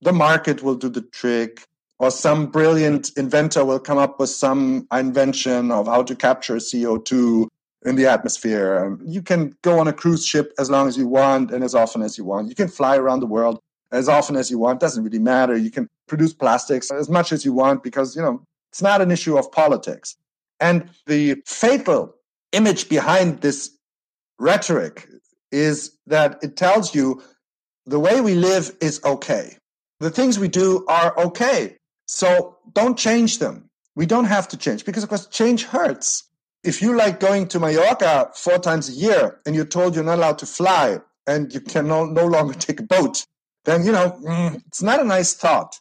the 0.00 0.12
market 0.12 0.62
will 0.62 0.74
do 0.74 0.88
the 0.88 1.02
trick, 1.02 1.64
or 1.98 2.10
some 2.10 2.46
brilliant 2.46 3.10
inventor 3.16 3.64
will 3.64 3.80
come 3.80 3.98
up 3.98 4.20
with 4.20 4.30
some 4.30 4.86
invention 4.92 5.70
of 5.70 5.86
how 5.86 6.02
to 6.02 6.14
capture 6.14 6.56
CO2 6.56 7.48
in 7.84 7.96
the 7.96 8.06
atmosphere. 8.06 8.98
You 9.04 9.22
can 9.22 9.56
go 9.62 9.78
on 9.78 9.88
a 9.88 9.92
cruise 9.92 10.26
ship 10.26 10.52
as 10.58 10.70
long 10.70 10.88
as 10.88 10.96
you 10.96 11.08
want 11.08 11.50
and 11.50 11.64
as 11.64 11.74
often 11.74 12.02
as 12.02 12.16
you 12.18 12.24
want. 12.24 12.48
You 12.48 12.54
can 12.54 12.68
fly 12.68 12.96
around 12.96 13.20
the 13.20 13.26
world 13.26 13.60
as 13.92 14.08
often 14.08 14.36
as 14.36 14.50
you 14.50 14.58
want. 14.58 14.80
Doesn't 14.80 15.04
really 15.04 15.18
matter. 15.18 15.56
You 15.56 15.70
can 15.70 15.88
produce 16.06 16.32
plastics 16.32 16.90
as 16.90 17.08
much 17.08 17.32
as 17.32 17.44
you 17.44 17.52
want 17.52 17.82
because, 17.82 18.16
you 18.16 18.22
know, 18.22 18.42
it's 18.72 18.82
not 18.82 19.00
an 19.00 19.10
issue 19.10 19.36
of 19.36 19.50
politics. 19.52 20.16
And 20.60 20.90
the 21.06 21.42
fatal 21.46 22.14
image 22.52 22.88
behind 22.88 23.40
this 23.40 23.70
rhetoric 24.38 25.08
is 25.50 25.96
that 26.06 26.38
it 26.42 26.56
tells 26.56 26.94
you 26.94 27.22
the 27.86 27.98
way 27.98 28.20
we 28.20 28.34
live 28.34 28.76
is 28.80 29.00
okay. 29.04 29.56
The 30.00 30.10
things 30.10 30.38
we 30.38 30.48
do 30.48 30.84
are 30.88 31.18
okay. 31.18 31.76
So 32.06 32.56
don't 32.72 32.98
change 32.98 33.38
them. 33.38 33.68
We 33.96 34.06
don't 34.06 34.26
have 34.26 34.48
to 34.48 34.56
change 34.56 34.84
because, 34.84 35.02
of 35.02 35.08
course, 35.08 35.26
change 35.26 35.64
hurts 35.64 36.28
if 36.64 36.82
you 36.82 36.96
like 36.96 37.20
going 37.20 37.46
to 37.48 37.60
Mallorca 37.60 38.30
four 38.34 38.58
times 38.58 38.88
a 38.88 38.92
year 38.92 39.40
and 39.46 39.54
you're 39.54 39.64
told 39.64 39.94
you're 39.94 40.04
not 40.04 40.18
allowed 40.18 40.38
to 40.38 40.46
fly 40.46 40.98
and 41.26 41.52
you 41.52 41.60
can 41.60 41.86
no, 41.86 42.04
no 42.04 42.26
longer 42.26 42.54
take 42.66 42.80
a 42.80 42.82
boat, 42.82 43.24
then, 43.68 43.84
you 43.84 43.92
know, 43.92 44.18
mm, 44.22 44.62
it's 44.66 44.82
not 44.82 45.00
a 45.00 45.04
nice 45.04 45.34
thought. 45.34 45.78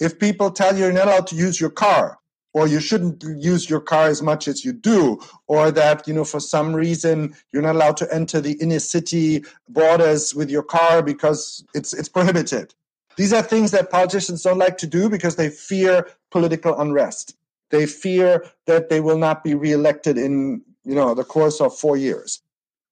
If 0.00 0.18
people 0.18 0.50
tell 0.50 0.74
you 0.74 0.84
you're 0.84 0.92
not 0.92 1.06
allowed 1.06 1.26
to 1.28 1.36
use 1.36 1.60
your 1.60 1.70
car, 1.70 2.18
or 2.54 2.66
you 2.66 2.80
shouldn't 2.80 3.22
use 3.22 3.68
your 3.68 3.80
car 3.80 4.06
as 4.06 4.22
much 4.22 4.48
as 4.48 4.64
you 4.64 4.72
do, 4.72 5.20
or 5.46 5.70
that, 5.70 6.08
you 6.08 6.14
know, 6.14 6.24
for 6.24 6.40
some 6.40 6.74
reason 6.74 7.34
you're 7.52 7.62
not 7.62 7.74
allowed 7.74 7.98
to 7.98 8.14
enter 8.14 8.40
the 8.40 8.52
inner 8.52 8.78
city 8.78 9.44
borders 9.68 10.34
with 10.34 10.48
your 10.48 10.62
car 10.62 11.02
because 11.02 11.62
it's, 11.74 11.92
it's 11.92 12.08
prohibited. 12.08 12.74
These 13.16 13.34
are 13.34 13.42
things 13.42 13.72
that 13.72 13.90
politicians 13.90 14.42
don't 14.42 14.58
like 14.58 14.78
to 14.78 14.86
do 14.86 15.10
because 15.10 15.36
they 15.36 15.50
fear 15.50 16.08
political 16.30 16.78
unrest. 16.80 17.36
They 17.68 17.84
fear 17.84 18.46
that 18.64 18.88
they 18.88 19.00
will 19.00 19.18
not 19.18 19.44
be 19.44 19.54
reelected 19.54 20.16
in, 20.16 20.62
you 20.84 20.94
know, 20.94 21.12
the 21.12 21.24
course 21.24 21.60
of 21.60 21.76
four 21.76 21.98
years. 21.98 22.40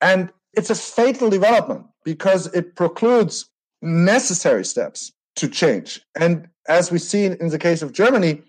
And 0.02 0.30
it's 0.52 0.68
a 0.68 0.74
fatal 0.74 1.30
development 1.30 1.86
because 2.04 2.46
it 2.48 2.76
precludes 2.76 3.48
necessary 3.84 4.64
steps 4.64 5.12
to 5.36 5.48
change. 5.48 6.00
And 6.18 6.48
as 6.68 6.90
we 6.90 6.98
see 6.98 7.26
in 7.26 7.48
the 7.48 7.58
case 7.58 7.82
of 7.82 7.92
Germany, 7.92 8.42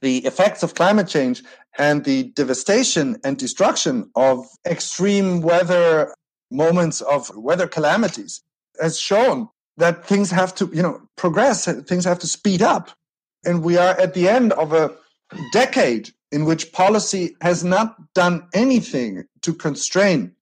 the 0.00 0.18
effects 0.18 0.62
of 0.62 0.74
climate 0.74 1.08
change 1.08 1.42
and 1.78 2.04
the 2.04 2.24
devastation 2.24 3.18
and 3.24 3.38
destruction 3.38 4.10
of 4.16 4.46
extreme 4.66 5.40
weather 5.40 6.14
moments 6.50 7.00
of 7.00 7.34
weather 7.36 7.66
calamities 7.66 8.42
has 8.80 8.98
shown 8.98 9.48
that 9.76 10.04
things 10.04 10.30
have 10.30 10.54
to, 10.56 10.70
you 10.72 10.82
know, 10.82 11.00
progress, 11.16 11.64
things 11.64 12.04
have 12.04 12.18
to 12.18 12.26
speed 12.26 12.60
up. 12.60 12.90
And 13.44 13.62
we 13.62 13.76
are 13.76 13.98
at 13.98 14.14
the 14.14 14.28
end 14.28 14.52
of 14.52 14.72
a 14.72 14.92
decade 15.52 16.10
in 16.30 16.44
which 16.44 16.72
policy 16.72 17.36
has 17.40 17.64
not 17.64 17.96
done 18.14 18.46
anything 18.52 19.24
to 19.42 19.54
constrain 19.54 20.32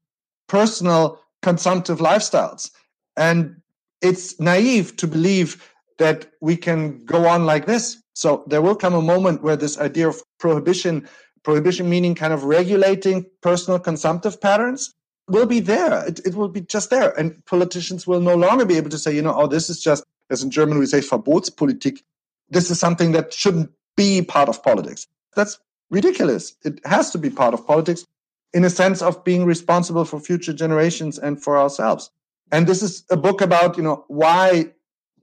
personal 0.49 1.21
consumptive 1.43 1.99
lifestyles. 1.99 2.71
And 3.17 3.60
it's 4.03 4.39
naive 4.41 4.97
to 4.97 5.07
believe 5.07 5.73
that 5.99 6.27
we 6.41 6.57
can 6.57 7.05
go 7.05 7.27
on 7.27 7.45
like 7.47 7.67
this. 7.67 8.03
So 8.15 8.45
there 8.47 8.63
will 8.63 8.75
come 8.75 8.95
a 8.95 9.03
moment 9.03 9.43
where 9.43 9.57
this 9.57 9.79
idea 9.79 10.09
of 10.09 10.23
prohibition, 10.39 11.09
prohibition 11.43 11.89
meaning 11.89 12.15
kind 12.15 12.33
of 12.33 12.45
regulating 12.45 13.27
personal 13.43 13.79
consumptive 13.79 14.41
patterns, 14.41 14.95
will 15.29 15.47
be 15.47 15.61
there. 15.61 16.07
It, 16.07 16.21
it 16.27 16.35
will 16.35 16.49
be 16.49 16.63
just 16.63 16.91
there. 16.91 17.19
And 17.19 17.45
politicians 17.47 18.07
will 18.07 18.21
no 18.21 18.35
longer 18.35 18.65
be 18.65 18.77
able 18.77 18.91
to 18.91 18.99
say, 18.99 19.15
you 19.15 19.23
know, 19.23 19.35
oh, 19.35 19.47
this 19.47 19.71
is 19.71 19.81
just, 19.81 20.05
as 20.31 20.43
in 20.43 20.51
German 20.51 20.79
we 20.79 20.87
say, 20.87 21.01
Verbotspolitik. 21.01 22.03
This 22.49 22.71
is 22.71 22.81
something 22.81 23.13
that 23.13 23.33
shouldn't 23.33 23.71
be 23.97 24.23
part 24.23 24.49
of 24.49 24.63
politics. 24.63 25.07
That's 25.37 25.59
ridiculous. 25.91 26.57
It 26.65 26.81
has 26.85 27.11
to 27.11 27.19
be 27.19 27.31
part 27.31 27.55
of 27.55 27.67
politics 27.67 28.07
in 28.53 28.65
a 28.65 28.71
sense 28.71 29.03
of 29.03 29.23
being 29.23 29.45
responsible 29.45 30.05
for 30.05 30.19
future 30.19 30.53
generations 30.53 31.19
and 31.19 31.41
for 31.41 31.59
ourselves. 31.59 32.11
And 32.53 32.67
this 32.67 32.83
is 32.83 33.05
a 33.11 33.17
book 33.17 33.41
about, 33.41 33.77
you 33.77 33.83
know, 33.83 34.05
why 34.09 34.73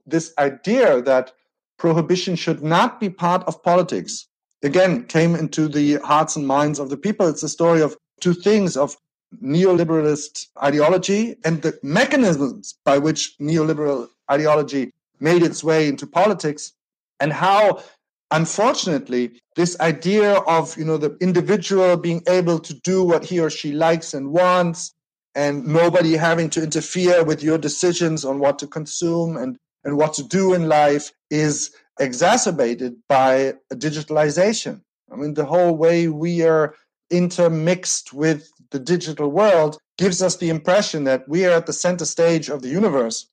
this 0.06 0.32
idea 0.38 1.02
that 1.02 1.32
prohibition 1.78 2.36
should 2.36 2.62
not 2.62 3.00
be 3.00 3.10
part 3.10 3.44
of 3.44 3.62
politics 3.62 4.26
again 4.62 5.04
came 5.04 5.34
into 5.34 5.68
the 5.68 5.96
hearts 5.96 6.36
and 6.36 6.46
minds 6.46 6.78
of 6.78 6.90
the 6.90 6.96
people. 6.96 7.28
It's 7.28 7.42
a 7.42 7.48
story 7.48 7.80
of 7.82 7.96
two 8.20 8.34
things 8.34 8.76
of 8.76 8.96
neoliberalist 9.42 10.46
ideology 10.62 11.36
and 11.44 11.62
the 11.62 11.78
mechanisms 11.82 12.74
by 12.84 12.98
which 12.98 13.36
neoliberal 13.38 14.08
ideology 14.30 14.92
made 15.20 15.42
its 15.42 15.62
way 15.62 15.86
into 15.86 16.06
politics 16.06 16.72
and 17.20 17.32
how 17.32 17.82
unfortunately 18.30 19.30
this 19.56 19.78
idea 19.80 20.34
of 20.40 20.76
you 20.78 20.84
know 20.84 20.96
the 20.96 21.16
individual 21.20 21.96
being 21.96 22.22
able 22.28 22.58
to 22.58 22.74
do 22.74 23.04
what 23.04 23.24
he 23.24 23.38
or 23.38 23.50
she 23.50 23.72
likes 23.72 24.14
and 24.14 24.30
wants 24.30 24.94
and 25.34 25.66
nobody 25.66 26.16
having 26.16 26.50
to 26.50 26.62
interfere 26.62 27.24
with 27.24 27.42
your 27.42 27.58
decisions 27.58 28.24
on 28.24 28.38
what 28.38 28.58
to 28.58 28.66
consume 28.66 29.36
and, 29.36 29.56
and 29.84 29.96
what 29.96 30.14
to 30.14 30.22
do 30.22 30.54
in 30.54 30.68
life 30.68 31.12
is 31.30 31.70
exacerbated 32.00 32.96
by 33.08 33.54
digitalization. 33.72 34.80
I 35.12 35.16
mean, 35.16 35.34
the 35.34 35.44
whole 35.44 35.76
way 35.76 36.08
we 36.08 36.42
are 36.42 36.74
intermixed 37.10 38.12
with 38.12 38.50
the 38.70 38.78
digital 38.78 39.30
world 39.30 39.78
gives 39.96 40.22
us 40.22 40.36
the 40.36 40.50
impression 40.50 41.04
that 41.04 41.28
we 41.28 41.46
are 41.46 41.52
at 41.52 41.66
the 41.66 41.72
center 41.72 42.04
stage 42.04 42.48
of 42.48 42.62
the 42.62 42.68
universe, 42.68 43.28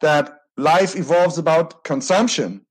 that 0.00 0.38
life 0.56 0.96
evolves 0.96 1.38
about 1.38 1.84
consumption, 1.84 2.64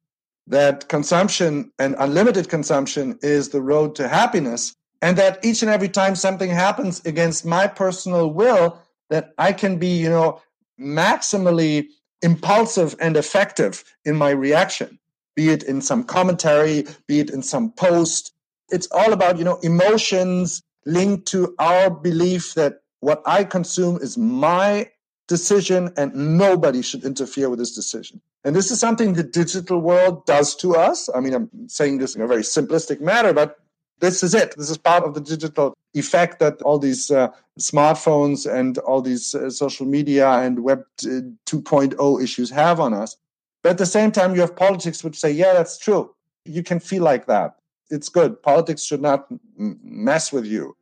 that 0.47 0.87
consumption 0.89 1.71
and 1.79 1.95
unlimited 1.99 2.49
consumption 2.49 3.17
is 3.21 3.49
the 3.49 3.61
road 3.61 3.95
to 3.95 4.07
happiness, 4.07 4.75
and 5.01 5.17
that 5.17 5.43
each 5.43 5.61
and 5.61 5.71
every 5.71 5.89
time 5.89 6.15
something 6.15 6.49
happens 6.49 7.03
against 7.05 7.45
my 7.45 7.67
personal 7.67 8.31
will 8.31 8.77
that 9.09 9.33
i 9.37 9.51
can 9.53 9.77
be 9.77 9.87
you 9.87 10.09
know 10.09 10.41
maximally 10.79 11.87
impulsive 12.21 12.95
and 12.99 13.15
effective 13.17 13.83
in 14.05 14.15
my 14.15 14.29
reaction 14.29 14.99
be 15.39 15.47
it 15.47 15.63
in 15.63 15.79
some 15.79 16.03
commentary 16.03 16.85
be 17.07 17.21
it 17.21 17.29
in 17.29 17.41
some 17.41 17.71
post. 17.71 18.33
It's 18.69 18.87
all 18.91 19.13
about 19.13 19.37
you 19.37 19.45
know 19.45 19.57
emotions 19.63 20.61
linked 20.85 21.27
to 21.27 21.55
our 21.59 21.89
belief 21.89 22.55
that 22.55 22.81
what 22.99 23.21
i 23.25 23.45
consume 23.45 23.95
is 24.01 24.17
my 24.17 24.89
decision 25.29 25.93
and 25.95 26.13
nobody 26.37 26.81
should 26.81 27.05
interfere 27.05 27.49
with 27.49 27.59
this 27.59 27.73
decision. 27.73 28.19
And 28.43 28.53
this 28.53 28.69
is 28.69 28.81
something 28.81 29.13
the 29.13 29.23
digital 29.23 29.79
world 29.79 30.25
does 30.25 30.55
to 30.57 30.75
us. 30.75 31.07
I 31.15 31.21
mean 31.21 31.33
i'm 31.33 31.49
saying 31.69 31.99
this 31.99 32.15
in 32.17 32.21
a 32.21 32.27
very 32.27 32.43
simplistic 32.43 32.99
manner 32.99 33.31
but 33.31 33.58
this 33.99 34.23
is 34.23 34.33
it. 34.33 34.55
This 34.57 34.69
is 34.69 34.77
part 34.77 35.03
of 35.03 35.13
the 35.13 35.21
digital 35.21 35.75
effect 35.93 36.39
that 36.39 36.61
all 36.61 36.79
these 36.79 37.11
uh, 37.11 37.29
smartphones 37.59 38.51
and 38.51 38.77
all 38.79 39.01
these 39.01 39.35
uh, 39.35 39.49
social 39.49 39.85
media 39.85 40.29
and 40.29 40.63
Web 40.63 40.83
uh, 41.03 41.21
2.0 41.45 42.23
issues 42.23 42.49
have 42.49 42.79
on 42.79 42.93
us. 42.93 43.17
But 43.61 43.71
at 43.71 43.77
the 43.77 43.85
same 43.85 44.11
time, 44.11 44.35
you 44.35 44.41
have 44.41 44.55
politics 44.55 45.03
which 45.03 45.19
say, 45.19 45.31
yeah, 45.31 45.53
that's 45.53 45.77
true. 45.77 46.13
You 46.45 46.63
can 46.63 46.79
feel 46.79 47.03
like 47.03 47.25
that. 47.27 47.55
It's 47.89 48.07
good. 48.07 48.41
Politics 48.41 48.83
should 48.83 49.01
not 49.01 49.27
mess 49.57 50.31
with 50.31 50.45
you. 50.45 50.75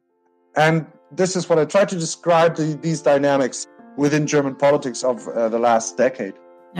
And 0.55 0.85
this 1.11 1.35
is 1.35 1.49
what 1.49 1.57
I 1.57 1.65
try 1.65 1.85
to 1.85 1.95
describe 1.95 2.55
the, 2.55 2.77
these 2.81 3.01
dynamics 3.01 3.67
within 3.95 4.27
German 4.27 4.55
politics 4.55 5.03
of 5.03 5.27
uh, 5.29 5.49
the 5.49 5.59
last 5.59 5.97
decade. 5.97 6.33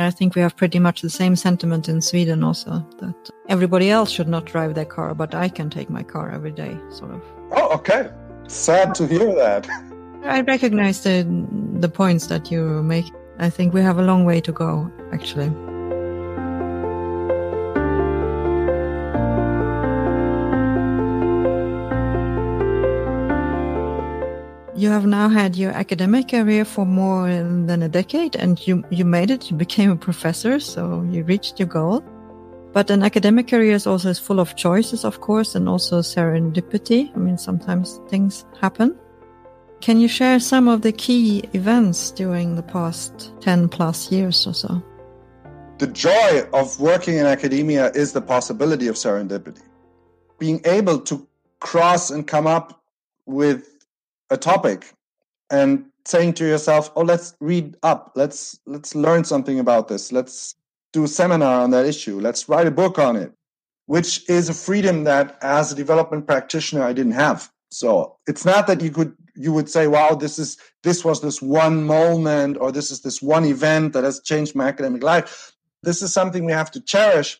I 0.06 0.12
think 0.12 0.36
we 0.36 0.42
have 0.42 0.56
pretty 0.56 0.80
much 0.80 1.02
the 1.02 1.10
same 1.10 1.36
sentiment 1.36 1.90
in 1.90 2.02
Sweden 2.02 2.44
also 2.44 2.86
that 3.00 3.30
everybody 3.50 3.90
else 3.90 4.12
should 4.12 4.28
not 4.28 4.46
drive 4.46 4.76
their 4.76 4.86
car, 4.86 5.16
but 5.16 5.34
I 5.34 5.50
can 5.50 5.70
take 5.70 5.90
my 5.90 6.04
car 6.04 6.32
every 6.32 6.52
day, 6.52 6.78
sort 6.90 7.12
of. 7.12 7.22
Oh, 7.52 7.74
okay. 7.76 8.12
Sad 8.48 8.94
to 8.96 9.08
hear 9.08 9.34
that. 9.36 9.68
I 10.24 10.42
recognize 10.42 11.04
the 11.04 11.26
the 11.80 11.90
points 11.90 12.28
that 12.28 12.52
you 12.52 12.84
make. 12.84 13.06
I 13.40 13.50
think 13.50 13.74
we 13.74 13.82
have 13.82 14.00
a 14.00 14.04
long 14.04 14.26
way 14.26 14.42
to 14.42 14.52
go, 14.52 14.92
actually. 15.14 15.52
You 24.78 24.92
have 24.92 25.08
now 25.08 25.28
had 25.28 25.56
your 25.56 25.72
academic 25.72 26.28
career 26.28 26.64
for 26.64 26.86
more 26.86 27.30
than 27.30 27.82
a 27.82 27.90
decade 27.90 28.36
and 28.36 28.62
you, 28.68 28.84
you 28.92 29.06
made 29.06 29.32
it. 29.32 29.50
You 29.50 29.58
became 29.58 29.90
a 29.90 29.96
professor, 29.96 30.60
so 30.60 31.02
you 31.10 31.24
reached 31.24 31.60
your 31.60 31.68
goal. 31.68 32.04
But 32.74 32.92
an 32.92 33.02
academic 33.02 33.48
career 33.48 33.74
is 33.74 33.88
also 33.88 34.14
full 34.14 34.40
of 34.40 34.56
choices, 34.56 35.04
of 35.04 35.20
course, 35.20 35.56
and 35.56 35.68
also 35.68 36.02
serendipity. 36.02 37.12
I 37.16 37.18
mean, 37.18 37.40
sometimes 37.40 38.00
things 38.08 38.46
happen. 38.62 38.96
Can 39.82 40.00
you 40.00 40.08
share 40.08 40.40
some 40.40 40.68
of 40.68 40.84
the 40.84 40.92
key 40.92 41.40
events 41.54 42.12
during 42.12 42.56
the 42.56 42.62
past 42.62 43.34
10 43.42 43.70
plus 43.70 44.12
years 44.12 44.46
or 44.46 44.54
so? 44.54 44.84
The 45.80 45.88
joy 45.88 46.48
of 46.54 46.80
working 46.80 47.18
in 47.18 47.26
academia 47.26 47.90
is 47.94 48.14
the 48.14 48.22
possibility 48.22 48.88
of 48.88 48.96
serendipity. 48.96 49.64
Being 50.38 50.62
able 50.66 51.00
to 51.00 51.28
cross 51.62 52.12
and 52.12 52.28
come 52.28 52.46
up 52.46 52.84
with 53.26 53.77
a 54.30 54.38
topic 54.38 54.94
and 55.50 55.86
saying 56.06 56.34
to 56.34 56.46
yourself, 56.46 56.92
"Oh, 56.96 57.02
let's 57.02 57.36
read 57.40 57.76
up. 57.84 58.12
Let's 58.16 58.60
let's 58.66 58.96
learn 58.96 59.24
something 59.24 59.60
about 59.60 59.88
this. 59.88 60.12
Let's 60.12 60.56
do 60.94 61.04
a 61.04 61.08
seminar 61.08 61.62
on 61.62 61.72
that 61.72 61.86
issue. 61.86 62.20
Let's 62.20 62.48
write 62.50 62.68
a 62.68 62.72
book 62.72 63.00
on 63.00 63.16
it." 63.16 63.32
Which 63.86 64.30
is 64.30 64.50
a 64.50 64.54
freedom 64.54 65.06
that, 65.06 65.38
as 65.42 65.72
a 65.72 65.76
development 65.76 66.28
practitioner, 66.28 66.84
I 66.84 66.94
didn't 66.94 67.14
have. 67.14 67.50
So 67.72 68.18
it's 68.28 68.46
not 68.46 68.68
that 68.68 68.82
you 68.82 68.92
could 68.92 69.14
you 69.36 69.54
would 69.54 69.70
say, 69.70 69.88
"Wow, 69.88 70.16
this 70.16 70.40
is 70.40 70.58
this 70.84 71.06
was 71.06 71.22
this 71.22 71.42
one 71.42 71.84
moment, 71.86 72.58
or 72.60 72.72
this 72.72 72.92
is 72.92 73.02
this 73.02 73.22
one 73.22 73.46
event 73.46 73.94
that 73.94 74.04
has 74.04 74.20
changed 74.22 74.56
my 74.56 74.68
academic 74.68 75.04
life." 75.04 75.54
This 75.84 76.02
is 76.02 76.14
something 76.14 76.44
we 76.46 76.52
have 76.52 76.72
to 76.72 76.82
cherish 76.82 77.40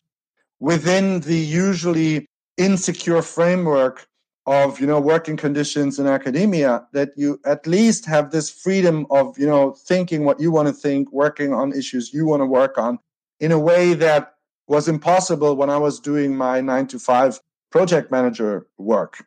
within 0.60 1.20
the 1.20 1.36
usually 1.36 2.28
insecure 2.56 3.22
framework 3.22 4.06
of 4.48 4.80
you 4.80 4.86
know 4.86 4.98
working 4.98 5.36
conditions 5.36 5.98
in 5.98 6.06
academia 6.06 6.82
that 6.92 7.10
you 7.16 7.38
at 7.44 7.66
least 7.66 8.06
have 8.06 8.30
this 8.30 8.48
freedom 8.48 9.06
of 9.10 9.38
you 9.38 9.46
know 9.46 9.72
thinking 9.72 10.24
what 10.24 10.40
you 10.40 10.50
want 10.50 10.66
to 10.66 10.72
think 10.72 11.12
working 11.12 11.52
on 11.52 11.70
issues 11.72 12.14
you 12.14 12.24
want 12.24 12.40
to 12.40 12.46
work 12.46 12.78
on 12.78 12.98
in 13.40 13.52
a 13.52 13.58
way 13.58 13.92
that 13.92 14.34
was 14.66 14.88
impossible 14.88 15.54
when 15.54 15.68
i 15.68 15.76
was 15.76 16.00
doing 16.00 16.34
my 16.34 16.62
9 16.62 16.86
to 16.86 16.98
5 16.98 17.40
project 17.70 18.10
manager 18.10 18.66
work 18.78 19.26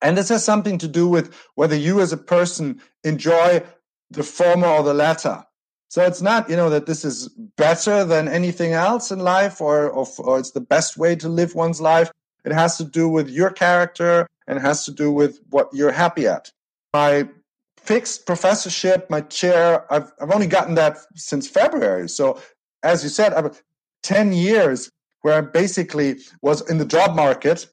and 0.00 0.16
this 0.16 0.28
has 0.28 0.44
something 0.44 0.78
to 0.78 0.86
do 0.86 1.08
with 1.08 1.34
whether 1.56 1.74
you 1.74 2.00
as 2.00 2.12
a 2.12 2.16
person 2.16 2.80
enjoy 3.02 3.60
the 4.08 4.22
former 4.22 4.68
or 4.68 4.84
the 4.84 4.94
latter 4.94 5.44
So 5.88 6.06
it's 6.06 6.22
not, 6.22 6.48
you 6.48 6.54
know, 6.54 6.70
that 6.70 6.86
this 6.86 7.04
is 7.04 7.28
better 7.56 8.04
than 8.04 8.28
anything 8.28 8.72
else 8.72 9.10
in 9.10 9.18
life 9.18 9.60
or, 9.60 9.90
or, 9.90 10.06
or 10.18 10.38
it's 10.38 10.52
the 10.52 10.60
best 10.60 10.96
way 10.96 11.16
to 11.16 11.28
live 11.28 11.56
one's 11.56 11.80
life. 11.80 12.12
It 12.44 12.52
has 12.52 12.76
to 12.78 12.84
do 12.84 13.08
with 13.08 13.28
your 13.28 13.50
character 13.50 14.28
and 14.50 14.58
has 14.58 14.84
to 14.84 14.90
do 14.90 15.12
with 15.12 15.38
what 15.50 15.68
you're 15.72 15.92
happy 15.92 16.26
at. 16.26 16.50
My 16.92 17.28
fixed 17.78 18.26
professorship, 18.26 19.08
my 19.08 19.20
chair, 19.20 19.90
I've, 19.92 20.12
I've 20.20 20.32
only 20.32 20.48
gotten 20.48 20.74
that 20.74 20.98
since 21.14 21.48
February. 21.48 22.08
So 22.08 22.40
as 22.82 23.04
you 23.04 23.10
said, 23.10 23.32
I've 23.32 23.62
10 24.02 24.32
years 24.32 24.90
where 25.22 25.34
I 25.34 25.40
basically 25.42 26.16
was 26.42 26.68
in 26.68 26.78
the 26.78 26.84
job 26.84 27.14
market, 27.14 27.68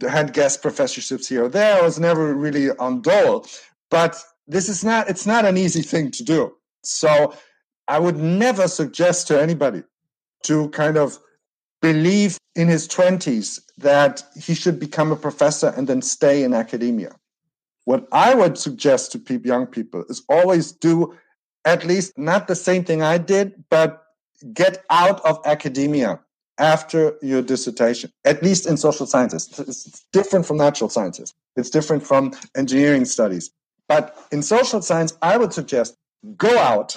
had 0.00 0.32
guest 0.32 0.60
professorships 0.60 1.28
here 1.28 1.44
or 1.44 1.48
there. 1.48 1.78
I 1.78 1.82
was 1.82 2.00
never 2.00 2.34
really 2.34 2.70
on 2.78 3.00
dole. 3.00 3.46
But 3.88 4.20
this 4.48 4.68
is 4.68 4.84
not, 4.84 5.08
it's 5.08 5.26
not 5.26 5.44
an 5.44 5.56
easy 5.56 5.82
thing 5.82 6.10
to 6.12 6.24
do. 6.24 6.52
So 6.82 7.32
I 7.86 8.00
would 8.00 8.16
never 8.16 8.66
suggest 8.66 9.28
to 9.28 9.40
anybody 9.40 9.84
to 10.44 10.68
kind 10.70 10.96
of 10.96 11.20
believe 11.80 12.38
in 12.54 12.68
his 12.68 12.88
20s 12.88 13.60
that 13.78 14.22
he 14.36 14.54
should 14.54 14.80
become 14.80 15.12
a 15.12 15.16
professor 15.16 15.72
and 15.76 15.86
then 15.86 16.02
stay 16.02 16.42
in 16.42 16.52
academia. 16.54 17.14
What 17.84 18.06
I 18.12 18.34
would 18.34 18.58
suggest 18.58 19.12
to 19.12 19.40
young 19.44 19.66
people 19.66 20.04
is 20.08 20.22
always 20.28 20.72
do 20.72 21.16
at 21.64 21.84
least 21.84 22.16
not 22.18 22.46
the 22.46 22.54
same 22.54 22.84
thing 22.84 23.02
I 23.02 23.18
did, 23.18 23.64
but 23.70 24.04
get 24.52 24.84
out 24.90 25.24
of 25.24 25.40
academia 25.44 26.20
after 26.58 27.16
your 27.22 27.42
dissertation, 27.42 28.12
at 28.24 28.42
least 28.42 28.66
in 28.66 28.76
social 28.76 29.06
sciences. 29.06 29.48
It's 29.58 30.04
different 30.12 30.44
from 30.46 30.56
natural 30.56 30.90
sciences, 30.90 31.32
it's 31.56 31.70
different 31.70 32.04
from 32.06 32.32
engineering 32.56 33.04
studies. 33.04 33.50
But 33.88 34.18
in 34.32 34.42
social 34.42 34.82
science, 34.82 35.16
I 35.22 35.36
would 35.38 35.52
suggest 35.52 35.96
go 36.36 36.58
out, 36.58 36.96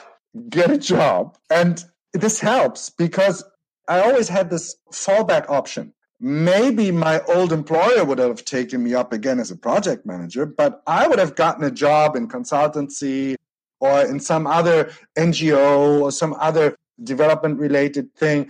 get 0.50 0.72
a 0.72 0.78
job. 0.78 1.38
And 1.50 1.84
this 2.14 2.40
helps 2.40 2.90
because 2.90 3.44
I 3.92 4.00
always 4.00 4.30
had 4.30 4.50
this 4.50 4.78
fallback 4.94 5.50
option. 5.50 5.94
Maybe 6.22 6.92
my 6.92 7.20
old 7.24 7.52
employer 7.52 8.06
would 8.06 8.20
have 8.20 8.46
taken 8.46 8.82
me 8.82 8.94
up 8.94 9.12
again 9.12 9.38
as 9.38 9.52
a 9.52 9.58
project 9.58 10.06
manager, 10.06 10.46
but 10.46 10.82
I 10.88 11.10
would 11.10 11.20
have 11.20 11.36
gotten 11.36 11.66
a 11.66 11.72
job 11.72 12.16
in 12.16 12.30
consultancy 12.30 13.36
or 13.82 14.00
in 14.06 14.22
some 14.22 14.48
other 14.48 14.94
NGO 15.18 16.00
or 16.00 16.10
some 16.14 16.34
other 16.40 16.78
development 17.04 17.60
related 17.60 18.16
thing. 18.16 18.50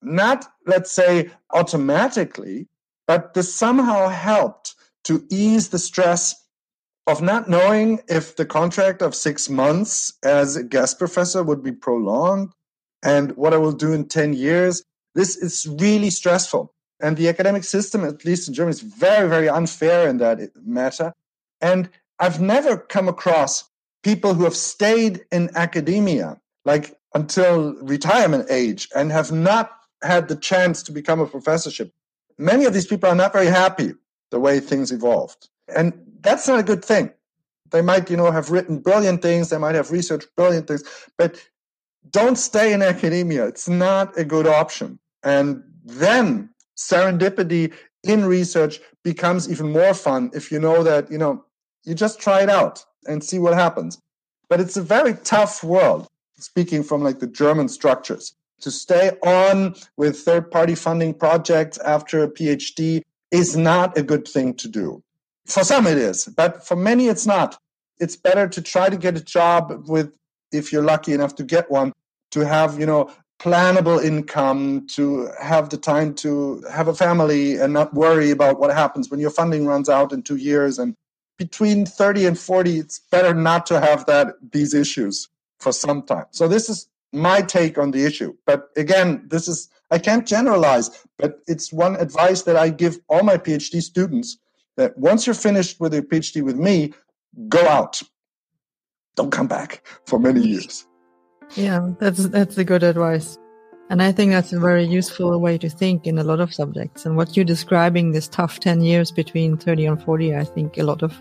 Not, 0.00 0.50
let's 0.64 0.90
say, 0.90 1.32
automatically, 1.52 2.66
but 3.06 3.34
this 3.34 3.54
somehow 3.54 4.08
helped 4.08 4.74
to 5.04 5.26
ease 5.28 5.68
the 5.68 5.78
stress 5.78 6.46
of 7.06 7.20
not 7.20 7.46
knowing 7.46 8.00
if 8.08 8.36
the 8.36 8.46
contract 8.46 9.02
of 9.02 9.14
six 9.14 9.50
months 9.50 10.14
as 10.22 10.56
a 10.56 10.64
guest 10.64 10.98
professor 10.98 11.42
would 11.42 11.62
be 11.62 11.72
prolonged 11.72 12.54
and 13.02 13.36
what 13.36 13.54
I 13.54 13.58
will 13.58 13.72
do 13.72 13.92
in 13.92 14.06
10 14.06 14.32
years. 14.32 14.82
This 15.14 15.36
is 15.36 15.66
really 15.78 16.10
stressful. 16.10 16.72
And 17.00 17.16
the 17.16 17.28
academic 17.28 17.64
system, 17.64 18.04
at 18.04 18.24
least 18.24 18.48
in 18.48 18.54
Germany, 18.54 18.72
is 18.72 18.80
very, 18.80 19.28
very 19.28 19.48
unfair 19.48 20.08
in 20.08 20.18
that 20.18 20.40
matter. 20.64 21.12
And 21.60 21.88
I've 22.18 22.40
never 22.40 22.76
come 22.76 23.08
across 23.08 23.64
people 24.02 24.34
who 24.34 24.44
have 24.44 24.56
stayed 24.56 25.24
in 25.30 25.50
academia, 25.54 26.40
like 26.64 26.98
until 27.14 27.74
retirement 27.82 28.46
age, 28.50 28.88
and 28.94 29.12
have 29.12 29.30
not 29.30 29.70
had 30.02 30.28
the 30.28 30.36
chance 30.36 30.82
to 30.84 30.92
become 30.92 31.20
a 31.20 31.26
professorship. 31.26 31.92
Many 32.36 32.64
of 32.64 32.74
these 32.74 32.86
people 32.86 33.08
are 33.08 33.14
not 33.14 33.32
very 33.32 33.46
happy 33.46 33.94
the 34.30 34.40
way 34.40 34.60
things 34.60 34.92
evolved. 34.92 35.48
And 35.74 35.92
that's 36.20 36.46
not 36.48 36.60
a 36.60 36.62
good 36.62 36.84
thing. 36.84 37.12
They 37.70 37.82
might, 37.82 38.10
you 38.10 38.16
know, 38.16 38.30
have 38.30 38.50
written 38.50 38.78
brilliant 38.78 39.22
things, 39.22 39.50
they 39.50 39.58
might 39.58 39.74
have 39.74 39.90
researched 39.90 40.28
brilliant 40.36 40.68
things, 40.68 40.82
but 41.16 41.36
don't 42.10 42.36
stay 42.36 42.72
in 42.72 42.82
academia. 42.82 43.46
It's 43.46 43.68
not 43.68 44.16
a 44.16 44.24
good 44.24 44.46
option. 44.46 44.98
And 45.22 45.62
then 45.84 46.50
serendipity 46.76 47.72
in 48.02 48.24
research 48.24 48.80
becomes 49.02 49.50
even 49.50 49.72
more 49.72 49.94
fun 49.94 50.30
if 50.34 50.50
you 50.52 50.58
know 50.58 50.82
that, 50.82 51.10
you 51.10 51.18
know, 51.18 51.44
you 51.84 51.94
just 51.94 52.20
try 52.20 52.42
it 52.42 52.50
out 52.50 52.84
and 53.06 53.22
see 53.24 53.38
what 53.38 53.54
happens. 53.54 53.98
But 54.48 54.60
it's 54.60 54.76
a 54.76 54.82
very 54.82 55.14
tough 55.24 55.62
world, 55.62 56.06
speaking 56.38 56.82
from 56.82 57.02
like 57.02 57.18
the 57.18 57.26
German 57.26 57.68
structures. 57.68 58.34
To 58.62 58.70
stay 58.70 59.12
on 59.22 59.76
with 59.96 60.18
third 60.18 60.50
party 60.50 60.74
funding 60.74 61.14
projects 61.14 61.78
after 61.78 62.22
a 62.22 62.28
PhD 62.28 63.02
is 63.30 63.56
not 63.56 63.96
a 63.96 64.02
good 64.02 64.26
thing 64.26 64.54
to 64.54 64.68
do. 64.68 65.02
For 65.46 65.64
some 65.64 65.86
it 65.86 65.96
is, 65.98 66.26
but 66.26 66.66
for 66.66 66.76
many 66.76 67.06
it's 67.06 67.26
not. 67.26 67.58
It's 68.00 68.16
better 68.16 68.48
to 68.48 68.62
try 68.62 68.88
to 68.88 68.96
get 68.96 69.16
a 69.16 69.22
job 69.22 69.84
with, 69.88 70.12
if 70.52 70.72
you're 70.72 70.82
lucky 70.82 71.12
enough 71.12 71.34
to 71.36 71.44
get 71.44 71.70
one, 71.70 71.92
to 72.30 72.40
have, 72.40 72.78
you 72.78 72.86
know, 72.86 73.10
plannable 73.38 74.02
income, 74.02 74.86
to 74.88 75.30
have 75.40 75.70
the 75.70 75.76
time 75.76 76.14
to 76.14 76.62
have 76.70 76.88
a 76.88 76.94
family 76.94 77.56
and 77.56 77.72
not 77.72 77.94
worry 77.94 78.30
about 78.30 78.58
what 78.58 78.72
happens 78.72 79.10
when 79.10 79.20
your 79.20 79.30
funding 79.30 79.66
runs 79.66 79.88
out 79.88 80.12
in 80.12 80.22
two 80.22 80.36
years. 80.36 80.78
And 80.78 80.94
between 81.38 81.86
30 81.86 82.26
and 82.26 82.38
40, 82.38 82.78
it's 82.78 82.98
better 82.98 83.32
not 83.32 83.64
to 83.66 83.80
have 83.80 84.06
that 84.06 84.34
these 84.52 84.74
issues 84.74 85.28
for 85.60 85.72
some 85.72 86.02
time. 86.02 86.26
So 86.30 86.48
this 86.48 86.68
is 86.68 86.88
my 87.12 87.40
take 87.40 87.78
on 87.78 87.92
the 87.92 88.04
issue. 88.04 88.34
But 88.44 88.68
again, 88.76 89.24
this 89.28 89.48
is 89.48 89.68
I 89.90 89.98
can't 89.98 90.26
generalize, 90.26 90.90
but 91.16 91.40
it's 91.46 91.72
one 91.72 91.96
advice 91.96 92.42
that 92.42 92.56
I 92.56 92.68
give 92.68 92.98
all 93.08 93.22
my 93.22 93.38
PhD 93.38 93.80
students 93.80 94.36
that 94.76 94.98
once 94.98 95.26
you're 95.26 95.34
finished 95.34 95.80
with 95.80 95.94
your 95.94 96.02
PhD 96.02 96.42
with 96.42 96.56
me, 96.56 96.92
go 97.48 97.66
out. 97.66 98.02
Don't 99.18 99.32
come 99.32 99.48
back 99.48 99.84
for 100.06 100.20
many 100.20 100.40
years. 100.40 100.86
Yeah, 101.56 101.90
that's 101.98 102.28
that's 102.28 102.56
a 102.56 102.62
good 102.62 102.84
advice. 102.84 103.36
And 103.90 104.00
I 104.00 104.12
think 104.12 104.30
that's 104.30 104.52
a 104.52 104.60
very 104.60 104.84
useful 104.84 105.40
way 105.40 105.58
to 105.58 105.68
think 105.68 106.06
in 106.06 106.18
a 106.18 106.22
lot 106.22 106.38
of 106.38 106.54
subjects. 106.54 107.04
And 107.04 107.16
what 107.16 107.34
you're 107.34 107.44
describing, 107.44 108.12
this 108.12 108.28
tough 108.28 108.60
10 108.60 108.82
years 108.82 109.10
between 109.10 109.56
30 109.56 109.86
and 109.86 110.02
40, 110.04 110.36
I 110.36 110.44
think 110.44 110.78
a 110.78 110.84
lot 110.84 111.02
of 111.02 111.20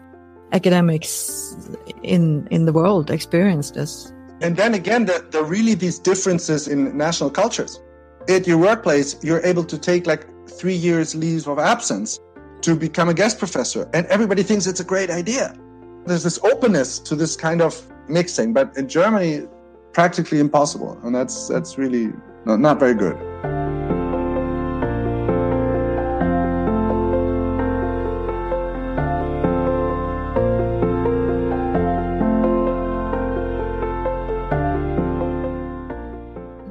academics 0.52 1.56
in 2.04 2.48
in 2.52 2.66
the 2.66 2.74
world 2.74 3.10
experience 3.10 3.72
this. 3.72 4.14
And 4.42 4.58
then 4.58 4.76
again, 4.76 5.06
there, 5.06 5.22
there 5.32 5.42
are 5.42 5.52
really 5.58 5.74
these 5.74 5.98
differences 5.98 6.68
in 6.68 6.96
national 6.96 7.32
cultures. 7.32 7.82
At 8.30 8.46
your 8.46 8.60
workplace, 8.60 9.16
you're 9.24 9.44
able 9.44 9.64
to 9.64 9.78
take 9.80 10.06
like 10.06 10.28
three 10.48 10.76
years 10.76 11.16
leave 11.16 11.48
of 11.48 11.58
absence 11.58 12.20
to 12.62 12.76
become 12.76 13.10
a 13.10 13.16
guest 13.16 13.40
professor. 13.40 13.90
And 13.92 14.06
everybody 14.06 14.44
thinks 14.44 14.68
it's 14.68 14.80
a 14.80 14.90
great 14.94 15.10
idea. 15.10 15.56
There's 16.08 16.24
this 16.24 16.40
openness 16.42 17.00
to 17.00 17.16
this 17.18 17.36
kind 17.36 17.62
of 17.62 17.86
mixing, 18.08 18.54
but 18.54 18.76
in 18.78 18.88
Germany, 18.88 19.46
practically 19.92 20.40
impossible. 20.40 20.98
And 21.04 21.14
that's, 21.14 21.50
that's 21.50 21.78
really 21.78 22.14
not, 22.46 22.62
not 22.62 22.80
very 22.80 22.94
good. 22.94 23.18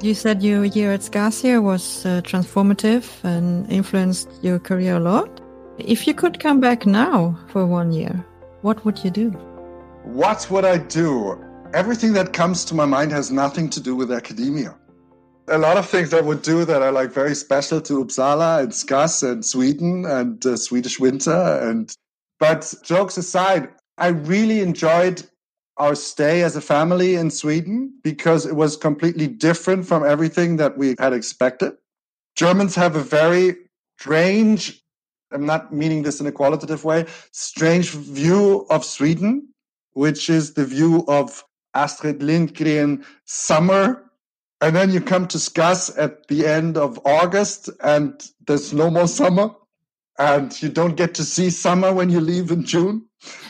You 0.03 0.14
said 0.14 0.43
your 0.43 0.64
year 0.64 0.93
at 0.93 1.03
SCAS 1.03 1.43
was 1.61 2.07
uh, 2.07 2.22
transformative 2.22 3.22
and 3.22 3.70
influenced 3.70 4.30
your 4.41 4.59
career 4.59 4.97
a 4.97 5.01
lot. 5.01 5.43
If 5.76 6.07
you 6.07 6.14
could 6.14 6.41
come 6.41 6.59
back 6.59 6.87
now 6.87 7.39
for 7.49 7.66
one 7.66 7.93
year, 7.93 8.24
what 8.67 8.85
would 8.85 9.05
you 9.05 9.11
do? 9.11 9.31
What 10.03 10.51
would 10.51 10.64
I 10.64 10.79
do? 10.79 11.41
Everything 11.73 12.12
that 12.14 12.33
comes 12.33 12.64
to 12.64 12.75
my 12.75 12.85
mind 12.85 13.12
has 13.12 13.31
nothing 13.31 13.71
to 13.71 13.81
do 13.81 13.95
with 13.95 14.11
academia. 14.11 14.77
A 15.47 15.59
lot 15.59 15.77
of 15.77 15.89
things 15.89 16.12
I 16.12 16.21
would 16.21 16.43
do 16.43 16.64
that 16.64 16.83
are 16.83 16.91
like 16.91 17.12
very 17.12 17.37
special 17.37 17.81
to 17.83 18.05
Uppsala 18.05 18.64
and 18.64 18.75
SCAS 18.75 19.23
and 19.23 19.45
Sweden 19.45 20.05
and 20.05 20.45
uh, 20.45 20.57
Swedish 20.57 20.99
winter. 20.99 21.61
And 21.62 21.95
but 22.41 22.75
jokes 22.83 23.17
aside, 23.17 23.69
I 23.99 24.09
really 24.09 24.59
enjoyed 24.59 25.23
our 25.77 25.95
stay 25.95 26.43
as 26.43 26.57
a 26.57 26.61
family 26.61 27.14
in 27.14 27.31
Sweden 27.31 27.93
because 28.03 28.47
it 28.47 28.57
was 28.57 28.77
completely 28.77 29.29
different 29.29 29.87
from 29.87 30.05
everything 30.05 30.57
that 30.57 30.77
we 30.77 30.97
had 30.99 31.12
expected. 31.12 31.75
Germans 32.35 32.75
have 32.75 32.97
a 32.97 33.03
very 33.21 33.59
strange 34.01 34.83
I'm 35.33 35.47
not 35.47 35.72
meaning 35.72 36.03
this 36.03 36.20
in 36.20 36.27
a 36.27 36.33
qualitative 36.33 36.85
way, 36.85 37.07
strange 37.33 37.91
view 37.91 38.66
of 38.70 38.85
Sweden, 38.85 39.49
which 39.93 40.31
is 40.31 40.55
the 40.55 40.64
view 40.64 41.05
of 41.09 41.45
Astrid 41.74 42.22
Lindgren 42.22 43.05
summer. 43.24 44.03
And 44.61 44.74
then 44.74 44.91
you 44.91 45.01
come 45.01 45.29
to 45.29 45.39
SCAS 45.39 45.97
at 45.99 46.29
the 46.29 46.47
end 46.47 46.79
of 46.79 46.99
August 47.05 47.68
and 47.83 48.24
there's 48.47 48.72
no 48.72 48.91
more 48.91 49.09
summer. 49.09 49.51
And 50.18 50.61
you 50.62 50.70
don't 50.70 50.97
get 50.97 51.14
to 51.16 51.24
see 51.24 51.51
summer 51.51 51.93
when 51.93 52.09
you 52.09 52.20
leave 52.20 52.51
in 52.51 52.64
June. 52.64 53.05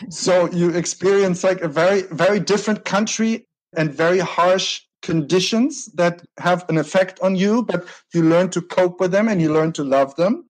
So 0.08 0.50
you 0.50 0.70
experience 0.70 1.44
like 1.44 1.60
a 1.60 1.68
very, 1.68 2.02
very 2.02 2.40
different 2.40 2.84
country 2.84 3.46
and 3.76 3.92
very 3.92 4.18
harsh 4.18 4.82
conditions 5.02 5.86
that 5.94 6.22
have 6.38 6.64
an 6.68 6.78
effect 6.78 7.20
on 7.20 7.36
you, 7.36 7.62
but 7.62 7.86
you 8.12 8.22
learn 8.22 8.50
to 8.50 8.60
cope 8.60 8.98
with 8.98 9.12
them 9.12 9.28
and 9.28 9.40
you 9.40 9.52
learn 9.52 9.72
to 9.72 9.84
love 9.84 10.16
them. 10.16 10.48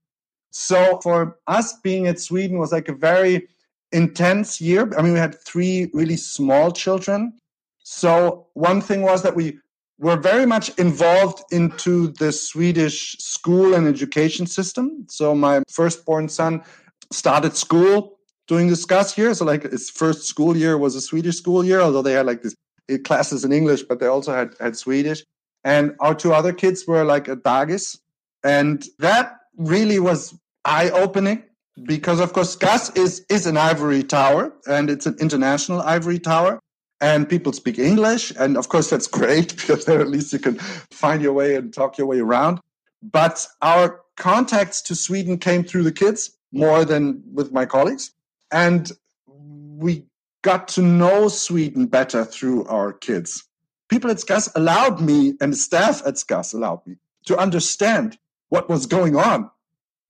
So 0.50 1.00
for 1.02 1.38
us 1.46 1.74
being 1.80 2.06
at 2.06 2.20
Sweden 2.20 2.58
was 2.58 2.72
like 2.72 2.88
a 2.88 2.94
very 2.94 3.48
intense 3.92 4.60
year. 4.60 4.90
I 4.98 5.02
mean, 5.02 5.12
we 5.12 5.18
had 5.18 5.38
three 5.40 5.90
really 5.92 6.16
small 6.16 6.72
children. 6.72 7.34
So 7.82 8.46
one 8.54 8.80
thing 8.80 9.02
was 9.02 9.22
that 9.22 9.36
we 9.36 9.58
were 9.98 10.16
very 10.16 10.46
much 10.46 10.68
involved 10.78 11.42
into 11.50 12.08
the 12.08 12.32
Swedish 12.32 13.16
school 13.18 13.74
and 13.74 13.86
education 13.86 14.46
system. 14.46 15.06
So 15.08 15.34
my 15.34 15.62
firstborn 15.70 16.28
son 16.28 16.62
started 17.12 17.56
school 17.56 18.18
during 18.46 18.68
the 18.68 18.76
SCAS 18.76 19.16
year. 19.16 19.34
So 19.34 19.44
like 19.44 19.62
his 19.62 19.88
first 19.88 20.26
school 20.26 20.56
year 20.56 20.76
was 20.76 20.94
a 20.94 21.00
Swedish 21.00 21.36
school 21.36 21.64
year, 21.64 21.80
although 21.80 22.02
they 22.02 22.12
had 22.12 22.26
like 22.26 22.42
this 22.42 22.54
classes 23.04 23.44
in 23.44 23.52
English, 23.52 23.82
but 23.82 23.98
they 23.98 24.06
also 24.06 24.32
had, 24.32 24.54
had 24.60 24.76
Swedish. 24.76 25.24
And 25.64 25.96
our 26.00 26.14
two 26.14 26.32
other 26.32 26.52
kids 26.52 26.86
were 26.86 27.04
like 27.04 27.28
at 27.28 27.42
Dagis. 27.42 27.98
And 28.44 28.84
that 28.98 29.40
really 29.56 29.98
was 29.98 30.38
eye 30.64 30.90
opening 30.90 31.42
because 31.84 32.20
of 32.20 32.32
course 32.32 32.50
SCAS 32.52 32.90
is, 32.96 33.24
is 33.28 33.46
an 33.46 33.56
ivory 33.56 34.02
tower 34.02 34.52
and 34.66 34.90
it's 34.90 35.06
an 35.06 35.16
international 35.20 35.80
ivory 35.82 36.18
tower 36.18 36.60
and 37.00 37.28
people 37.28 37.52
speak 37.52 37.78
English. 37.78 38.32
And 38.38 38.56
of 38.56 38.68
course, 38.68 38.90
that's 38.90 39.06
great 39.20 39.56
because 39.56 39.84
there 39.84 40.00
at 40.00 40.08
least 40.08 40.32
you 40.32 40.38
can 40.38 40.56
find 40.90 41.22
your 41.22 41.32
way 41.32 41.54
and 41.54 41.72
talk 41.72 41.98
your 41.98 42.06
way 42.06 42.20
around. 42.20 42.60
But 43.02 43.46
our 43.62 44.00
contacts 44.16 44.80
to 44.82 44.94
Sweden 44.94 45.38
came 45.38 45.62
through 45.64 45.84
the 45.84 45.92
kids 45.92 46.30
more 46.52 46.84
than 46.84 47.22
with 47.32 47.52
my 47.52 47.66
colleagues. 47.66 48.12
And 48.50 48.90
we 49.26 50.04
got 50.42 50.68
to 50.68 50.82
know 50.82 51.28
Sweden 51.28 51.86
better 51.86 52.24
through 52.24 52.64
our 52.66 52.92
kids. 52.92 53.44
People 53.88 54.10
at 54.10 54.20
SCAS 54.20 54.50
allowed 54.56 55.00
me, 55.00 55.34
and 55.40 55.56
staff 55.56 56.02
at 56.06 56.18
SCAS 56.18 56.54
allowed 56.54 56.84
me 56.86 56.96
to 57.26 57.36
understand 57.36 58.18
what 58.48 58.68
was 58.68 58.86
going 58.86 59.16
on 59.16 59.50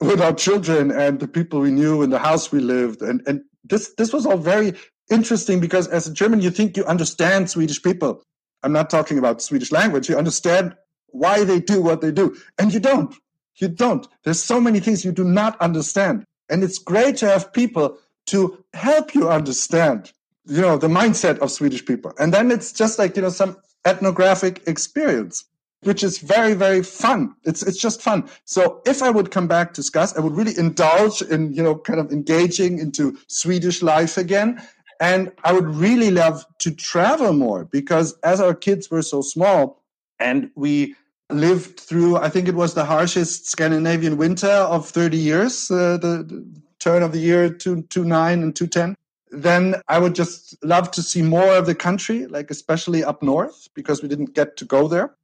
with 0.01 0.21
our 0.21 0.33
children 0.33 0.91
and 0.91 1.21
the 1.21 1.29
people 1.29 1.61
we 1.61 1.71
knew 1.71 2.03
in 2.03 2.11
the 2.11 2.19
house 2.19 2.53
we 2.53 2.61
lived. 2.61 3.03
And, 3.03 3.23
and 3.27 3.43
this, 3.65 3.95
this 3.97 4.13
was 4.13 4.27
all 4.27 4.37
very 4.37 4.75
interesting 5.11 5.61
because 5.61 5.89
as 5.89 6.07
a 6.07 6.13
German, 6.13 6.41
you 6.41 6.51
think 6.51 6.77
you 6.77 6.85
understand 6.85 7.51
Swedish 7.51 7.83
people. 7.83 8.23
I'm 8.63 8.73
not 8.73 8.91
talking 8.91 9.19
about 9.19 9.43
Swedish 9.43 9.73
language. 9.73 10.09
You 10.09 10.19
understand 10.19 10.75
why 11.09 11.45
they 11.45 11.61
do 11.61 11.81
what 11.81 12.01
they 12.01 12.11
do. 12.13 12.37
And 12.59 12.73
you 12.73 12.81
don't. 12.81 13.15
You 13.57 13.69
don't. 13.69 14.07
There's 14.25 14.43
so 14.43 14.61
many 14.61 14.81
things 14.81 15.05
you 15.05 15.13
do 15.13 15.25
not 15.25 15.59
understand. 15.61 16.25
And 16.49 16.63
it's 16.63 16.79
great 16.79 17.17
to 17.19 17.29
have 17.29 17.53
people 17.53 17.99
to 18.27 18.63
help 18.75 19.15
you 19.15 19.29
understand, 19.29 20.13
you 20.47 20.61
know, 20.61 20.77
the 20.77 20.89
mindset 20.89 21.39
of 21.39 21.51
Swedish 21.51 21.85
people. 21.85 22.13
And 22.19 22.35
then 22.35 22.51
it's 22.51 22.73
just 22.73 22.99
like, 22.99 23.17
you 23.17 23.23
know, 23.23 23.31
some 23.31 23.57
ethnographic 23.85 24.63
experience, 24.67 25.45
which 25.83 26.03
is 26.03 26.19
very, 26.19 26.55
very 26.55 26.83
fun. 26.83 27.35
It's, 27.45 27.63
it's 27.63 27.79
just 27.79 28.03
fun. 28.03 28.29
So 28.45 28.83
if 28.87 29.03
I 29.03 29.11
would 29.11 29.31
come 29.31 29.47
back 29.47 29.75
to 29.75 29.83
SCAS, 29.83 30.17
I 30.17 30.21
would 30.21 30.35
really 30.35 30.57
indulge 30.59 31.23
in, 31.23 31.53
you 31.53 31.63
know, 31.63 31.77
kind 31.77 32.01
of 32.01 32.11
engaging 32.11 32.79
into 32.79 33.17
Swedish 33.29 33.83
life 33.83 34.17
again 34.17 34.61
and 35.01 35.33
I 35.45 35.53
would 35.53 35.67
really 35.67 36.11
love 36.11 36.45
to 36.59 36.71
travel 36.75 37.33
more 37.33 37.65
because 37.65 38.19
as 38.23 38.41
our 38.41 38.55
kids 38.55 38.91
were 38.91 39.03
so 39.03 39.21
small 39.21 39.83
and 40.19 40.51
we 40.55 40.95
lived 41.31 41.81
through, 41.81 42.17
I 42.17 42.29
think 42.29 42.49
it 42.49 42.55
was 42.55 42.75
the 42.75 42.85
harshest 42.85 43.47
Scandinavian 43.47 44.17
winter 44.17 44.47
of 44.47 44.89
30 44.89 45.17
years, 45.17 45.71
uh, 45.71 45.99
the, 45.99 46.25
the, 46.27 46.63
turn 46.79 47.03
of 47.03 47.11
the 47.11 47.19
year 47.19 47.49
229 47.49 48.43
and 48.43 48.55
210 48.55 48.95
then 49.33 49.75
I 49.89 49.99
would 49.99 50.15
just 50.15 50.57
love 50.63 50.91
to 50.93 51.03
see 51.03 51.21
more 51.21 51.57
of 51.57 51.67
the 51.67 51.75
country, 51.75 52.27
like 52.27 52.51
especially 52.51 53.03
up 53.03 53.23
north, 53.23 53.69
because 53.75 54.01
we 54.01 54.09
didn't 54.09 54.35
get 54.35 54.57
to 54.59 54.65
go 54.65 54.87
there. 54.87 55.17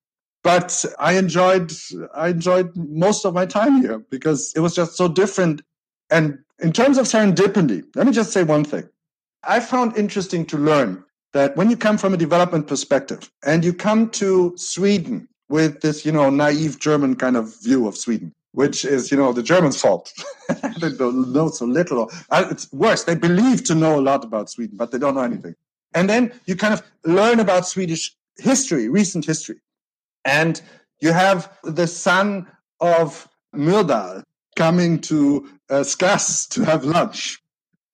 But 0.42 0.84
I 0.98 1.14
enjoyed 1.14 1.72
I 2.14 2.28
enjoyed 2.28 2.76
most 2.76 3.24
of 3.24 3.34
my 3.34 3.46
time 3.46 3.80
here 3.80 3.98
because 4.10 4.52
it 4.56 4.60
was 4.60 4.74
just 4.74 4.96
so 4.96 5.08
different. 5.08 5.62
And 6.10 6.38
in 6.58 6.72
terms 6.72 6.98
of 6.98 7.06
serendipity, 7.06 7.84
let 7.94 8.06
me 8.06 8.12
just 8.12 8.32
say 8.32 8.42
one 8.42 8.64
thing. 8.64 8.88
I 9.44 9.60
found 9.60 9.96
interesting 9.96 10.46
to 10.46 10.58
learn 10.58 11.04
that 11.32 11.56
when 11.56 11.70
you 11.70 11.76
come 11.76 11.98
from 11.98 12.14
a 12.14 12.16
development 12.16 12.66
perspective 12.66 13.30
and 13.44 13.64
you 13.64 13.72
come 13.72 14.10
to 14.10 14.52
Sweden 14.56 15.28
with 15.48 15.80
this, 15.80 16.04
you 16.04 16.12
know, 16.12 16.30
naive 16.30 16.78
German 16.78 17.16
kind 17.16 17.36
of 17.36 17.60
view 17.62 17.86
of 17.86 17.96
Sweden, 17.96 18.32
which 18.52 18.84
is, 18.84 19.10
you 19.10 19.16
know, 19.16 19.32
the 19.32 19.42
Germans' 19.42 19.80
fault. 19.80 20.12
they 20.80 20.90
don't 20.92 21.32
know 21.32 21.48
so 21.48 21.66
little. 21.66 22.10
It's 22.32 22.72
worse. 22.72 23.04
They 23.04 23.14
believe 23.14 23.64
to 23.64 23.74
know 23.74 23.98
a 23.98 24.02
lot 24.02 24.24
about 24.24 24.50
Sweden, 24.50 24.76
but 24.76 24.90
they 24.90 24.98
don't 24.98 25.14
know 25.14 25.22
anything. 25.22 25.54
And 25.94 26.08
then 26.08 26.32
you 26.46 26.56
kind 26.56 26.74
of 26.74 26.82
learn 27.04 27.40
about 27.40 27.66
Swedish 27.66 28.14
history, 28.38 28.88
recent 28.88 29.24
history. 29.24 29.56
And 30.24 30.60
you 31.00 31.12
have 31.12 31.52
the 31.64 31.86
son 31.86 32.46
of 32.80 33.28
Myrdal 33.54 34.22
coming 34.56 35.00
to 35.00 35.48
uh, 35.70 35.82
SCAS 35.82 36.46
to 36.48 36.64
have 36.64 36.84
lunch. 36.84 37.42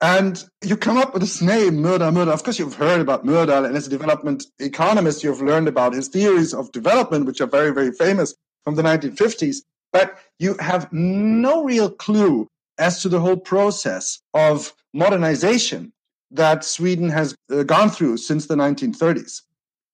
And 0.00 0.44
you 0.62 0.76
come 0.76 0.96
up 0.96 1.12
with 1.12 1.22
this 1.22 1.42
name, 1.42 1.78
Myrdal, 1.78 2.12
Myrdal. 2.12 2.32
Of 2.32 2.44
course, 2.44 2.58
you've 2.58 2.74
heard 2.74 3.00
about 3.00 3.26
Myrdal, 3.26 3.66
and 3.66 3.76
as 3.76 3.86
a 3.88 3.90
development 3.90 4.44
economist, 4.60 5.24
you've 5.24 5.42
learned 5.42 5.66
about 5.66 5.92
his 5.94 6.08
theories 6.08 6.54
of 6.54 6.70
development, 6.70 7.26
which 7.26 7.40
are 7.40 7.46
very, 7.46 7.72
very 7.72 7.90
famous 7.90 8.34
from 8.62 8.76
the 8.76 8.82
1950s. 8.82 9.58
But 9.92 10.18
you 10.38 10.54
have 10.60 10.92
no 10.92 11.64
real 11.64 11.90
clue 11.90 12.48
as 12.78 13.02
to 13.02 13.08
the 13.08 13.18
whole 13.18 13.36
process 13.36 14.20
of 14.34 14.72
modernization 14.94 15.92
that 16.30 16.64
Sweden 16.64 17.08
has 17.08 17.34
uh, 17.50 17.64
gone 17.64 17.90
through 17.90 18.18
since 18.18 18.46
the 18.46 18.54
1930s. 18.54 19.42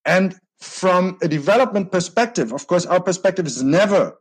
And 0.04 0.38
from 0.64 1.18
a 1.22 1.28
development 1.28 1.92
perspective, 1.92 2.52
of 2.52 2.66
course, 2.66 2.86
our 2.86 3.00
perspective 3.00 3.46
is 3.46 3.62
never 3.62 4.16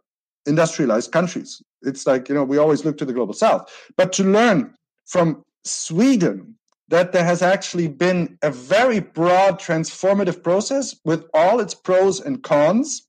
industrialized 0.45 1.11
countries. 1.11 1.61
It's 1.83 2.05
like, 2.05 2.27
you 2.29 2.35
know, 2.35 2.43
we 2.43 2.57
always 2.57 2.83
look 2.83 2.97
to 2.97 3.05
the 3.05 3.13
global 3.13 3.33
south. 3.33 3.71
But 3.95 4.13
to 4.13 4.23
learn 4.23 4.73
from 5.05 5.43
Sweden 5.63 6.55
that 6.89 7.13
there 7.13 7.23
has 7.23 7.41
actually 7.41 7.87
been 7.87 8.37
a 8.41 8.51
very 8.51 8.99
broad 8.99 9.59
transformative 9.59 10.43
process 10.43 10.95
with 11.05 11.25
all 11.33 11.59
its 11.59 11.73
pros 11.73 12.19
and 12.19 12.43
cons, 12.43 13.07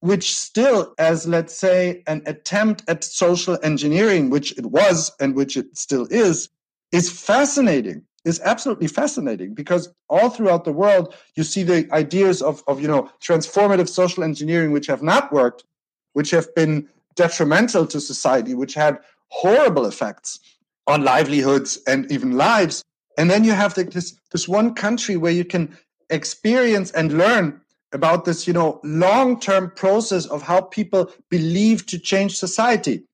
which 0.00 0.36
still, 0.36 0.94
as 0.98 1.26
let's 1.26 1.54
say, 1.54 2.02
an 2.06 2.22
attempt 2.26 2.84
at 2.86 3.02
social 3.02 3.58
engineering, 3.62 4.30
which 4.30 4.56
it 4.56 4.66
was 4.66 5.10
and 5.20 5.34
which 5.34 5.56
it 5.56 5.76
still 5.76 6.06
is, 6.10 6.48
is 6.92 7.10
fascinating 7.10 8.04
is 8.28 8.40
absolutely 8.44 8.86
fascinating 8.86 9.54
because 9.54 9.92
all 10.08 10.30
throughout 10.30 10.64
the 10.64 10.72
world 10.72 11.14
you 11.34 11.42
see 11.42 11.62
the 11.62 11.88
ideas 11.92 12.42
of, 12.42 12.62
of 12.66 12.80
you 12.80 12.88
know 12.88 13.10
transformative 13.20 13.88
social 13.88 14.22
engineering 14.22 14.70
which 14.72 14.86
have 14.86 15.02
not 15.02 15.32
worked 15.32 15.64
which 16.12 16.30
have 16.30 16.54
been 16.54 16.88
detrimental 17.16 17.86
to 17.86 18.00
society 18.00 18.54
which 18.54 18.74
had 18.74 18.98
horrible 19.30 19.86
effects 19.86 20.40
on 20.88 21.04
livelihoods 21.04 21.78
and 21.86 22.10
even 22.10 22.32
lives. 22.32 22.82
And 23.16 23.30
then 23.30 23.44
you 23.44 23.52
have 23.52 23.74
the, 23.74 23.84
this 23.84 24.18
this 24.32 24.48
one 24.48 24.74
country 24.74 25.16
where 25.16 25.32
you 25.32 25.44
can 25.44 25.76
experience 26.10 26.90
and 26.92 27.12
learn 27.12 27.60
about 27.92 28.24
this, 28.24 28.46
you 28.46 28.52
know, 28.52 28.80
long-term 28.84 29.72
process 29.74 30.26
of 30.26 30.42
how 30.42 30.60
people 30.60 31.10
believe 31.30 31.86
to 31.86 31.98
change 31.98 32.36
society. 32.36 33.04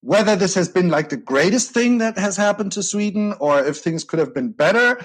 Whether 0.00 0.36
this 0.36 0.54
has 0.54 0.68
been 0.68 0.88
like 0.88 1.08
the 1.08 1.16
greatest 1.16 1.72
thing 1.72 1.98
that 1.98 2.16
has 2.18 2.36
happened 2.36 2.72
to 2.72 2.82
Sweden 2.82 3.34
or 3.40 3.64
if 3.64 3.78
things 3.78 4.04
could 4.04 4.18
have 4.18 4.32
been 4.32 4.52
better, 4.52 5.00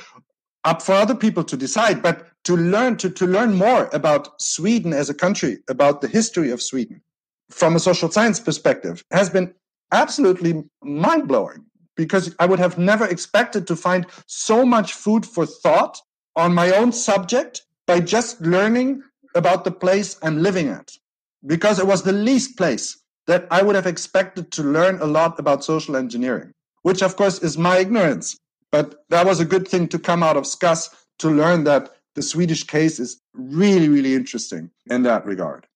up 0.63 0.81
for 0.81 0.93
other 0.93 1.15
people 1.15 1.43
to 1.45 1.57
decide. 1.57 2.01
But 2.01 2.27
to 2.45 2.55
learn 2.55 2.97
to, 2.97 3.09
to 3.09 3.25
learn 3.25 3.55
more 3.55 3.89
about 3.93 4.41
Sweden 4.41 4.93
as 4.93 5.09
a 5.09 5.13
country, 5.13 5.59
about 5.67 6.01
the 6.01 6.07
history 6.07 6.51
of 6.51 6.61
Sweden 6.61 7.01
from 7.49 7.75
a 7.75 7.79
social 7.79 8.09
science 8.09 8.39
perspective 8.39 9.03
has 9.11 9.29
been 9.29 9.53
absolutely 9.91 10.63
mind-blowing 10.81 11.65
because 11.95 12.35
I 12.39 12.45
would 12.45 12.59
have 12.59 12.77
never 12.77 13.05
expected 13.05 13.67
to 13.67 13.75
find 13.75 14.07
so 14.25 14.65
much 14.65 14.93
food 14.93 15.25
for 15.25 15.45
thought 15.45 15.99
on 16.35 16.53
my 16.53 16.71
own 16.71 16.91
subject 16.91 17.61
by 17.85 17.99
just 17.99 18.41
learning 18.41 19.03
about 19.35 19.63
the 19.63 19.71
place 19.71 20.17
I'm 20.23 20.41
living 20.41 20.67
at. 20.67 20.91
Because 21.45 21.77
it 21.77 21.85
was 21.85 22.03
the 22.03 22.13
least 22.13 22.57
place 22.57 22.97
that 23.27 23.47
I 23.51 23.61
would 23.61 23.75
have 23.75 23.87
expected 23.87 24.51
to 24.53 24.63
learn 24.63 24.99
a 24.99 25.05
lot 25.05 25.39
about 25.39 25.63
social 25.63 25.95
engineering, 25.95 26.53
which 26.81 27.01
of 27.01 27.15
course 27.15 27.39
is 27.39 27.57
my 27.57 27.77
ignorance. 27.77 28.37
But 28.71 29.05
that 29.09 29.25
was 29.25 29.39
a 29.39 29.45
good 29.45 29.67
thing 29.67 29.87
to 29.89 29.99
come 29.99 30.23
out 30.23 30.37
of 30.37 30.47
SCAS 30.47 30.89
to 31.19 31.29
learn 31.29 31.63
that 31.65 31.95
the 32.15 32.21
Swedish 32.21 32.63
case 32.63 32.99
is 32.99 33.21
really, 33.33 33.89
really 33.89 34.15
interesting 34.15 34.71
in 34.87 35.03
that 35.03 35.25
regard. 35.25 35.67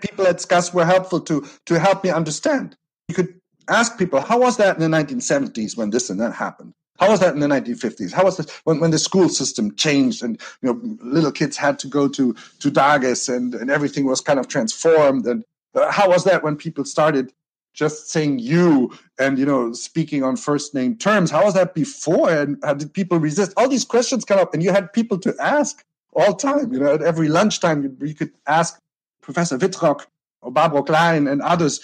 People 0.00 0.26
at 0.26 0.40
SCAS 0.40 0.74
were 0.74 0.84
helpful 0.84 1.20
to, 1.20 1.46
to 1.66 1.78
help 1.78 2.04
me 2.04 2.10
understand. 2.10 2.76
You 3.08 3.14
could 3.14 3.40
ask 3.68 3.98
people, 3.98 4.20
how 4.20 4.40
was 4.40 4.56
that 4.56 4.76
in 4.76 4.90
the 4.90 4.96
1970s 4.96 5.76
when 5.76 5.90
this 5.90 6.10
and 6.10 6.20
that 6.20 6.34
happened? 6.34 6.74
How 6.98 7.10
was 7.10 7.20
that 7.20 7.34
in 7.34 7.40
the 7.40 7.48
1950s? 7.48 8.12
How 8.12 8.24
was 8.24 8.38
it 8.38 8.50
when, 8.64 8.78
when 8.80 8.90
the 8.92 8.98
school 8.98 9.28
system 9.28 9.74
changed 9.74 10.22
and 10.22 10.40
you 10.62 10.72
know 10.72 10.96
little 11.02 11.32
kids 11.32 11.56
had 11.56 11.78
to 11.80 11.88
go 11.88 12.06
to 12.08 12.34
to 12.60 12.70
Dagis 12.70 13.34
and, 13.34 13.54
and 13.54 13.68
everything 13.68 14.04
was 14.04 14.20
kind 14.20 14.38
of 14.38 14.46
transformed? 14.46 15.26
And 15.26 15.44
uh, 15.74 15.90
how 15.90 16.08
was 16.08 16.24
that 16.24 16.42
when 16.42 16.56
people 16.56 16.84
started 16.84 17.32
just 17.72 18.10
saying 18.10 18.38
you 18.38 18.92
and 19.18 19.38
you 19.38 19.44
know 19.44 19.72
speaking 19.72 20.22
on 20.22 20.36
first 20.36 20.74
name 20.74 20.96
terms? 20.96 21.30
How 21.30 21.44
was 21.44 21.54
that 21.54 21.74
before? 21.74 22.30
And 22.30 22.58
how 22.62 22.74
did 22.74 22.92
people 22.92 23.18
resist? 23.18 23.52
All 23.56 23.68
these 23.68 23.84
questions 23.84 24.24
come 24.24 24.38
up, 24.38 24.54
and 24.54 24.62
you 24.62 24.70
had 24.70 24.92
people 24.92 25.18
to 25.18 25.34
ask 25.40 25.84
all 26.14 26.34
time. 26.34 26.72
You 26.72 26.80
know, 26.80 26.94
at 26.94 27.02
every 27.02 27.28
lunchtime 27.28 27.82
you, 27.82 27.96
you 28.06 28.14
could 28.14 28.32
ask 28.46 28.80
Professor 29.20 29.56
Wittrock 29.56 30.08
or 30.42 30.50
barbara 30.50 30.82
Klein 30.82 31.26
and 31.26 31.42
others 31.42 31.80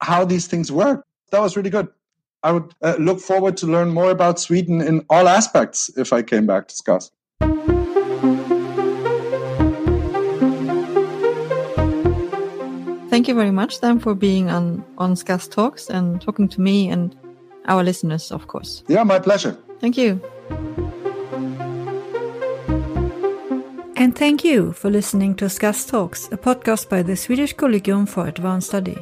how 0.00 0.24
these 0.24 0.46
things 0.46 0.72
work 0.72 1.04
that 1.30 1.40
was 1.40 1.56
really 1.56 1.70
good. 1.70 1.88
I 2.42 2.52
would 2.52 2.74
uh, 2.82 2.96
look 2.98 3.20
forward 3.20 3.56
to 3.58 3.66
learn 3.66 3.90
more 3.90 4.10
about 4.10 4.40
Sweden 4.40 4.80
in 4.80 5.04
all 5.10 5.28
aspects 5.28 5.90
if 5.96 6.12
I 6.12 6.22
came 6.22 6.46
back 6.46 6.68
to 6.68 6.74
SCAS. 6.74 7.10
Thank 13.20 13.28
you 13.28 13.34
very 13.34 13.50
much 13.50 13.80
then 13.80 14.00
for 14.00 14.14
being 14.14 14.48
on 14.48 14.82
on 14.96 15.14
SCAS 15.14 15.46
Talks 15.46 15.90
and 15.90 16.22
talking 16.22 16.48
to 16.48 16.60
me 16.62 16.88
and 16.88 17.14
our 17.66 17.84
listeners, 17.84 18.32
of 18.32 18.46
course. 18.46 18.82
Yeah, 18.88 19.04
my 19.04 19.18
pleasure. 19.18 19.58
Thank 19.78 19.98
you. 19.98 20.20
And 23.96 24.16
thank 24.16 24.42
you 24.42 24.72
for 24.72 24.88
listening 24.90 25.34
to 25.34 25.50
SCAS 25.50 25.86
Talks, 25.86 26.28
a 26.32 26.38
podcast 26.38 26.88
by 26.88 27.02
the 27.02 27.14
Swedish 27.14 27.52
Collegium 27.52 28.06
for 28.06 28.26
Advanced 28.26 28.68
Study. 28.68 28.96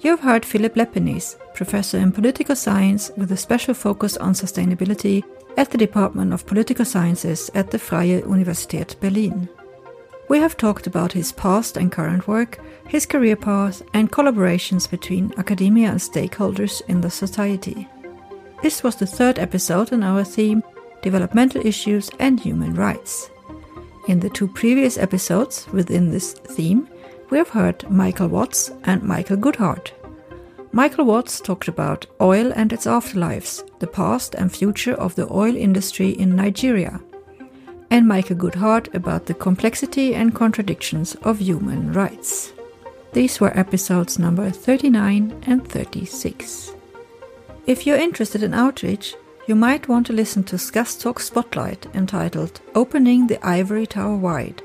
You've 0.00 0.24
heard 0.24 0.44
Philipp 0.44 0.74
Lepenies, 0.74 1.36
professor 1.54 1.98
in 1.98 2.10
political 2.10 2.56
science 2.56 3.12
with 3.16 3.30
a 3.30 3.36
special 3.36 3.74
focus 3.74 4.16
on 4.16 4.34
sustainability 4.34 5.22
at 5.56 5.70
the 5.70 5.78
Department 5.78 6.32
of 6.32 6.46
Political 6.46 6.84
Sciences 6.84 7.48
at 7.54 7.70
the 7.70 7.78
Freie 7.78 8.22
Universität 8.22 8.98
Berlin. 9.00 9.48
We 10.28 10.38
have 10.38 10.56
talked 10.56 10.88
about 10.88 11.12
his 11.12 11.30
past 11.30 11.76
and 11.76 11.92
current 11.92 12.26
work, 12.26 12.58
his 12.88 13.06
career 13.06 13.36
path, 13.36 13.82
and 13.94 14.10
collaborations 14.10 14.90
between 14.90 15.32
academia 15.38 15.90
and 15.90 16.00
stakeholders 16.00 16.82
in 16.88 17.00
the 17.00 17.10
society. 17.10 17.88
This 18.60 18.82
was 18.82 18.96
the 18.96 19.06
third 19.06 19.38
episode 19.38 19.92
on 19.92 20.02
our 20.02 20.24
theme 20.24 20.64
Developmental 21.02 21.64
Issues 21.64 22.10
and 22.18 22.40
Human 22.40 22.74
Rights. 22.74 23.30
In 24.08 24.18
the 24.18 24.30
two 24.30 24.48
previous 24.48 24.98
episodes 24.98 25.68
within 25.72 26.10
this 26.10 26.32
theme, 26.32 26.88
we 27.30 27.38
have 27.38 27.50
heard 27.50 27.88
Michael 27.88 28.28
Watts 28.28 28.72
and 28.84 29.02
Michael 29.02 29.36
Goodhart. 29.36 29.92
Michael 30.72 31.04
Watts 31.04 31.40
talked 31.40 31.68
about 31.68 32.06
oil 32.20 32.52
and 32.56 32.72
its 32.72 32.86
afterlives, 32.86 33.62
the 33.78 33.86
past 33.86 34.34
and 34.34 34.52
future 34.52 34.94
of 34.94 35.14
the 35.14 35.32
oil 35.32 35.54
industry 35.54 36.10
in 36.10 36.34
Nigeria 36.34 37.00
and 37.96 38.06
Michael 38.06 38.36
Goodhart 38.36 38.92
about 38.94 39.24
the 39.24 39.32
complexity 39.32 40.14
and 40.14 40.34
contradictions 40.34 41.14
of 41.22 41.40
human 41.40 41.94
rights. 41.94 42.52
These 43.14 43.40
were 43.40 43.58
episodes 43.58 44.18
number 44.18 44.50
39 44.50 45.44
and 45.46 45.66
36. 45.66 46.74
If 47.66 47.86
you're 47.86 47.96
interested 47.96 48.42
in 48.42 48.52
outreach, 48.52 49.14
you 49.46 49.54
might 49.54 49.88
want 49.88 50.06
to 50.08 50.12
listen 50.12 50.44
to 50.44 50.58
SCAS 50.58 50.98
Talk 50.98 51.20
Spotlight 51.20 51.86
entitled 51.94 52.60
Opening 52.74 53.28
the 53.28 53.42
Ivory 53.42 53.86
Tower 53.86 54.16
Wide, 54.16 54.60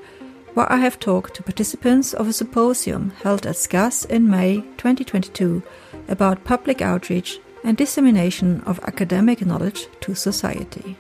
where 0.53 0.69
I 0.69 0.79
have 0.79 0.99
talked 0.99 1.35
to 1.35 1.43
participants 1.43 2.13
of 2.13 2.27
a 2.27 2.33
symposium 2.33 3.11
held 3.23 3.45
at 3.45 3.55
SCAS 3.55 4.03
in 4.03 4.29
May 4.29 4.55
2022 4.75 5.63
about 6.09 6.43
public 6.43 6.81
outreach 6.81 7.39
and 7.63 7.77
dissemination 7.77 8.59
of 8.65 8.81
academic 8.81 9.45
knowledge 9.45 9.87
to 10.01 10.15
society. 10.15 10.97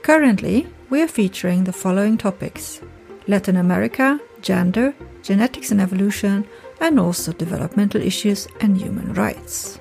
Currently, 0.00 0.66
we 0.90 1.00
are 1.00 1.08
featuring 1.08 1.62
the 1.62 1.72
following 1.72 2.18
topics 2.18 2.80
Latin 3.28 3.56
America, 3.56 4.20
gender, 4.42 4.92
genetics 5.22 5.70
and 5.70 5.80
evolution, 5.80 6.44
and 6.80 6.98
also 6.98 7.32
developmental 7.32 8.02
issues 8.02 8.48
and 8.60 8.76
human 8.76 9.14
rights. 9.14 9.78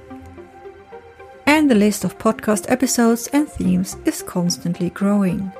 And 1.48 1.70
the 1.70 1.76
list 1.76 2.04
of 2.04 2.20
podcast 2.20 2.70
episodes 2.70 3.28
and 3.34 3.50
themes 3.50 3.98
is 4.06 4.22
constantly 4.22 4.92
growing. 4.92 5.52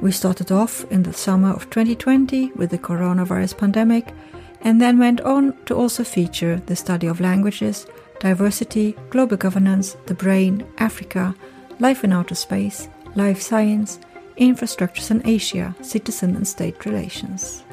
We 0.00 0.12
started 0.12 0.50
off 0.50 0.90
in 0.90 1.02
the 1.02 1.12
summer 1.12 1.50
of 1.50 1.68
2020 1.68 2.52
with 2.52 2.70
the 2.70 2.78
coronavirus 2.78 3.58
pandemic 3.58 4.14
and 4.62 4.80
then 4.80 4.98
went 4.98 5.20
on 5.20 5.54
to 5.66 5.74
also 5.74 6.04
feature 6.04 6.56
the 6.66 6.76
study 6.76 7.06
of 7.06 7.20
languages, 7.20 7.86
diversity, 8.20 8.96
global 9.10 9.36
governance, 9.36 9.96
the 10.06 10.14
brain, 10.14 10.66
Africa, 10.78 11.34
life 11.80 12.02
in 12.02 12.14
outer 12.14 12.34
space, 12.34 12.88
life 13.14 13.42
science, 13.42 13.98
infrastructures 14.38 15.10
in 15.10 15.26
Asia, 15.26 15.74
citizen 15.82 16.36
and 16.36 16.46
state 16.46 16.84
relations. 16.84 17.64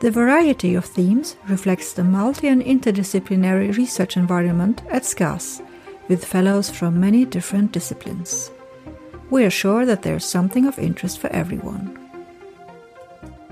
The 0.00 0.10
variety 0.10 0.74
of 0.74 0.84
themes 0.84 1.36
reflects 1.48 1.92
the 1.92 2.04
multi 2.04 2.48
and 2.48 2.62
interdisciplinary 2.62 3.76
research 3.76 4.16
environment 4.16 4.82
at 4.90 5.04
SCAS, 5.04 5.62
with 6.08 6.24
fellows 6.24 6.70
from 6.70 7.00
many 7.00 7.24
different 7.24 7.72
disciplines. 7.72 8.50
We 9.30 9.44
are 9.44 9.50
sure 9.50 9.86
that 9.86 10.02
there 10.02 10.16
is 10.16 10.24
something 10.24 10.66
of 10.66 10.78
interest 10.78 11.18
for 11.18 11.28
everyone. 11.28 11.98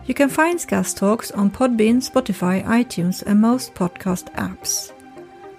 You 0.07 0.13
can 0.13 0.29
find 0.29 0.61
SCAS 0.61 0.95
Talks 0.95 1.31
on 1.31 1.51
Podbean, 1.51 2.03
Spotify, 2.03 2.63
iTunes, 2.65 3.23
and 3.23 3.41
most 3.41 3.75
podcast 3.75 4.31
apps. 4.35 4.93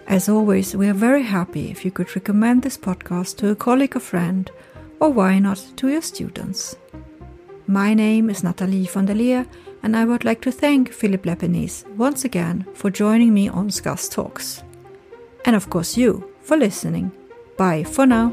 As 0.07 0.29
always, 0.29 0.75
we 0.75 0.87
are 0.87 0.93
very 0.93 1.23
happy 1.23 1.71
if 1.71 1.83
you 1.83 1.89
could 1.89 2.15
recommend 2.15 2.61
this 2.61 2.77
podcast 2.77 3.37
to 3.37 3.49
a 3.49 3.55
colleague 3.55 3.95
or 3.95 3.99
friend 3.99 4.51
or 4.99 5.09
why 5.09 5.39
not 5.39 5.63
to 5.77 5.89
your 5.89 6.01
students. 6.01 6.75
My 7.67 7.93
name 7.93 8.29
is 8.29 8.43
Natalie 8.43 8.85
von 8.85 9.05
der 9.05 9.15
Lehr, 9.15 9.45
and 9.83 9.95
I 9.95 10.05
would 10.05 10.23
like 10.23 10.41
to 10.41 10.51
thank 10.51 10.91
Philipp 10.91 11.25
Lepenies 11.25 11.85
once 11.97 12.25
again 12.25 12.65
for 12.73 12.89
joining 12.89 13.33
me 13.33 13.49
on 13.49 13.69
SCAS 13.69 14.09
Talks. 14.09 14.63
And 15.45 15.55
of 15.55 15.69
course, 15.69 15.97
you 15.97 16.29
for 16.41 16.57
listening. 16.57 17.11
Bye 17.57 17.83
for 17.83 18.05
now. 18.05 18.31